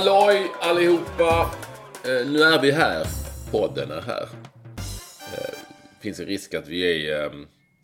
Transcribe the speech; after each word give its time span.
Halloj 0.00 0.50
allihopa! 0.60 1.50
Eh, 2.04 2.26
nu 2.26 2.42
är 2.42 2.62
vi 2.62 2.70
här. 2.70 3.06
Podden 3.50 3.90
är 3.90 4.00
här. 4.00 4.28
Eh, 5.32 5.54
finns 6.00 6.20
en 6.20 6.26
risk 6.26 6.54
att 6.54 6.68
vi 6.68 7.08
är 7.08 7.24
eh, 7.24 7.32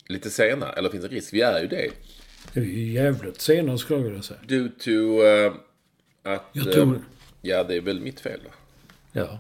lite 0.08 0.30
sena. 0.30 0.72
Eller 0.72 0.90
finns 0.90 1.04
en 1.04 1.10
risk, 1.10 1.32
vi 1.32 1.40
är 1.40 1.60
ju 1.60 1.66
det. 1.66 1.90
Det 2.52 2.60
är 2.60 2.64
ju 2.64 2.92
jävligt 2.92 3.40
sena 3.40 3.78
skulle 3.78 3.98
jag 3.98 4.04
vilja 4.04 4.22
säga. 4.22 4.40
Due 4.46 4.68
to 4.68 5.24
eh, 5.24 5.52
att... 6.34 6.42
Jag 6.52 6.72
tror 6.72 6.86
eh, 6.86 6.92
det. 6.92 7.00
ja, 7.48 7.64
det 7.64 7.76
är 7.76 7.80
väl 7.80 8.00
mitt 8.00 8.20
fel 8.20 8.40
då. 8.44 8.50
Ja. 9.20 9.38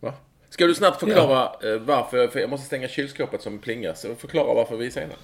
Va? 0.00 0.14
Ska 0.50 0.66
du 0.66 0.74
snabbt 0.74 1.00
förklara 1.00 1.70
eh, 1.70 1.80
varför? 1.80 2.28
För 2.28 2.40
jag 2.40 2.50
måste 2.50 2.66
stänga 2.66 2.88
kylskåpet 2.88 3.42
som 3.42 3.58
plingar. 3.58 3.94
Så 3.94 4.14
förklara 4.14 4.54
varför 4.54 4.76
vi 4.76 4.86
är 4.86 4.90
sena. 4.90 5.14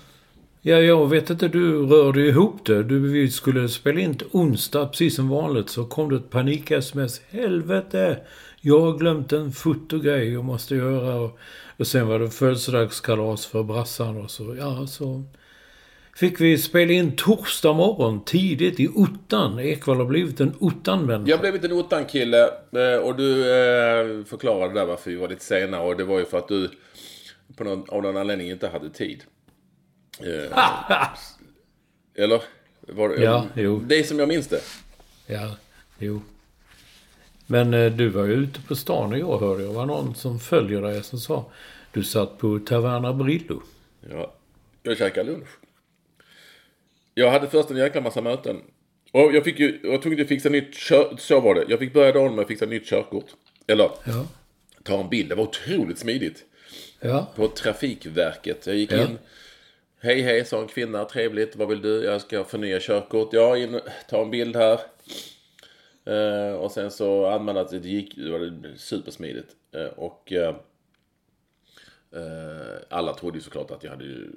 Ja, 0.65 0.77
jag 0.77 1.11
vet 1.11 1.31
inte. 1.31 1.49
Du 1.49 1.87
rörde 1.87 2.21
ihop 2.21 2.67
det. 2.67 2.83
Du, 2.83 3.13
vi 3.13 3.31
skulle 3.31 3.69
spela 3.69 4.01
in 4.01 4.19
till 4.19 4.27
onsdag, 4.31 4.87
precis 4.87 5.17
som 5.17 5.29
vanligt. 5.29 5.69
Så 5.69 5.85
kom 5.85 6.11
det 6.11 6.17
ett 6.17 6.31
panik-sms. 6.31 7.21
Helvete! 7.31 8.19
Jag 8.61 8.81
har 8.81 8.99
glömt 8.99 9.33
en 9.33 9.53
fotogrej 9.53 10.33
jag 10.33 10.45
måste 10.45 10.75
göra. 10.75 11.15
Och, 11.15 11.39
och 11.77 11.87
sen 11.87 12.09
var 12.09 12.19
det 12.19 12.31
födelsedagskalas 12.31 13.47
för 13.47 13.63
brassan 13.63 14.17
och 14.17 14.31
så. 14.31 14.57
Ja, 14.59 14.87
så 14.87 15.23
fick 16.17 16.41
vi 16.41 16.59
spela 16.59 16.93
in 16.93 17.17
torsdag 17.17 17.73
morgon 17.73 18.25
tidigt 18.25 18.81
i 18.81 18.89
ottan. 18.89 19.59
Ekwall 19.59 19.97
har 19.97 20.05
blivit 20.05 20.41
en 20.41 20.55
ottan-människa. 20.59 21.31
Jag 21.31 21.41
blev 21.41 21.65
en 21.65 21.73
ottan-kille 21.73 22.43
eh, 22.73 23.03
och 23.03 23.17
du 23.17 23.41
eh, 23.41 24.25
förklarade 24.25 24.75
där 24.75 24.87
varför 24.87 25.11
vi 25.11 25.17
var 25.17 25.29
lite 25.29 25.45
sena. 25.45 25.81
Och 25.81 25.97
det 25.97 26.05
var 26.05 26.19
ju 26.19 26.25
för 26.25 26.39
att 26.39 26.49
du 26.49 26.71
på 27.57 27.65
någon, 27.65 27.85
av 27.89 28.03
någon 28.03 28.17
anledning 28.17 28.51
inte 28.51 28.69
hade 28.69 28.91
tid. 28.91 29.25
Eh, 30.21 31.09
eller? 32.15 32.43
Var, 32.81 33.09
det- 33.09 33.23
Ja, 33.23 33.47
jo. 33.57 33.81
Det 33.87 33.99
är 33.99 34.03
som 34.05 34.19
jag 34.19 34.29
minns 34.29 34.49
det. 34.49 34.61
Ja, 35.27 35.57
jo. 35.99 36.23
Men 37.47 37.75
eh, 37.75 37.93
du 37.93 38.09
var 38.09 38.25
ju 38.25 38.33
ute 38.33 38.61
på 38.61 38.77
stan 38.77 39.15
igår 39.15 39.39
hörde 39.39 39.63
jag. 39.63 39.71
Det 39.73 39.77
var 39.77 39.87
någon 39.87 40.15
som 40.15 40.41
följer 40.41 40.83
dig 40.83 41.03
som 41.03 41.19
sa 41.19 41.51
du 41.93 42.05
satt 42.05 42.39
på 42.39 42.59
Taverna 42.59 43.13
Brillo. 43.13 43.63
Ja, 44.11 44.35
jag 44.83 44.99
käkade 44.99 45.31
lunch. 45.33 45.49
Jag 47.15 47.31
hade 47.31 47.49
först 47.51 47.71
en 47.71 47.77
jäkla 47.77 48.01
massa 48.01 48.21
möten. 48.21 48.57
Och 49.13 49.35
jag 49.35 49.45
fick 49.45 49.59
ju, 49.59 49.81
jag 49.83 50.03
tvungen 50.03 50.21
att 50.23 50.29
fixa 50.29 50.49
nytt 50.49 50.75
kör, 50.75 51.17
så 51.19 51.41
var 51.41 51.55
det. 51.55 51.65
Jag 51.69 51.79
fick 51.79 51.93
börja 51.93 52.13
dagen 52.13 52.35
med 52.35 52.43
att 52.43 52.49
fixa 52.49 52.67
nytt 52.67 52.87
körkort. 52.87 53.27
Eller 53.67 53.91
Ja. 54.05 54.27
ta 54.83 55.01
en 55.01 55.09
bild. 55.09 55.29
Det 55.29 55.35
var 55.35 55.45
otroligt 55.45 55.99
smidigt. 55.99 56.45
Ja. 57.01 57.33
På 57.37 57.49
Trafikverket. 57.49 58.67
Jag 58.67 58.77
gick 58.77 58.93
Ja. 58.93 59.03
in. 59.03 59.19
Hej 60.05 60.21
hej 60.21 60.45
sa 60.45 60.61
en 60.61 60.69
kvinna. 60.69 61.05
Trevligt. 61.05 61.57
Vad 61.57 61.69
vill 61.69 61.83
du? 61.83 62.05
Jag 62.05 62.21
ska 62.21 62.45
förnya 62.45 62.81
körkort. 62.81 63.33
Ja, 63.33 63.57
in, 63.57 63.81
ta 64.09 64.23
en 64.23 64.31
bild 64.31 64.57
här. 64.57 64.81
Eh, 66.05 66.55
och 66.55 66.73
sen 66.73 66.91
så 66.91 67.27
anmälde 67.27 67.61
att 67.61 67.71
det 67.71 67.89
gick. 67.89 68.17
Det 68.17 68.31
var 68.31 68.77
supersmidigt. 68.77 69.57
Eh, 69.73 69.87
och 69.87 70.33
eh, 70.33 70.57
eh, 72.13 72.77
alla 72.89 73.15
trodde 73.15 73.39
ju 73.39 73.43
såklart 73.43 73.71
att 73.71 73.85
jag 73.85 73.91
hade 73.91 74.05
ju 74.05 74.31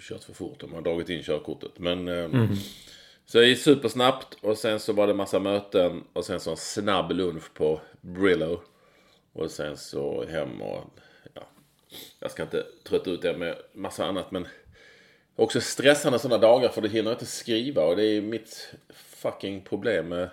kört 0.00 0.24
för 0.24 0.32
fort. 0.32 0.60
De 0.60 0.72
har 0.72 0.82
dragit 0.82 1.08
in 1.08 1.22
körkortet. 1.22 1.78
Men 1.78 2.08
eh, 2.08 2.50
så 3.26 3.38
det 3.38 3.46
gick 3.46 3.58
supersnabbt. 3.58 4.38
Och 4.40 4.58
sen 4.58 4.80
så 4.80 4.92
var 4.92 5.06
det 5.06 5.14
massa 5.14 5.38
möten. 5.38 6.04
Och 6.12 6.24
sen 6.24 6.40
så 6.40 6.50
en 6.50 6.56
snabb 6.56 7.12
lunch 7.12 7.54
på 7.54 7.80
Brillo. 8.00 8.60
Och 9.32 9.50
sen 9.50 9.76
så 9.76 10.24
hem 10.24 10.62
och 10.62 10.84
ja, 11.34 11.42
jag 12.18 12.30
ska 12.30 12.42
inte 12.42 12.66
trötta 12.84 13.10
ut 13.10 13.24
er 13.24 13.34
med 13.34 13.56
massa 13.72 14.04
annat 14.04 14.30
men 14.30 14.46
också 15.36 15.60
stressande 15.60 16.18
sådana 16.18 16.42
dagar 16.42 16.68
för 16.68 16.80
du 16.80 16.88
hinner 16.88 17.12
inte 17.12 17.26
skriva 17.26 17.82
och 17.82 17.96
det 17.96 18.04
är 18.04 18.20
mitt 18.20 18.74
fucking 18.94 19.60
problem 19.60 20.08
med 20.08 20.30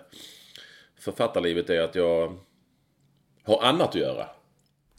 författarlivet 0.98 1.70
är 1.70 1.80
att 1.80 1.94
jag 1.94 2.38
har 3.42 3.62
annat 3.62 3.88
att 3.88 3.94
göra. 3.94 4.26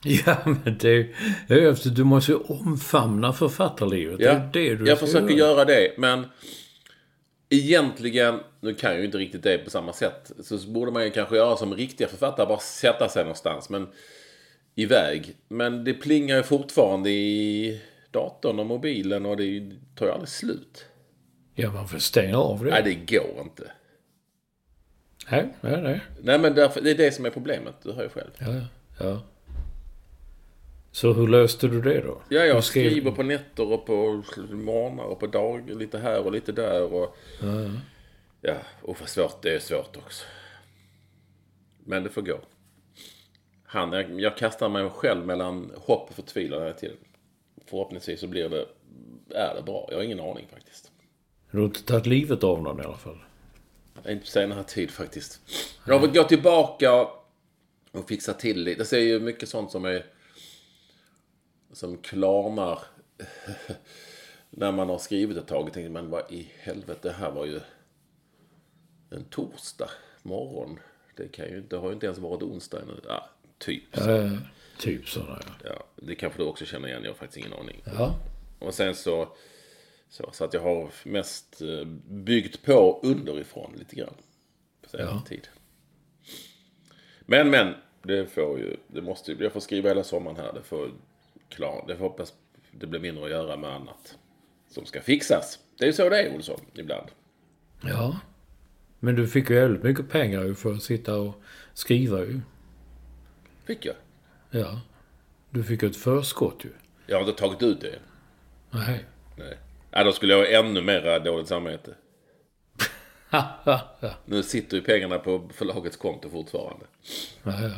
Ja, 0.03 0.37
men 0.45 0.77
efter 1.49 1.89
du 1.89 2.03
måste 2.03 2.31
ju 2.31 2.37
omfamna 2.37 3.33
författarlivet. 3.33 4.19
Ja, 4.19 4.33
det 4.53 4.59
är 4.59 4.69
det 4.69 4.75
du 4.75 4.87
jag 4.87 4.99
försöker 4.99 5.33
göra 5.33 5.65
det 5.65 5.93
men 5.97 6.25
egentligen, 7.49 8.39
nu 8.61 8.73
kan 8.73 8.91
jag 8.91 8.99
ju 8.99 9.05
inte 9.05 9.17
riktigt 9.17 9.43
det 9.43 9.57
på 9.57 9.69
samma 9.69 9.93
sätt, 9.93 10.31
så 10.43 10.57
borde 10.57 10.91
man 10.91 11.03
ju 11.03 11.11
kanske 11.11 11.35
göra 11.35 11.57
som 11.57 11.75
riktiga 11.75 12.07
författare, 12.07 12.47
bara 12.47 12.59
sätta 12.59 13.09
sig 13.09 13.23
någonstans. 13.23 13.69
Men 13.69 13.87
iväg. 14.75 15.35
Men 15.47 15.83
det 15.83 15.93
plingar 15.93 16.37
ju 16.37 16.43
fortfarande 16.43 17.09
i 17.09 17.81
datorn 18.11 18.59
och 18.59 18.65
mobilen 18.65 19.25
och 19.25 19.37
det 19.37 19.71
tar 19.95 20.05
ju 20.05 20.11
aldrig 20.11 20.29
slut. 20.29 20.85
Ja, 21.55 21.71
man 21.71 21.87
får 21.87 21.97
stänga 21.97 22.37
av 22.37 22.63
det. 22.63 22.69
Nej, 22.69 22.81
det 22.83 23.15
går 23.17 23.41
inte. 23.41 23.71
Nej, 25.31 25.53
nej, 25.61 25.81
nej. 25.81 26.01
Nej, 26.21 26.39
men 26.39 26.55
därför, 26.55 26.81
det 26.81 26.91
är 26.91 26.95
det 26.95 27.11
som 27.11 27.25
är 27.25 27.29
problemet. 27.29 27.75
Du 27.83 27.91
hör 27.91 28.03
ju 28.03 28.09
själv. 28.09 28.29
Ja, 28.39 28.47
ja, 28.53 28.65
ja. 28.99 29.21
Så 30.91 31.13
hur 31.13 31.27
löste 31.27 31.67
du 31.67 31.81
det 31.81 32.01
då? 32.01 32.21
Ja, 32.29 32.39
jag 32.45 32.63
skrev- 32.63 32.89
skriver 32.89 33.11
på 33.11 33.23
nätter 33.23 33.71
och 33.71 33.85
på 33.85 34.23
morgnar 34.51 35.03
och 35.03 35.19
på 35.19 35.27
dag. 35.27 35.69
Lite 35.69 35.97
här 35.99 36.25
och 36.25 36.31
lite 36.31 36.51
där. 36.51 36.93
Och, 36.93 37.15
ja, 38.41 38.55
och 38.81 38.97
vad 38.99 39.09
svårt. 39.09 39.41
Det 39.41 39.55
är 39.55 39.59
svårt 39.59 39.97
också. 39.97 40.25
Men 41.85 42.03
det 42.03 42.09
får 42.09 42.21
gå. 42.21 42.39
Han, 43.63 43.91
jag, 43.93 44.19
jag 44.21 44.37
kastar 44.37 44.69
mig 44.69 44.89
själv 44.89 45.25
mellan 45.25 45.71
hopp 45.77 46.09
och 46.09 46.15
förtvivlan 46.15 46.61
hela 46.61 46.73
tiden. 46.73 46.97
Förhoppningsvis 47.69 48.19
så 48.19 48.27
blir 48.27 48.49
det, 48.49 48.65
är 49.35 49.55
det 49.55 49.61
bra. 49.61 49.87
Jag 49.89 49.97
har 49.97 50.03
ingen 50.03 50.19
aning 50.19 50.47
faktiskt. 50.51 50.91
Du 51.51 51.57
har 51.57 51.65
inte 51.65 51.83
tagit 51.83 52.05
livet 52.05 52.43
av 52.43 52.61
någon 52.63 52.79
i 52.79 52.83
alla 52.83 52.97
fall. 52.97 53.17
Inte 54.07 54.25
på 54.25 54.27
senare 54.27 54.63
tid 54.63 54.91
faktiskt. 54.91 55.41
Jag 55.85 55.93
har 55.93 55.99
fått 55.99 56.15
gå 56.15 56.23
tillbaka 56.23 57.07
och 57.91 58.07
fixa 58.07 58.33
till 58.33 58.63
lite. 58.63 58.83
Det 58.83 58.97
är 58.97 59.03
ju 59.03 59.19
mycket 59.19 59.49
sånt 59.49 59.71
som 59.71 59.85
är... 59.85 60.05
Som 61.73 61.97
klarnar. 61.97 62.79
när 64.49 64.71
man 64.71 64.89
har 64.89 64.97
skrivit 64.97 65.37
ett 65.37 65.47
tag. 65.47 65.67
Och 65.67 65.73
tänker 65.73 65.89
man, 65.89 66.09
vad 66.09 66.31
i 66.31 66.51
helvete, 66.59 66.99
det 67.01 67.11
här 67.11 67.31
var 67.31 67.45
ju 67.45 67.59
en 69.09 69.23
torsdag 69.23 69.89
morgon. 70.23 70.79
Det 71.15 71.27
kan 71.27 71.49
ju 71.49 71.57
inte, 71.57 71.75
det 71.75 71.79
har 71.79 71.87
ju 71.87 71.93
inte 71.93 72.05
ens 72.05 72.19
varit 72.19 72.43
onsdag 72.43 72.81
ännu. 72.81 73.01
Ja, 73.07 73.29
typ. 73.57 73.97
Eh, 73.97 74.33
typ 74.79 75.09
sådär 75.09 75.41
ja. 75.63 75.69
Ja, 75.69 75.83
det 75.95 76.15
kanske 76.15 76.39
du 76.41 76.45
också 76.45 76.65
känner 76.65 76.87
igen. 76.87 77.03
Jag 77.03 77.09
har 77.09 77.15
faktiskt 77.15 77.37
ingen 77.47 77.59
aning. 77.59 77.81
Ja. 77.85 78.15
Och 78.59 78.73
sen 78.73 78.95
så 78.95 79.35
Så, 80.09 80.29
så 80.33 80.43
att 80.45 80.53
jag 80.53 80.61
har 80.61 80.89
mest 81.03 81.61
eh, 81.61 81.85
byggt 82.07 82.65
på 82.65 82.99
underifrån 83.03 83.73
lite 83.77 83.95
grann. 83.95 84.13
På 84.81 84.89
senare 84.89 85.09
Ja. 85.11 85.23
tid. 85.27 85.47
Men, 87.25 87.49
men. 87.49 87.73
Det 88.03 88.25
får 88.25 88.59
ju, 88.59 88.77
det 88.87 89.01
måste 89.01 89.31
ju, 89.31 89.43
jag 89.43 89.53
får 89.53 89.59
skriva 89.59 89.89
hela 89.89 90.03
sommaren 90.03 90.37
här. 90.37 90.53
Det 90.53 90.63
får, 90.63 90.91
klar, 91.49 91.85
det 91.87 91.95
får 91.97 92.03
hoppas 92.03 92.33
det 92.71 92.87
blir 92.87 92.99
mindre 92.99 93.23
att 93.25 93.29
göra 93.31 93.57
med 93.57 93.69
annat. 93.69 94.17
Som 94.69 94.85
ska 94.85 95.01
fixas. 95.01 95.59
Det 95.77 95.83
är 95.83 95.87
ju 95.87 95.93
så 95.93 96.09
det 96.09 96.21
är 96.21 96.35
Olsson, 96.35 96.59
ibland. 96.73 97.07
Ja. 97.83 98.19
Men 98.99 99.15
du 99.15 99.27
fick 99.27 99.49
ju 99.49 99.55
jävligt 99.55 99.83
mycket 99.83 100.09
pengar 100.09 100.53
för 100.53 100.73
att 100.73 100.83
sitta 100.83 101.15
och 101.19 101.41
skriva 101.73 102.19
ju. 102.19 102.39
Fick 103.65 103.85
jag. 103.85 103.95
Ja. 104.51 104.81
Du 105.49 105.63
fick 105.63 105.83
ett 105.83 105.95
förskott 105.97 106.65
ju. 106.65 106.69
Jag 107.07 107.19
har 107.19 107.27
inte 107.29 107.39
tagit 107.41 107.63
ut 107.63 107.81
det. 107.81 107.99
Nej. 108.71 109.05
Nej. 109.37 109.57
Ja, 109.91 110.03
då 110.03 110.11
skulle 110.11 110.33
jag 110.33 110.39
ha 110.39 110.67
ännu 110.67 110.81
mer 110.81 111.19
dåligt 111.19 111.47
samvete. 111.47 111.95
Nu 114.25 114.43
sitter 114.43 114.77
ju 114.77 114.83
pengarna 114.83 115.19
på 115.19 115.49
förlagets 115.53 115.97
konto 115.97 116.29
fortfarande. 116.29 116.85
Ja, 117.43 117.61
ja. 117.61 117.71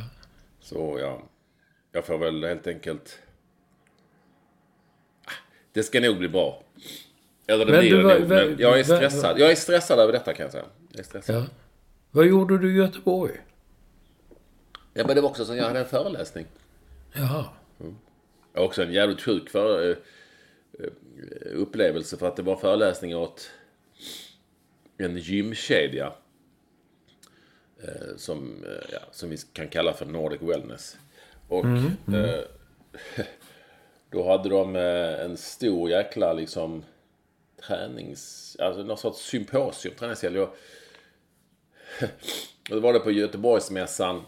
Så 0.60 0.96
ja, 1.00 1.22
jag 1.92 2.04
får 2.04 2.18
väl 2.18 2.44
helt 2.44 2.66
enkelt... 2.66 3.18
Ah, 5.24 5.30
Det 5.72 5.82
ska 5.82 6.00
nog 6.00 6.18
bli 6.18 6.28
bra. 6.28 6.62
Eller 7.46 7.64
det 7.66 7.72
Men 7.72 7.80
blir 7.80 7.96
det 7.96 8.02
var- 8.02 8.18
nog. 8.18 8.28
Men 8.28 8.56
jag 8.58 8.78
är 8.80 8.84
stressad. 8.84 9.38
Jag 9.38 9.50
är 9.50 9.54
stressad 9.54 9.98
över 9.98 10.12
detta 10.12 10.34
kan 10.34 10.44
jag 10.44 10.52
säga. 10.52 10.64
Jag 10.90 11.00
är 11.00 11.04
stressad. 11.04 11.36
ja. 11.36 11.44
Vad 12.10 12.26
gjorde 12.26 12.58
du 12.58 12.72
i 12.72 12.76
Göteborg? 12.76 13.32
Ja, 14.94 15.06
men 15.06 15.16
det 15.16 15.20
var 15.22 15.28
också 15.28 15.44
så 15.44 15.54
jag 15.56 15.64
hade 15.64 15.78
en 15.80 15.86
föreläsning. 15.86 16.46
Jaha. 17.12 17.44
Har 18.54 18.64
också 18.64 18.82
en 18.82 18.92
jävligt 18.92 19.20
sjuk 19.20 19.50
för, 19.50 19.90
eh, 19.90 19.96
eh, 20.78 20.90
upplevelse 21.54 22.16
för 22.16 22.28
att 22.28 22.36
det 22.36 22.42
var 22.42 22.56
föreläsning 22.56 23.16
åt 23.16 23.50
en 24.98 25.16
gymkedja. 25.16 26.12
Eh, 27.82 28.16
som, 28.16 28.64
ja, 28.92 28.98
som 29.10 29.30
vi 29.30 29.36
kan 29.52 29.68
kalla 29.68 29.92
för 29.92 30.06
Nordic 30.06 30.42
Wellness. 30.42 30.96
Och 31.48 31.64
Eh, 32.14 32.44
då 34.10 34.28
hade 34.28 34.48
de 34.48 34.76
en 34.76 35.36
stor 35.36 35.90
jäkla 35.90 36.32
liksom 36.32 36.84
tränings... 37.66 38.56
Alltså 38.60 38.82
någon 38.82 38.98
sorts 38.98 39.20
symposium, 39.20 39.94
träningshelg. 39.94 40.40
Och, 40.40 40.56
och 42.70 42.76
då 42.76 42.80
var 42.80 42.92
det 42.92 42.98
på 42.98 43.10
Göteborgsmässan. 43.10 44.22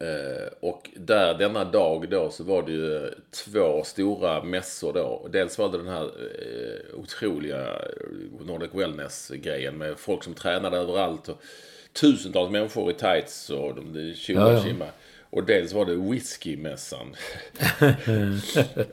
Eh, 0.00 0.52
och 0.60 0.90
där 0.96 1.34
denna 1.34 1.64
dag 1.64 2.10
då 2.10 2.30
så 2.30 2.44
var 2.44 2.62
det 2.62 2.72
ju 2.72 3.10
två 3.30 3.84
stora 3.84 4.42
mässor 4.44 4.92
då. 4.92 5.28
Dels 5.32 5.58
var 5.58 5.68
det 5.68 5.78
den 5.78 5.88
här 5.88 6.04
eh, 6.04 7.00
otroliga 7.00 7.60
eh, 7.60 8.46
Nordic 8.46 8.70
Wellness-grejen 8.72 9.78
med 9.78 9.98
folk 9.98 10.24
som 10.24 10.34
tränade 10.34 10.76
överallt. 10.76 11.28
Och 11.28 11.42
tusentals 11.92 12.50
människor 12.50 12.90
i 12.90 12.94
tights 12.94 13.50
och 13.50 13.74
de 13.74 13.92
de 13.92 14.14
tjoade 14.14 14.74
Ja. 14.80 14.86
Och 15.30 15.44
dels 15.44 15.72
var 15.72 15.84
det 15.84 15.94
whiskymässan. 15.94 17.16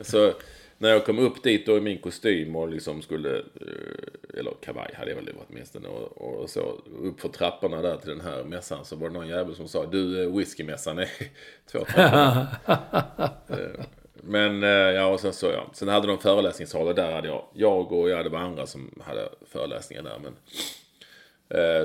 så 0.00 0.32
när 0.78 0.88
jag 0.88 1.04
kom 1.06 1.18
upp 1.18 1.42
dit 1.42 1.66
då 1.66 1.76
i 1.76 1.80
min 1.80 1.98
kostym 1.98 2.56
och 2.56 2.68
liksom 2.68 3.02
skulle, 3.02 3.36
eh, 3.38 4.38
eller 4.38 4.52
kavaj 4.64 4.94
hade 4.94 5.10
jag 5.10 5.16
väl 5.16 5.24
varit 5.24 5.46
åtminstone, 5.50 5.88
och, 5.88 6.40
och 6.42 6.50
så 6.50 6.60
upp 7.02 7.20
för 7.20 7.28
trapporna 7.28 7.82
där 7.82 7.96
till 7.96 8.08
den 8.08 8.20
här 8.20 8.44
mässan 8.44 8.84
så 8.84 8.96
var 8.96 9.08
det 9.08 9.14
någon 9.14 9.28
jävel 9.28 9.54
som 9.54 9.68
sa 9.68 9.86
du 9.86 10.22
eh, 10.22 10.36
whiskymässan 10.36 10.98
är 10.98 11.10
två 11.72 11.84
trappor. 11.84 12.46
Eh, 13.48 13.84
Men 14.28 14.62
ja, 14.62 15.06
och 15.06 15.20
sen 15.20 15.32
så 15.32 15.46
ja. 15.46 15.70
Sen 15.72 15.88
hade 15.88 16.06
de 16.06 16.18
föreläsningssalar 16.18 16.94
där 16.94 17.12
hade 17.12 17.28
jag, 17.28 17.44
jag 17.54 17.92
och 17.92 18.10
ja, 18.10 18.22
det 18.22 18.28
var 18.28 18.38
andra 18.38 18.66
som 18.66 19.02
hade 19.06 19.28
föreläsningar 19.46 20.02
där. 20.02 20.18
Men, 20.18 20.36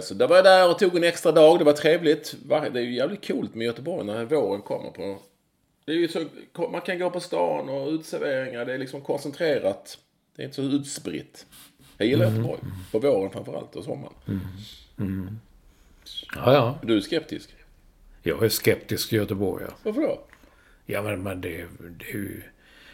så 0.02 0.14
där 0.14 0.28
var 0.28 0.36
jag 0.36 0.46
där 0.46 0.70
och 0.70 0.80
tog 0.80 0.98
en 0.98 1.04
extra 1.04 1.32
dag. 1.32 1.60
Det 1.60 1.66
var 1.66 1.74
trevligt. 1.74 2.36
Det 2.50 2.80
är 2.80 2.84
ju 2.84 2.96
jävligt 2.96 3.28
coolt 3.28 3.56
med 3.56 3.66
Göteborg 3.66 4.06
när 4.06 4.26
våren 4.26 4.62
kommer 4.62 4.90
på. 4.90 5.18
Det 5.86 5.92
är 5.92 5.96
ju 5.96 6.08
så, 6.08 6.26
man 6.72 6.82
kan 6.82 7.00
gå 7.00 7.10
på 7.10 7.20
stan 7.20 7.70
och 7.70 7.90
utserveringar. 7.92 8.66
Det 8.66 8.74
är 8.74 8.78
liksom 8.78 9.02
koncentrerat. 9.02 9.98
Det 10.36 10.42
är 10.42 10.46
inte 10.46 10.56
så 10.56 10.62
utspritt. 10.62 11.46
Jag 11.98 12.08
gillar 12.08 12.26
Göteborg. 12.26 12.60
På 12.92 13.00
våren 13.00 13.32
framförallt 13.32 13.76
och 13.76 13.84
sommaren. 13.84 14.14
Ja, 16.36 16.54
ja. 16.54 16.80
Du 16.84 16.98
är 16.98 17.02
skeptisk. 17.02 17.56
Jag 18.24 18.44
är 18.44 18.50
skeptisk 18.50 19.10
till 19.10 19.18
Göteborg, 19.18 19.66
ja. 19.68 19.74
Varför 19.84 20.02
då? 20.02 20.22
Ja, 20.86 21.02
men, 21.02 21.24
men 21.24 21.42
det, 21.42 21.66
det 21.80 22.06
är 22.10 22.14
ju... 22.14 22.42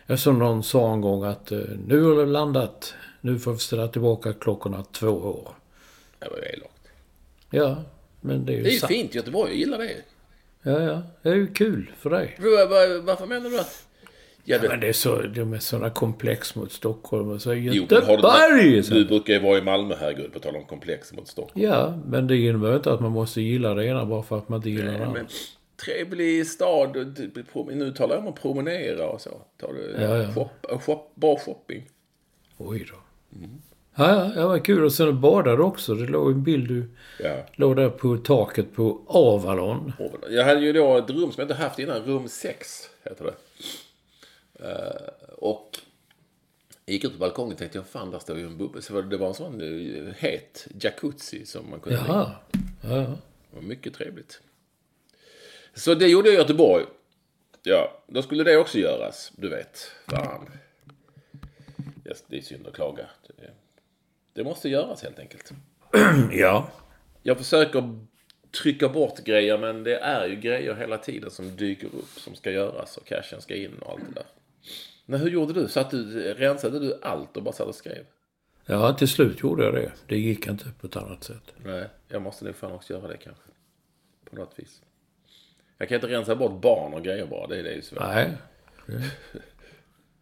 Jag 0.05 0.19
som 0.19 0.39
någon 0.39 0.63
sa 0.63 0.93
en 0.93 1.01
gång 1.01 1.23
att 1.23 1.51
eh, 1.51 1.59
nu 1.87 2.03
har 2.03 2.15
det 2.15 2.25
landat. 2.25 2.93
Nu 3.21 3.39
får 3.39 3.53
vi 3.53 3.59
ställa 3.59 3.87
tillbaka 3.87 4.33
klockorna 4.33 4.83
två 4.83 5.07
år. 5.09 5.55
Det 6.19 6.29
var 6.29 6.37
ju 6.37 6.43
elakt. 6.43 6.87
Ja, 7.49 7.83
men 8.21 8.45
det 8.45 8.53
är 8.53 8.57
ju 8.57 8.63
Det 8.63 8.69
är 8.69 8.73
ju 8.73 8.79
sant. 8.79 8.91
fint 8.91 9.15
Göteborg. 9.15 9.51
Jag 9.51 9.59
gillar 9.59 9.77
det. 9.77 9.95
Ja, 10.63 10.81
ja. 10.81 11.01
Det 11.21 11.29
är 11.29 11.35
ju 11.35 11.47
kul 11.53 11.91
för 11.97 12.09
dig. 12.09 12.35
Var- 12.39 12.67
var- 12.69 13.01
Varför 13.01 13.25
menar 13.25 13.49
du 13.49 13.59
att... 13.59 13.83
Ja, 14.43 14.57
det, 14.59 14.67
Men 14.69 14.79
det 14.79 14.87
är 14.87 14.93
så, 14.93 15.21
de 15.21 15.53
är 15.53 15.59
sådana 15.59 15.89
komplex 15.89 16.55
mot 16.55 16.71
Stockholm 16.71 17.29
och 17.29 17.41
så 17.41 17.53
Göteborg! 17.53 18.81
du, 18.81 18.81
du 18.81 19.05
brukar 19.05 19.33
ju 19.33 19.39
vara 19.39 19.57
i 19.57 19.61
Malmö, 19.61 19.95
herregud, 19.99 20.33
på 20.33 20.39
tal 20.39 20.55
om 20.55 20.65
komplex 20.65 21.13
mot 21.13 21.27
Stockholm. 21.27 21.65
Ja, 21.65 21.99
men 22.05 22.27
det 22.27 22.37
innebär 22.37 22.75
inte 22.75 22.93
att 22.93 22.99
man 22.99 23.11
måste 23.11 23.41
gilla 23.41 23.73
det 23.73 23.85
ena 23.85 24.05
bara 24.05 24.23
för 24.23 24.37
att 24.37 24.49
man 24.49 24.57
inte 24.57 24.69
gillar 24.69 24.85
det 24.85 25.05
andra. 25.05 25.13
men 25.13 25.27
trevlig 25.85 26.47
stad. 26.47 26.97
och 26.97 27.67
Nu 27.75 27.91
talar 27.91 28.15
jag 28.15 28.23
om 28.23 28.33
att 28.33 28.41
promenera 28.41 29.09
och 29.09 29.21
så. 29.21 29.41
Tar 29.57 29.73
du 29.73 29.95
Ja, 30.01 30.17
ja. 30.17 30.33
Shop, 30.33 30.79
shop, 30.79 30.99
bra 31.15 31.39
shopping. 31.39 31.89
Oj 32.57 32.87
då. 32.91 32.97
Ja, 33.39 33.47
ja, 33.97 34.31
det 34.35 34.45
var 34.45 34.59
kul. 34.59 34.83
Och 34.83 34.93
sen 34.93 35.21
badade 35.21 35.63
också. 35.63 35.95
Det 35.95 36.05
låg 36.07 36.31
en 36.31 36.43
bild 36.43 36.67
du 36.67 36.89
Ja. 37.19 37.45
låg 37.55 37.75
där 37.75 37.89
på 37.89 38.17
taket 38.17 38.73
på 38.75 39.01
Avalon. 39.07 39.93
Jag 40.29 40.43
hade 40.45 40.59
ju 40.61 40.73
då 40.73 40.97
ett 40.97 41.09
rum 41.09 41.31
som 41.31 41.33
jag 41.37 41.43
inte 41.45 41.53
haft 41.53 41.79
innan. 41.79 42.01
Rum 42.03 42.27
6 42.27 42.89
heter 43.03 43.25
det. 43.25 43.33
Eh, 44.65 45.33
och 45.37 45.77
jag 46.85 46.93
gick 46.93 47.03
ut 47.03 47.11
på 47.11 47.17
balkongen 47.17 47.51
och 47.53 47.57
tänkte, 47.59 47.77
ja 47.77 47.83
fan 47.83 48.11
där 48.11 48.19
står 48.19 48.37
ju 48.37 48.45
en 48.45 48.57
bubbel. 48.57 48.81
Så 48.81 48.93
var 48.93 49.01
det, 49.01 49.07
det 49.09 49.17
var 49.17 49.27
en 49.27 49.33
sån 49.33 49.61
uh, 49.61 50.13
het 50.17 50.67
jacuzzi 50.81 51.45
som 51.45 51.69
man 51.69 51.79
kunde. 51.79 51.97
Jaha. 52.07 52.31
Ja, 52.81 52.97
ja. 52.97 52.97
Det 53.49 53.55
var 53.55 53.61
mycket 53.61 53.93
trevligt. 53.93 54.41
Så 55.73 55.93
det 55.93 56.07
gjorde 56.07 56.29
jag 56.29 56.35
i 56.35 56.37
Göteborg. 56.37 56.85
Ja, 57.63 58.01
då 58.07 58.21
skulle 58.21 58.43
det 58.43 58.57
också 58.57 58.77
göras. 58.77 59.31
Du 59.35 59.49
vet. 59.49 59.91
Fan. 60.07 60.49
Det 62.27 62.37
är 62.37 62.41
synd 62.41 62.67
att 62.67 62.73
klaga. 62.73 63.05
Det, 64.37 64.43
måste 64.43 64.69
göras 64.69 65.03
helt 65.03 65.19
enkelt. 65.19 65.53
ja. 66.31 66.69
Jag 67.23 67.37
försöker 67.37 67.99
trycka 68.61 68.89
bort 68.89 69.23
grejer 69.23 69.57
men 69.57 69.83
det 69.83 69.97
är 69.97 70.27
ju 70.27 70.35
grejer 70.35 70.75
hela 70.75 70.97
tiden 70.97 71.31
som 71.31 71.55
dyker 71.55 71.87
upp 71.87 72.09
som 72.19 72.35
ska 72.35 72.51
göras 72.51 72.97
och 72.97 73.05
cashen 73.05 73.41
ska 73.41 73.55
in 73.55 73.73
och 73.79 73.91
allt 73.91 74.01
det 74.07 74.13
där. 74.13 74.25
Men 75.05 75.19
hur 75.19 75.29
gjorde 75.29 75.53
du? 75.53 75.67
Satt 75.67 75.91
du? 75.91 76.33
Rensade 76.33 76.79
du 76.79 76.99
allt 77.01 77.37
och 77.37 77.43
bara 77.43 77.53
satt 77.53 77.67
och 77.67 77.75
skrev? 77.75 78.05
Ja, 78.65 78.93
till 78.93 79.07
slut 79.07 79.41
gjorde 79.41 79.63
jag 79.63 79.73
det. 79.73 79.91
Det 80.07 80.17
gick 80.17 80.47
inte 80.47 80.65
på 80.79 80.87
ett 80.87 80.95
annat 80.95 81.23
sätt. 81.23 81.53
Nej, 81.63 81.89
jag 82.07 82.21
måste 82.21 82.45
nog 82.45 82.55
fan 82.55 82.71
också 82.71 82.93
göra 82.93 83.07
det 83.07 83.17
kanske. 83.17 83.43
På 84.29 84.35
något 84.35 84.53
vis. 84.55 84.81
Jag 85.77 85.89
kan 85.89 85.95
inte 85.95 86.07
rensa 86.07 86.35
bort 86.35 86.61
barn 86.61 86.93
och 86.93 87.03
grejer 87.03 87.25
bara. 87.25 87.47
Det 87.47 87.59
är 87.59 87.63
det 87.63 87.73
ju 87.73 87.81
svårt. 87.81 87.99
Nej. 87.99 88.37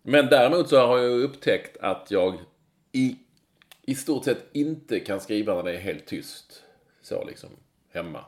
Men 0.02 0.26
däremot 0.26 0.70
så 0.70 0.80
har 0.80 0.98
jag 0.98 1.20
upptäckt 1.20 1.78
att 1.78 2.12
jag 2.12 2.40
i, 2.92 3.18
i 3.86 3.96
stort 3.96 4.24
sett 4.26 4.46
inte 4.54 5.00
kan 5.00 5.20
skriva 5.22 5.56
när 5.56 5.64
det 5.64 5.72
är 5.76 5.80
helt 5.82 6.06
tyst. 6.06 6.64
Så 7.02 7.26
liksom, 7.26 7.50
hemma. 7.94 8.26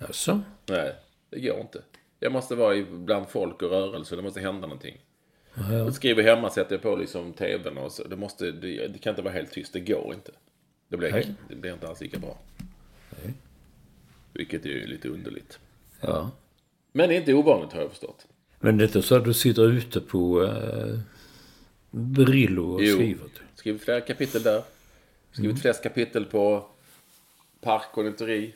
Jaså? 0.00 0.40
Nej, 0.66 0.94
det 1.30 1.40
går 1.40 1.60
inte. 1.60 1.82
Jag 2.20 2.32
måste 2.32 2.54
vara 2.54 2.74
i- 2.74 2.84
bland 2.84 3.28
folk 3.28 3.62
och 3.62 3.70
rörelse. 3.70 4.16
Det 4.16 4.22
måste 4.22 4.40
hända 4.40 4.60
någonting. 4.66 5.00
Jag 5.70 5.94
skriver 5.94 6.22
hemma, 6.22 6.50
sätter 6.50 6.74
jag 6.74 6.82
på 6.82 6.96
liksom 6.96 7.32
tvn 7.32 7.78
och 7.78 7.92
så. 7.92 8.04
Det, 8.04 8.16
måste, 8.16 8.50
det, 8.50 8.86
det 8.88 8.98
kan 8.98 9.10
inte 9.10 9.22
vara 9.22 9.32
helt 9.34 9.52
tyst. 9.52 9.72
Det 9.72 9.80
går 9.80 10.14
inte. 10.14 10.32
Det 10.88 10.96
blir, 10.96 11.12
Nej. 11.12 11.34
det 11.48 11.54
blir 11.56 11.72
inte 11.72 11.88
alls 11.88 12.00
lika 12.00 12.18
bra. 12.18 12.38
Vilket 14.32 14.64
är 14.64 14.68
ju 14.68 14.86
lite 14.86 15.08
underligt. 15.08 15.58
Ja. 16.00 16.30
Men 16.92 17.10
inte 17.10 17.34
ovanligt 17.34 17.72
har 17.72 17.80
jag 17.80 17.90
förstått. 17.90 18.26
Men 18.60 18.76
det 18.78 18.84
är 18.84 18.86
inte 18.86 19.02
så 19.02 19.14
att 19.16 19.24
du 19.24 19.34
sitter 19.34 19.70
ute 19.72 20.00
på 20.00 20.44
eh, 20.44 20.98
Brillo 21.90 22.74
och 22.74 22.84
Jo. 22.84 22.94
skriver? 22.94 23.26
Skrivit 23.64 23.82
flera 23.82 24.00
kapitel 24.00 24.42
där. 24.42 24.62
Skrivit 25.32 25.60
flest 25.60 25.82
kapitel 25.82 26.24
på 26.24 26.66
parkkonditori. 27.60 28.54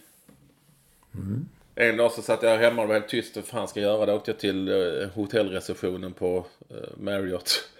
En 1.74 1.96
dag 1.96 2.12
så 2.12 2.22
satt 2.22 2.42
jag 2.42 2.58
hemma 2.58 2.82
och 2.82 2.88
var 2.88 2.94
helt 2.94 3.08
tyst. 3.08 3.36
Vad 3.36 3.44
fan 3.44 3.68
ska 3.68 3.80
jag 3.80 3.92
göra? 3.92 4.06
Då 4.06 4.12
åkte 4.12 4.30
jag 4.30 4.38
till 4.38 4.68
eh, 4.68 5.08
hotellreceptionen 5.08 6.12
på 6.12 6.46
eh, 6.70 6.76
Marriott. 6.96 7.70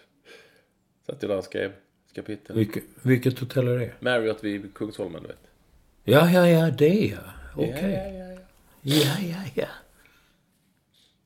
Satt 1.06 1.23
jag 1.23 1.30
där 1.30 1.38
och 1.38 1.44
skrev 1.44 1.73
kapitel. 2.12 2.56
Vilket, 2.56 2.85
vilket 3.02 3.38
hotell 3.38 3.68
är 3.68 3.78
det? 3.78 3.92
Marriott 4.00 4.44
vid 4.44 4.75
Kungsholmen, 4.75 5.23
du 5.23 5.28
vet. 5.28 5.47
Ja, 6.04 6.30
ja, 6.30 6.49
ja, 6.49 6.70
det 6.70 7.06
ja. 7.06 7.18
Okej. 7.56 7.92
Ja, 7.92 8.25
ja, 8.25 8.32
ja. 8.32 8.40
Ja, 8.82 9.28
ja, 9.28 9.50
ja. 9.54 9.68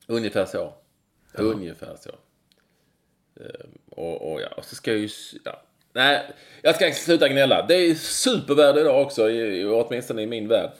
Ungefär 0.06 0.46
så. 0.46 0.74
Ungefär 1.34 1.96
så. 1.96 2.10
Ehm, 3.40 3.78
och, 3.90 4.32
och, 4.32 4.40
ja, 4.40 4.48
och 4.48 4.64
så 4.64 4.74
ska 4.74 4.90
jag 4.90 5.00
ju... 5.00 5.08
Ja. 5.44 5.62
Nej, 5.92 6.22
jag 6.62 6.74
ska 6.74 6.92
sluta 6.92 7.28
gnälla. 7.28 7.66
Det 7.66 7.74
är 7.74 7.94
superväder 7.94 8.80
idag 8.80 9.02
också, 9.02 9.30
i, 9.30 9.64
åtminstone 9.64 10.22
i 10.22 10.26
min 10.26 10.48
värld. 10.48 10.70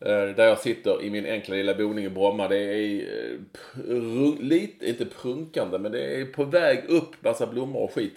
Eh, 0.00 0.34
där 0.36 0.44
jag 0.44 0.58
sitter 0.58 1.02
i 1.02 1.10
min 1.10 1.26
enkla 1.26 1.54
lilla 1.54 1.74
boning 1.74 2.04
i 2.04 2.10
Bromma. 2.10 2.48
Det 2.48 2.56
är 2.56 3.00
eh, 3.88 4.40
lite, 4.40 4.88
inte 4.88 5.06
prunkande, 5.06 5.78
men 5.78 5.92
det 5.92 6.20
är 6.20 6.24
på 6.24 6.44
väg 6.44 6.84
upp 6.88 7.24
massa 7.24 7.46
blommor 7.46 7.82
och 7.82 7.94
skit. 7.94 8.14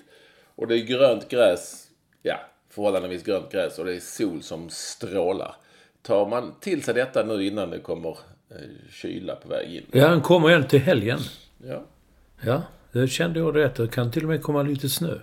Och 0.56 0.68
det 0.68 0.76
är 0.76 0.86
grönt 0.86 1.30
gräs. 1.30 1.88
Ja, 2.22 2.40
förhållandevis 2.70 3.24
grönt 3.24 3.52
gräs 3.52 3.80
och 3.80 3.86
det 3.86 3.96
är 3.96 4.00
sol 4.00 4.44
som 4.44 4.70
strålar. 4.70 5.56
Tar 6.02 6.30
man 6.30 6.54
till 6.60 6.84
sig 6.84 6.94
detta 6.94 7.24
nu 7.24 7.46
innan 7.46 7.70
det 7.70 7.80
kommer 7.80 8.10
eh, 8.50 8.56
kyla 8.92 9.36
på 9.36 9.50
väg 9.50 9.76
in? 9.76 9.86
Ja, 9.92 10.08
den 10.08 10.22
kommer 10.22 10.50
en 10.50 10.68
till 10.68 10.80
helgen. 10.80 11.20
Ja. 11.68 11.84
Ja, 12.42 12.64
det 12.92 13.08
kände 13.08 13.40
jag 13.40 13.56
rätt. 13.56 13.76
Det 13.76 13.88
kan 13.88 14.12
till 14.12 14.24
och 14.24 14.30
med 14.30 14.44
komma 14.44 14.64
lite 14.64 14.90
snö. 14.90 15.18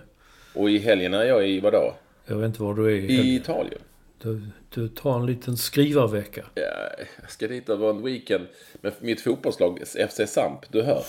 Och 0.59 0.69
i 0.69 0.77
helgen 0.77 1.13
är 1.13 1.23
jag 1.23 1.49
i 1.49 1.59
vadå? 1.59 1.95
Jag 2.25 2.35
vet 2.35 2.45
inte 2.45 2.61
var 2.61 2.73
du 2.75 2.85
är 2.85 2.89
i 2.89 3.13
I. 3.13 3.35
Italien. 3.35 3.81
Du, 4.21 4.41
du 4.69 4.87
tar 4.87 5.19
en 5.19 5.25
liten 5.25 5.57
skrivarvecka. 5.57 6.45
Ja, 6.55 6.89
jag 7.21 7.31
ska 7.31 7.47
dit 7.47 7.69
över 7.69 7.89
en 7.89 8.03
weekend 8.03 8.47
med 8.81 8.93
mitt 8.99 9.21
fotbollslag 9.21 9.79
FC 10.09 10.21
Samp. 10.27 10.71
Du 10.71 10.81
hör. 10.81 11.03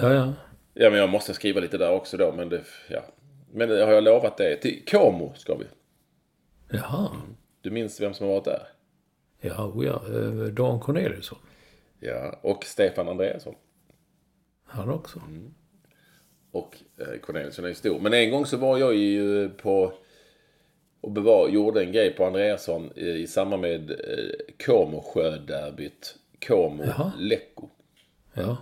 Ja, 0.00 0.12
ja. 0.12 0.32
Ja, 0.74 0.90
men 0.90 0.98
jag 0.98 1.08
måste 1.08 1.34
skriva 1.34 1.60
lite 1.60 1.78
där 1.78 1.92
också 1.92 2.16
då. 2.16 2.32
Men 2.36 2.48
det, 2.48 2.64
ja. 2.88 3.04
Men 3.52 3.70
har 3.70 3.92
jag 3.92 4.04
lovat 4.04 4.36
det. 4.36 4.56
Till 4.56 4.82
Como 4.90 5.34
ska 5.34 5.54
vi. 5.54 5.64
Jaha. 6.70 7.10
Du 7.60 7.70
minns 7.70 8.00
vem 8.00 8.14
som 8.14 8.26
har 8.26 8.34
varit 8.34 8.44
där? 8.44 8.62
Ja, 9.40 9.64
oh 9.64 9.86
ja. 9.86 10.02
Eh, 10.08 10.52
Dan 10.52 10.80
Corneliusson. 10.80 11.38
Ja, 12.00 12.38
och 12.42 12.64
Stefan 12.64 13.08
Andreasson. 13.08 13.54
Han 14.64 14.90
också. 14.90 15.20
Och 16.56 16.76
eh, 16.98 17.20
Corneliusson 17.20 17.64
är 17.64 17.68
ju 17.68 17.74
stor. 17.74 18.00
Men 18.00 18.12
en 18.12 18.30
gång 18.30 18.46
så 18.46 18.56
var 18.56 18.78
jag 18.78 18.94
ju 18.94 19.48
på 19.48 19.92
och 21.00 21.12
bevar, 21.12 21.48
gjorde 21.48 21.82
en 21.82 21.92
grej 21.92 22.10
på 22.10 22.24
Andreasson 22.24 22.92
i, 22.96 23.08
i 23.08 23.26
samband 23.26 23.62
med 23.62 23.90
eh, 23.90 24.66
Como 24.66 25.00
sjöderbyt. 25.02 26.14
Como 26.46 26.84
Jaha. 26.84 27.12
Lecco. 27.18 27.68
Ja. 28.34 28.56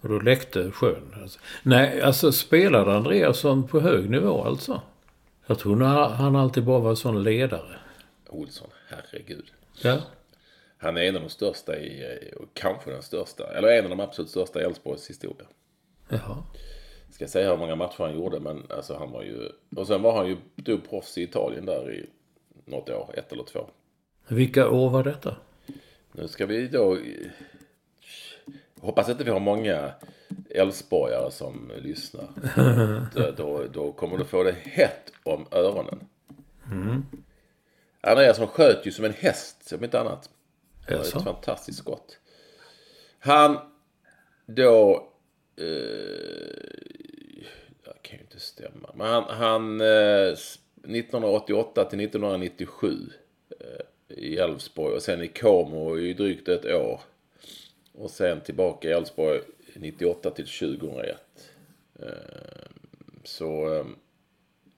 Och 0.00 0.08
då 0.08 0.20
läckte 0.20 0.70
sjön. 0.70 1.14
Alltså. 1.22 1.40
Nej, 1.62 2.00
alltså 2.02 2.32
spelade 2.32 2.92
Andreasson 2.92 3.68
på 3.68 3.80
hög 3.80 4.10
nivå 4.10 4.44
alltså? 4.44 4.82
Jag 5.46 5.58
tror 5.58 5.76
han 6.08 6.36
alltid 6.36 6.64
bara 6.64 6.78
var 6.78 6.94
sån 6.94 7.22
ledare. 7.22 7.76
Olsson, 8.28 8.70
herregud. 8.88 9.52
Ja. 9.82 9.98
Han 10.78 10.96
är 10.96 11.02
en 11.02 11.16
av 11.16 11.22
de 11.22 11.28
största 11.28 11.76
i, 11.76 12.02
eh, 12.02 12.46
kanske 12.54 12.90
den 12.90 13.02
största, 13.02 13.52
eller 13.52 13.68
en 13.68 13.84
av 13.84 13.90
de 13.90 14.00
absolut 14.00 14.30
största 14.30 14.60
i 14.60 14.64
Elfsborgs 14.64 15.10
historia. 15.10 15.46
Jaha. 16.12 16.42
Ska 17.10 17.28
säga 17.28 17.50
hur 17.50 17.56
många 17.56 17.76
matcher 17.76 17.98
han 17.98 18.14
gjorde, 18.14 18.40
men 18.40 18.66
alltså 18.70 18.96
han 18.98 19.10
var 19.10 19.22
ju... 19.22 19.48
Och 19.76 19.86
sen 19.86 20.02
var 20.02 20.16
han 20.16 20.28
ju 20.28 20.36
proffs 20.78 21.18
i 21.18 21.22
Italien 21.22 21.66
där 21.66 21.92
i 21.92 22.06
något 22.64 22.88
år, 22.88 23.10
ett 23.14 23.32
eller 23.32 23.44
två. 23.44 23.60
Vilka 24.28 24.70
år 24.70 24.90
var 24.90 25.04
detta? 25.04 25.36
Nu 26.12 26.28
ska 26.28 26.46
vi 26.46 26.68
då... 26.68 26.98
Hoppas 28.80 29.08
inte 29.08 29.24
vi 29.24 29.30
har 29.30 29.40
många 29.40 29.92
Elfsborgare 30.50 31.30
som 31.30 31.72
lyssnar. 31.82 32.28
då, 33.36 33.64
då, 33.72 33.92
kommer 33.92 34.18
du 34.18 34.24
få 34.24 34.42
det 34.42 34.56
hett 34.62 35.12
om 35.22 35.46
öronen. 35.50 36.08
Andreasson 38.00 38.46
sköt 38.46 38.86
ju 38.86 38.90
som 38.90 39.04
en 39.04 39.12
häst, 39.12 39.72
om 39.78 39.84
inte 39.84 40.00
annat. 40.00 40.30
Det 40.88 40.94
var 40.94 41.02
ett 41.02 41.22
fantastiskt 41.22 41.78
skott. 41.78 42.18
Han 43.18 43.58
då... 44.46 45.08
Eh, 45.56 45.64
Det 47.84 48.02
kan 48.02 48.18
ju 48.18 48.22
inte 48.22 48.40
stämma. 48.40 48.90
Men 48.94 49.06
han... 49.06 49.24
han 49.24 49.80
eh, 49.80 50.36
1988 50.84 51.84
till 51.84 52.00
1997 52.00 52.96
eh, 53.60 54.16
i 54.16 54.36
Elfsborg 54.36 54.94
och 54.94 55.02
sen 55.02 55.22
i 55.22 55.28
Como 55.28 55.98
i 55.98 56.14
drygt 56.14 56.48
ett 56.48 56.64
år. 56.64 57.00
Och 57.92 58.10
sen 58.10 58.40
tillbaka 58.40 58.88
i 58.88 58.92
Elfsborg 58.92 59.40
98 59.74 60.30
till 60.30 60.46
2001. 60.46 61.16
Så... 63.24 63.84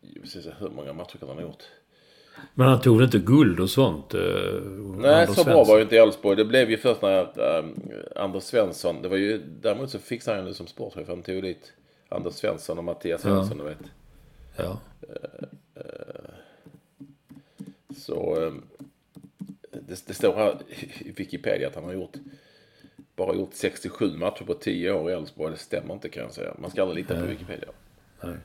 Jag 0.00 0.28
ska 0.28 0.40
se 0.40 0.50
hur 0.58 0.68
många 0.70 0.92
matcher 0.92 1.18
kan 1.18 1.28
han 1.28 1.38
ha 1.38 1.44
gjort? 1.44 1.62
Men 2.54 2.68
han 2.68 2.80
tog 2.80 3.02
inte 3.02 3.18
guld 3.18 3.60
och 3.60 3.70
sånt? 3.70 4.14
Eh, 4.14 4.20
Nej, 4.96 5.20
Anders 5.22 5.36
så 5.36 5.44
bra 5.44 5.54
Svensson? 5.54 5.66
var 5.68 5.76
ju 5.76 5.82
inte 5.82 5.96
Elfsborg. 5.96 6.36
Det 6.36 6.44
blev 6.44 6.70
ju 6.70 6.76
först 6.76 7.02
när 7.02 7.40
um, 7.58 7.74
Anders 8.16 8.42
Svensson, 8.42 9.02
det 9.02 9.08
var 9.08 9.16
ju, 9.16 9.38
däremot 9.60 9.90
så 9.90 9.98
fixade 9.98 10.36
han 10.36 10.46
det 10.46 10.54
som 10.54 10.66
sportchef. 10.66 11.08
Han 11.08 11.22
tog 11.22 11.42
dit 11.42 11.72
Anders 12.08 12.34
Svensson 12.34 12.78
och 12.78 12.84
Mattias 12.84 13.24
Ja. 13.24 13.30
Svensson, 13.30 13.58
du 13.58 13.64
vet. 13.64 13.78
Ja. 14.56 14.80
Så 17.96 18.36
um, 18.36 18.62
det, 19.70 20.06
det 20.06 20.14
står 20.14 20.34
här 20.34 20.56
i 20.98 21.10
Wikipedia 21.16 21.68
att 21.68 21.74
han 21.74 21.84
har 21.84 21.92
gjort 21.92 22.12
bara 23.16 23.34
gjort 23.34 23.54
67 23.54 24.16
matcher 24.16 24.44
på 24.44 24.54
10 24.54 24.92
år 24.92 25.10
i 25.10 25.14
Elfsborg. 25.14 25.52
Det 25.52 25.58
stämmer 25.58 25.94
inte 25.94 26.08
kan 26.08 26.22
jag 26.22 26.32
säga. 26.32 26.54
Man 26.58 26.70
ska 26.70 26.82
aldrig 26.82 27.04
lita 27.04 27.20
på 27.20 27.26
Wikipedia. 27.26 27.68
Nej. 28.20 28.36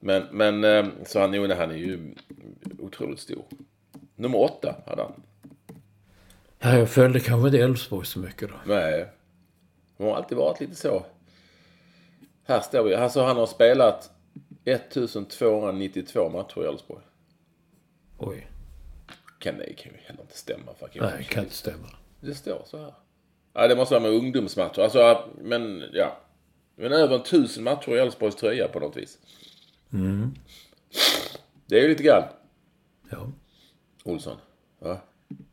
Men, 0.00 0.26
men 0.30 0.64
um, 0.64 0.92
så 1.06 1.20
han, 1.20 1.34
jo, 1.34 1.54
han 1.54 1.70
är 1.70 1.76
ju 1.76 2.14
otroligt 2.78 3.20
stor. 3.20 3.44
Nummer 4.16 4.38
åtta 4.38 4.74
hade 4.86 5.02
han. 5.02 5.22
Ja, 6.58 6.78
jag 6.78 6.90
följde 6.90 7.20
kanske 7.20 7.48
inte 7.48 7.58
Elfsborg 7.58 8.06
så 8.06 8.18
mycket 8.18 8.48
då. 8.48 8.54
Nej. 8.66 9.08
De 9.96 10.04
har 10.04 10.16
alltid 10.16 10.38
varit 10.38 10.60
lite 10.60 10.74
så. 10.74 11.04
Här 12.44 12.60
står 12.60 12.84
vi. 12.84 12.94
Alltså 12.94 13.22
han 13.22 13.36
har 13.36 13.46
spelat 13.46 14.10
1292 14.64 16.28
matcher 16.28 16.64
i 16.64 16.66
Elfsborg. 16.66 17.02
Oj. 18.18 18.46
Kan 19.38 19.58
det 19.58 19.72
kan 19.72 19.92
ju 19.92 19.98
heller 20.06 20.20
inte 20.20 20.38
stämma. 20.38 20.74
Fucking 20.80 21.02
Nej, 21.02 21.24
kan 21.24 21.42
inte 21.42 21.54
stämma. 21.54 21.88
Det 22.20 22.34
står 22.34 22.62
så 22.66 22.78
här. 22.78 22.94
Ja, 23.52 23.68
det 23.68 23.76
måste 23.76 23.94
vara 23.94 24.02
med 24.02 24.12
ungdomsmatcher. 24.12 24.82
Alltså, 24.82 25.24
men 25.42 25.84
ja. 25.92 26.16
Men 26.76 26.92
över 26.92 27.14
en 27.14 27.22
tusen 27.22 27.64
matcher 27.64 27.96
i 27.96 27.98
Elfsborgs 27.98 28.36
tröja 28.36 28.68
på 28.68 28.80
något 28.80 28.96
vis. 28.96 29.18
Det 31.66 31.78
är 31.78 31.82
ju 31.82 31.88
lite 31.88 32.02
grann. 32.02 32.24
Ja. 33.10 33.32
Olsson. 34.04 34.36
Ja. 34.80 35.00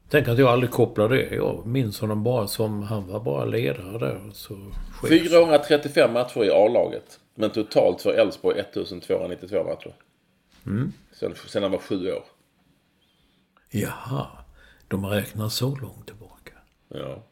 Tänk 0.09 0.27
att 0.27 0.39
jag 0.39 0.47
aldrig 0.47 0.71
kopplade 0.71 1.15
det. 1.15 1.35
Jag 1.35 1.65
minns 1.65 1.99
honom 1.99 2.23
bara 2.23 2.47
som... 2.47 2.83
Han 2.83 3.07
var 3.07 3.19
bara 3.19 3.45
ledare 3.45 3.97
där. 3.97 4.31
Så 4.33 4.71
chef. 4.91 5.09
435 5.09 6.13
matcher 6.13 6.43
i 6.43 6.51
A-laget. 6.51 7.19
Men 7.35 7.49
totalt 7.49 8.01
för 8.01 8.13
Elfsborg 8.13 8.59
1292 8.59 9.63
matcher. 9.63 9.95
Sen, 11.11 11.33
sen 11.47 11.63
han 11.63 11.71
var 11.71 11.79
sju 11.79 12.11
år. 12.11 12.23
Jaha. 13.71 14.27
De 14.87 15.05
räknar 15.05 15.49
så 15.49 15.75
långt 15.75 16.07
tillbaka. 16.07 16.53
Ja. 16.87 17.23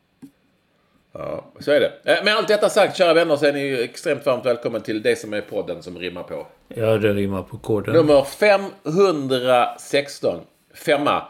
Ja, 1.13 1.45
så 1.59 1.71
är 1.71 1.79
det. 1.79 1.91
Eh, 2.03 2.23
Med 2.23 2.35
allt 2.35 2.47
detta 2.47 2.69
sagt, 2.69 2.97
kära 2.97 3.13
vänner, 3.13 3.35
så 3.35 3.45
är 3.45 3.53
ni 3.53 3.81
extremt 3.83 4.25
varmt 4.25 4.45
välkommen 4.45 4.81
till 4.81 5.01
det 5.01 5.15
som 5.15 5.33
är 5.33 5.41
podden 5.41 5.83
som 5.83 5.99
rimmar 5.99 6.23
på. 6.23 6.47
Ja, 6.67 6.97
det 6.97 7.13
rimmar 7.13 7.43
på 7.43 7.57
koden. 7.57 7.93
Nummer 7.95 8.23
516. 8.23 10.39
Femma. 10.73 11.23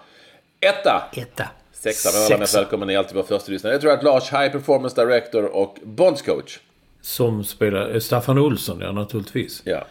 Etta. 0.60 1.10
Etta. 1.14 1.48
Sexa. 1.72 2.10
Alla 2.10 2.38
mest 2.38 2.52
Sexa. 2.52 2.62
välkommen 2.62 2.90
är 2.90 2.98
alltid 2.98 3.16
vår 3.16 3.24
första 3.24 3.52
lyssnare. 3.52 3.74
Jag 3.74 3.82
tror 3.82 3.92
att 3.92 4.04
Lars, 4.04 4.32
High 4.32 4.52
Performance 4.52 5.06
Director 5.06 5.44
och 5.46 5.78
Bondscoach. 5.84 6.60
Som 7.02 7.44
spelar... 7.44 7.94
eh, 7.94 8.00
Staffan 8.00 8.38
Olsson, 8.38 8.80
ja 8.82 8.92
naturligtvis. 8.92 9.62
Ja, 9.66 9.86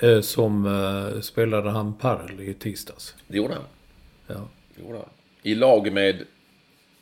Eh, 0.00 0.20
Som 0.20 0.68
spelade 1.22 1.70
han 1.70 1.94
padel 1.94 2.40
i 2.40 2.54
tisdags. 2.54 3.14
det 3.26 3.36
gjorde 3.36 3.54
han. 3.54 3.62
Ja. 4.26 4.34
Det 4.74 4.82
gjorde 4.82 4.98
han. 4.98 5.08
I 5.42 5.54
lag 5.54 5.92
med 5.92 6.22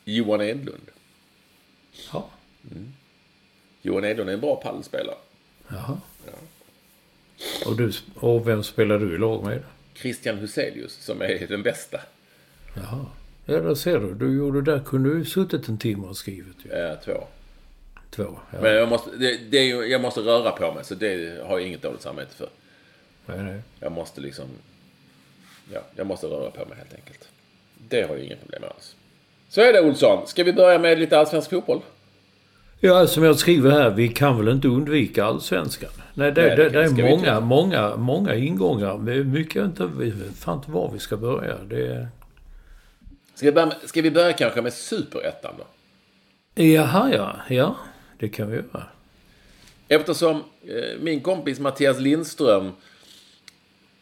Johan 0.05 0.41
Edlund. 0.41 0.81
Ja. 2.13 2.29
Johan 3.81 4.05
Edlund 4.05 4.29
är 4.29 4.33
en 4.33 4.41
bra 4.41 4.55
padelspelare. 4.55 5.15
Jaha. 5.67 5.97
Och, 7.65 7.77
du, 7.77 7.91
och 8.15 8.47
vem 8.47 8.63
spelar 8.63 8.99
du 8.99 9.15
i 9.15 9.17
lag 9.17 9.43
med? 9.43 9.63
Christian 9.93 10.37
Huselius, 10.37 10.93
som 10.93 11.21
är 11.21 11.47
den 11.47 11.63
bästa. 11.63 12.01
Jaha. 12.75 13.05
Ja, 13.45 13.59
där 13.59 13.75
ser 13.75 13.99
du. 13.99 14.13
Du 14.13 14.37
gjorde 14.37 14.61
där 14.61 14.83
kunde 14.85 15.17
du 15.17 15.25
suttit 15.25 15.67
en 15.67 15.77
timme 15.77 16.07
och 16.07 16.17
skrivit 16.17 16.55
ju. 16.63 16.71
Eh, 16.71 16.99
två. 16.99 17.27
Två. 18.09 18.39
Ja. 18.51 18.61
Men 18.61 18.75
jag 18.75 18.89
måste, 18.89 19.15
det, 19.17 19.37
det 19.37 19.65
jag 19.65 20.01
måste 20.01 20.19
röra 20.19 20.51
på 20.51 20.73
mig, 20.73 20.85
så 20.85 20.95
det 20.95 21.43
har 21.45 21.59
jag 21.59 21.67
inget 21.67 21.81
dåligt 21.81 22.01
samvete 22.01 22.35
för. 22.35 22.49
Nej, 23.25 23.43
nej. 23.43 23.61
Jag 23.79 23.91
måste 23.91 24.21
liksom... 24.21 24.45
Ja, 25.73 25.79
jag 25.95 26.07
måste 26.07 26.27
röra 26.27 26.51
på 26.51 26.65
mig 26.65 26.77
helt 26.77 26.93
enkelt. 26.93 27.29
Det 27.89 28.01
har 28.01 28.15
jag 28.15 28.25
inga 28.25 28.35
problem 28.35 28.61
med 28.61 28.69
alls. 28.69 28.95
Så 29.55 29.61
är 29.61 29.73
det 29.73 29.81
Olsson. 29.81 30.27
Ska 30.27 30.43
vi 30.43 30.53
börja 30.53 30.79
med 30.79 30.99
lite 30.99 31.19
allsvensk 31.19 31.49
fotboll? 31.49 31.81
Ja, 32.79 33.07
som 33.07 33.23
jag 33.23 33.39
skriver 33.39 33.71
här, 33.71 33.89
vi 33.89 34.07
kan 34.07 34.37
väl 34.37 34.55
inte 34.55 34.67
undvika 34.67 35.25
allsvenskan? 35.25 35.89
Nej, 36.13 36.31
det, 36.31 36.41
Nej, 36.41 36.55
det 36.55 36.69
det, 36.69 36.83
är 36.83 37.09
många, 37.09 37.39
många, 37.39 37.95
många 37.95 38.35
ingångar. 38.35 38.97
Mycket 39.23 39.55
jag 39.55 39.65
inte, 39.65 39.89
vi 39.97 40.13
fan 40.39 40.57
inte 40.57 40.71
var 40.71 40.91
vi 40.93 40.99
ska 40.99 41.17
börja. 41.17 41.57
Det. 41.57 42.07
Ska 43.35 43.45
vi 43.45 43.51
börja, 43.51 43.65
med, 43.65 43.75
ska 43.85 44.01
vi 44.01 44.11
börja 44.11 44.33
kanske 44.33 44.61
med 44.61 44.73
superettan 44.73 45.53
då? 45.57 45.65
Jaha, 46.63 47.11
ja. 47.13 47.35
Ja, 47.49 47.75
det 48.19 48.29
kan 48.29 48.49
vi 48.49 48.55
göra. 48.55 48.83
Eftersom 49.87 50.35
eh, 50.35 51.01
min 51.01 51.21
kompis 51.21 51.59
Mattias 51.59 51.99
Lindström, 51.99 52.71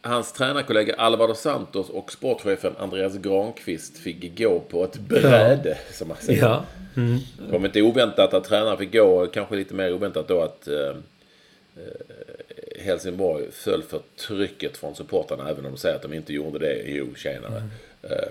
hans 0.03 0.31
tränarkollega 0.31 0.95
Alvaro 0.95 1.35
Santos 1.35 1.89
och 1.89 2.11
sportchefen 2.11 2.75
Andreas 2.77 3.17
Granqvist 3.17 3.97
fick 3.97 4.37
gå 4.37 4.59
på 4.59 4.83
ett 4.83 4.99
bräde, 4.99 5.77
som 5.91 6.07
man 6.07 6.17
säger. 6.17 6.41
Ja. 6.41 6.65
Det 7.49 7.57
var 7.57 7.65
inte 7.65 7.81
oväntat 7.81 8.33
att 8.33 8.43
tränaren 8.43 8.77
fick 8.77 8.93
gå, 8.93 9.27
kanske 9.27 9.55
lite 9.55 9.73
mer 9.73 9.93
oväntat 9.93 10.27
då 10.27 10.41
att 10.41 10.67
eh, 10.67 10.95
eh, 11.75 12.83
Helsingborg 12.85 13.51
föll 13.51 13.83
för 13.83 13.99
trycket 14.27 14.77
från 14.77 14.95
supportarna, 14.95 15.49
även 15.49 15.65
om 15.65 15.71
de 15.71 15.77
säger 15.77 15.95
att 15.95 16.01
de 16.01 16.13
inte 16.13 16.33
gjorde 16.33 16.59
det. 16.59 16.83
Jo, 16.85 17.15
tjenare. 17.15 17.63
Eh, 18.01 18.29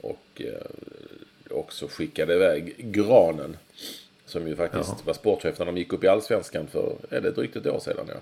och 0.00 0.42
eh, 0.42 0.66
också 1.50 1.88
skickade 1.88 2.34
iväg 2.34 2.74
Granen, 2.78 3.56
som 4.26 4.48
ju 4.48 4.56
faktiskt 4.56 5.06
var 5.06 5.14
sportchef 5.14 5.58
när 5.58 5.66
de 5.66 5.76
gick 5.76 5.92
upp 5.92 6.04
i 6.04 6.08
Allsvenskan 6.08 6.66
för, 6.66 6.96
är 7.10 7.20
det 7.20 7.30
drygt 7.30 7.56
ett 7.56 7.66
år 7.66 7.80
sedan? 7.80 8.06
Ja. 8.08 8.20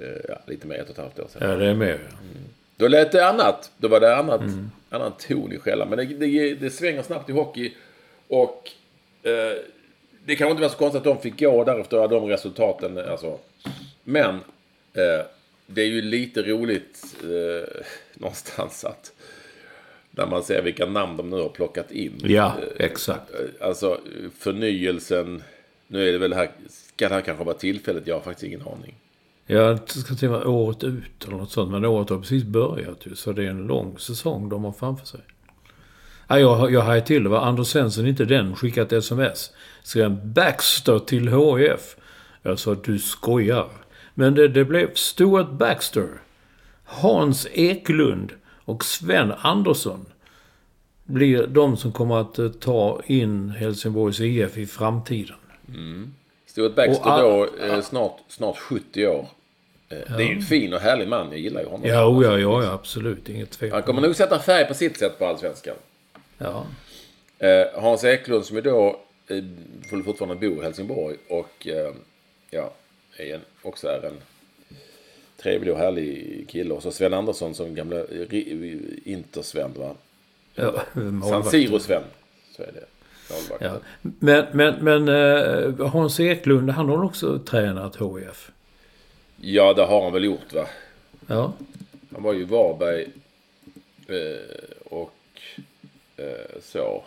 Eh, 0.00 0.20
ja, 0.28 0.38
lite 0.46 0.66
mer, 0.66 0.76
ett 0.76 0.84
och 0.84 0.90
ett 0.90 0.96
halvt 0.98 1.18
år 1.18 1.28
sedan. 1.32 1.50
ja, 1.50 1.56
det 1.56 1.66
är 1.66 1.74
med. 1.74 1.98
Då 2.76 2.88
lät 2.88 3.12
det 3.12 3.26
annat. 3.26 3.70
Då 3.78 3.88
var 3.88 4.00
det 4.00 4.16
annat, 4.16 4.40
annan 4.90 5.12
ton 5.18 5.52
i 5.52 5.58
skällan. 5.58 5.88
Men 5.88 5.98
det, 5.98 6.04
det, 6.04 6.54
det 6.54 6.70
svänger 6.70 7.02
snabbt 7.02 7.28
i 7.28 7.32
hockey. 7.32 7.72
Och 8.28 8.70
eh, 9.22 9.58
det 10.24 10.36
kan 10.36 10.48
inte 10.48 10.60
vara 10.60 10.70
så 10.72 10.78
konstigt 10.78 10.98
att 10.98 11.04
de 11.04 11.20
fick 11.20 11.40
gå 11.40 11.64
därefter 11.64 12.08
de 12.08 12.26
resultaten. 12.26 12.98
Alltså. 12.98 13.38
Men 14.04 14.34
eh, 14.94 15.24
det 15.66 15.82
är 15.82 15.86
ju 15.86 16.02
lite 16.02 16.42
roligt 16.42 17.16
eh, 17.22 17.68
någonstans 18.14 18.84
att 18.84 19.12
när 20.10 20.26
man 20.26 20.42
ser 20.42 20.62
vilka 20.62 20.86
namn 20.86 21.16
de 21.16 21.30
nu 21.30 21.36
har 21.36 21.48
plockat 21.48 21.90
in. 21.92 22.20
Ja, 22.24 22.56
exakt. 22.78 23.30
Eh, 23.34 23.66
Alltså 23.66 24.00
förnyelsen. 24.38 25.42
Nu 25.86 26.08
är 26.08 26.12
det 26.12 26.18
väl 26.18 26.32
här, 26.32 26.50
ska 26.68 27.08
det 27.08 27.14
här 27.14 27.22
kanske 27.22 27.44
vara 27.44 27.56
tillfället? 27.56 28.06
Jag 28.06 28.14
har 28.14 28.20
faktiskt 28.20 28.44
ingen 28.46 28.62
aning. 28.62 28.94
Jag 29.50 29.90
ska 29.90 30.14
till 30.14 30.28
vara 30.28 30.48
året 30.48 30.84
ut 30.84 31.24
eller 31.26 31.36
något 31.36 31.50
sånt. 31.50 31.70
Men 31.70 31.84
året 31.84 32.10
har 32.10 32.18
precis 32.18 32.44
börjat 32.44 33.06
ju. 33.06 33.14
Så 33.14 33.32
det 33.32 33.44
är 33.44 33.50
en 33.50 33.66
lång 33.66 33.98
säsong 33.98 34.48
de 34.48 34.64
har 34.64 34.72
framför 34.72 35.06
sig. 35.06 35.20
Ja, 36.28 36.38
jag, 36.38 36.72
jag 36.72 36.80
hajade 36.80 37.06
till 37.06 37.22
det. 37.22 37.28
Var 37.28 37.40
Anders 37.40 37.66
Svensson 37.66 38.06
inte 38.06 38.24
den? 38.24 38.56
Skickat 38.56 38.92
sms. 38.92 39.50
Skrev 39.82 40.26
Baxter 40.26 40.98
till 40.98 41.28
HIF. 41.28 41.96
Jag 42.42 42.58
sa 42.58 42.74
du 42.74 42.98
skojar. 42.98 43.68
Men 44.14 44.34
det, 44.34 44.48
det 44.48 44.64
blev 44.64 44.94
Stuart 44.94 45.50
Baxter. 45.50 46.08
Hans 46.84 47.46
Eklund 47.52 48.32
och 48.64 48.84
Sven 48.84 49.32
Andersson 49.38 50.06
blir 51.04 51.46
de 51.46 51.76
som 51.76 51.92
kommer 51.92 52.20
att 52.20 52.38
eh, 52.38 52.48
ta 52.48 53.00
in 53.06 53.50
Helsingborgs 53.50 54.20
IF 54.20 54.58
i 54.58 54.66
framtiden. 54.66 55.36
Stuart 56.46 56.74
Baxter 56.74 57.12
Och 57.12 57.20
då, 57.20 57.64
eh, 57.64 57.80
snart, 57.80 58.20
snart 58.28 58.58
70 58.58 59.06
år. 59.06 59.28
Eh, 59.88 59.98
Det 60.16 60.22
är 60.24 60.28
ju 60.28 60.34
en 60.34 60.42
fin 60.42 60.72
och 60.74 60.80
härlig 60.80 61.08
man. 61.08 61.30
Jag 61.30 61.40
gillar 61.40 61.60
ju 61.60 61.66
honom. 61.66 61.88
Ja, 61.88 62.06
oh, 62.06 62.24
ja, 62.24 62.38
ja, 62.38 62.64
ja, 62.64 62.72
absolut. 62.72 63.28
Inget 63.28 63.48
Han 63.48 63.58
tvivel. 63.58 63.82
kommer 63.82 64.02
nog 64.02 64.16
sätta 64.16 64.38
färg 64.38 64.64
på 64.68 64.74
sitt 64.74 64.98
sätt 64.98 65.18
på 65.18 65.26
Allsvenskan. 65.26 65.74
Ja. 66.38 66.66
Eh, 67.38 67.66
Hans 67.82 68.04
Eklund 68.04 68.44
som 68.44 68.56
ju 68.56 68.62
då 68.62 69.00
eh, 69.28 69.44
får 69.90 70.02
fortfarande 70.02 70.48
bo 70.48 70.60
i 70.60 70.62
Helsingborg 70.64 71.16
och 71.28 71.66
eh, 71.66 71.92
ja, 72.50 72.72
är 73.16 73.34
en, 73.34 73.40
också 73.62 73.88
är 73.88 74.04
en 74.06 74.16
trevlig 75.42 75.72
och 75.72 75.78
härlig 75.78 76.44
kille. 76.48 76.74
Och 76.74 76.82
så 76.82 76.90
Sven 76.90 77.14
Andersson 77.14 77.54
som 77.54 77.74
gamla 77.74 78.00
Intersven 79.04 79.70
va? 79.76 79.94
ja 80.54 80.82
San. 81.28 81.42
Siro-Sven. 81.42 82.02
Så 82.56 82.62
är 82.62 82.72
det. 82.72 82.84
Ja. 83.60 83.72
Men, 84.00 84.46
men, 84.52 84.74
men 84.84 85.08
eh, 85.08 85.86
Hans 85.86 86.20
Eklund, 86.20 86.70
han 86.70 86.88
har 86.88 87.04
också 87.04 87.38
tränat 87.38 87.96
HIF. 87.96 88.50
Ja, 89.40 89.74
det 89.74 89.84
har 89.84 90.02
han 90.02 90.12
väl 90.12 90.24
gjort 90.24 90.52
va? 90.52 90.66
Ja. 91.26 91.52
Han 92.12 92.22
var 92.22 92.32
ju 92.32 92.44
Varberg 92.44 93.06
eh, 94.06 94.68
och 94.84 95.40
eh, 96.16 96.60
så. 96.62 97.02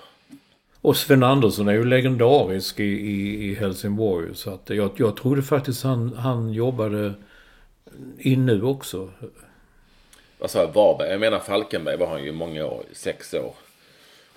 Och 0.82 0.98
Sven 0.98 1.24
Andersson 1.24 1.68
är 1.68 1.74
ju 1.74 1.86
legendarisk 1.86 2.80
i, 2.80 2.84
i, 2.84 3.50
i 3.50 3.56
Helsingborg. 3.56 4.36
Så 4.36 4.54
att 4.54 4.70
jag, 4.70 4.92
jag 4.98 5.18
trodde 5.18 5.44
faktiskt 5.44 5.84
han, 5.84 6.14
han 6.14 6.54
jobbade 6.54 7.14
in 8.18 8.46
nu 8.46 8.64
också. 8.64 9.10
Vad 10.40 10.52
sa 10.52 10.60
jag? 10.60 10.74
Varberg? 10.74 11.10
Jag 11.10 11.20
menar 11.20 11.40
Falkenberg 11.40 11.98
var 11.98 12.08
han 12.08 12.24
ju 12.24 12.32
många 12.32 12.66
år. 12.66 12.84
Sex 12.94 13.34
år. 13.34 13.54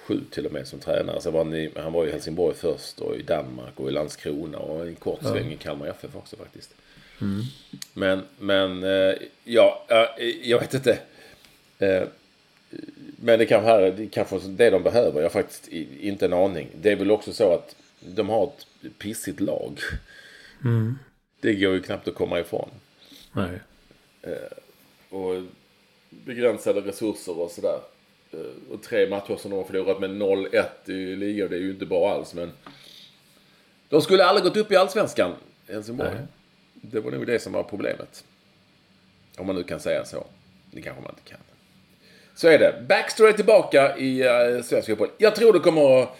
Sju 0.07 0.21
till 0.31 0.47
och 0.47 0.53
med 0.53 0.67
som 0.67 0.79
tränare. 0.79 1.21
Så 1.21 1.31
var 1.31 1.45
han, 1.45 1.55
i, 1.55 1.71
han 1.77 1.93
var 1.93 2.07
i 2.07 2.11
Helsingborg 2.11 2.55
först 2.55 3.01
och 3.01 3.17
i 3.17 3.23
Danmark 3.23 3.81
och 3.81 3.89
i 3.89 3.93
Landskrona 3.93 4.59
och 4.59 4.87
en 4.87 4.95
kort 4.95 5.23
sväng 5.23 5.53
i 5.53 5.57
Kalmar 5.57 5.87
FF 5.87 6.17
också 6.17 6.37
faktiskt. 6.37 6.75
Men, 7.95 8.23
men 8.39 8.83
eh, 8.83 9.15
ja, 9.45 9.85
eh, 9.89 10.27
jag 10.43 10.61
vet 10.61 10.75
inte. 10.75 10.99
Eh, 11.79 12.03
Men 13.17 13.39
det 13.39 13.47
kanske, 13.47 13.91
det 13.91 14.07
kanske 14.07 14.37
är 14.37 14.41
det 14.41 14.71
de 14.71 14.83
behöver. 14.83 15.17
Jag 15.21 15.25
har 15.25 15.31
faktiskt 15.43 15.69
inte 16.01 16.25
en 16.25 16.33
aning. 16.33 16.69
Det 16.81 16.93
är 16.93 16.97
väl 16.97 17.11
också 17.11 17.33
så 17.33 17.53
att 17.55 17.77
de 18.01 18.29
har 18.29 18.45
ett 18.47 18.99
pissigt 18.99 19.41
lag. 19.41 19.79
Det 21.41 21.55
går 21.55 21.75
ju 21.75 21.83
knappt 21.83 22.09
att 22.09 22.15
komma 22.15 22.41
ifrån. 22.41 22.71
Nej. 23.33 23.59
och 25.11 25.43
begränsade 26.11 26.81
resurser 26.81 27.39
och 27.41 27.51
sådär. 27.51 27.79
Eh, 28.33 28.73
Och 28.73 28.83
tre 28.83 29.09
matcher 29.09 29.37
som 29.37 29.51
de 29.51 29.57
har 29.57 29.65
förlorat 29.65 30.01
med 30.01 30.11
0-1 30.11 30.91
i 30.91 31.17
ligan, 31.17 31.49
det 31.51 31.57
är 31.57 31.61
ju 31.61 31.71
inte 31.71 31.87
bra 31.87 32.11
alls. 32.15 32.35
Men 32.35 32.53
de 33.89 34.03
skulle 34.03 34.25
aldrig 34.25 34.45
gått 34.45 34.57
upp 34.57 34.73
i 34.73 34.77
allsvenskan, 34.77 35.33
Helsingborg. 35.69 36.11
Nej. 36.15 36.27
Det 36.91 37.01
var 37.01 37.11
nog 37.11 37.27
det 37.27 37.39
som 37.39 37.53
var 37.53 37.63
problemet. 37.63 38.25
Om 39.39 39.47
man 39.47 39.57
nu 39.57 39.63
kan 39.63 39.81
säga 39.81 40.05
så. 40.05 40.27
Det 40.71 40.83
kanske 40.83 41.03
man 41.03 41.11
inte 41.11 41.31
kan. 41.31 41.41
Så 42.35 42.49
är 42.49 42.59
det. 42.59 42.85
Baxter 42.89 43.29
är 43.29 43.33
tillbaka 43.33 43.97
i 43.97 44.23
uh, 44.23 44.63
svensk 44.63 44.89
fotboll. 44.89 45.09
Jag 45.19 45.37
tror 45.37 45.53
det 45.53 45.59
kommer 45.59 46.03
att... 46.03 46.17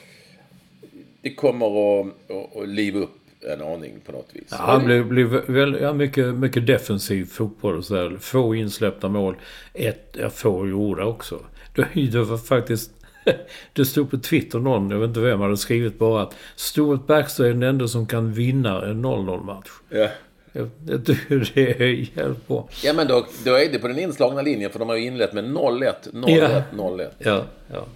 Det 1.21 1.35
kommer 1.35 1.67
att, 2.01 2.07
att, 2.31 2.57
att 2.57 2.69
liva 2.69 2.99
upp 2.99 3.21
en 3.41 3.63
aning 3.63 4.01
på 4.07 4.13
något 4.13 4.29
vis. 4.33 4.49
Ja, 4.51 4.57
han 4.57 4.85
blev, 4.85 5.07
blev 5.07 5.29
väl, 5.47 5.79
ja, 5.81 5.93
mycket, 5.93 6.35
mycket 6.35 6.67
defensiv 6.67 7.25
fotboll 7.25 7.77
och 7.77 7.85
sådär. 7.85 8.17
Få 8.21 8.55
insläppta 8.55 9.09
mål. 9.09 9.37
Ett, 9.75 10.17
ja, 10.21 10.31
få 10.31 10.69
gjorda 10.69 11.05
också. 11.05 11.41
Det, 11.75 12.15
var 12.15 12.39
faktiskt... 12.39 12.91
Det 13.73 13.85
stod 13.85 14.11
på 14.11 14.19
Twitter 14.19 14.59
någon, 14.59 14.91
jag 14.91 14.99
vet 14.99 15.09
inte 15.09 15.21
vem, 15.21 15.41
hade 15.41 15.57
skrivit 15.57 15.99
bara 15.99 16.23
att 16.23 16.35
Stuart 16.57 17.07
Baxter 17.07 17.45
är 17.45 17.49
den 17.49 17.63
enda 17.63 17.89
som 17.89 18.07
kan 18.07 18.33
vinna 18.33 18.87
en 18.87 19.05
0-0-match. 19.05 19.71
Ja. 19.89 20.09
Är 20.55 22.17
jävligt 22.19 22.49
bra. 22.49 22.69
Ja 22.85 22.93
men 22.93 23.07
då, 23.09 23.27
då 23.45 23.55
är 23.55 23.73
det 23.73 23.79
på 23.79 23.89
den 23.89 23.99
inslagna 23.99 24.43
linjen 24.43 24.71
för 24.71 24.79
de 24.79 24.89
har 24.89 24.97
ju 24.97 25.05
inlett 25.05 25.33
med 25.33 25.45
0-1, 25.45 25.95
0-1, 26.13 26.39
Ja. 26.39 26.63
0-1. 26.73 27.11
Ja, 27.19 27.45
ja. 27.73 27.87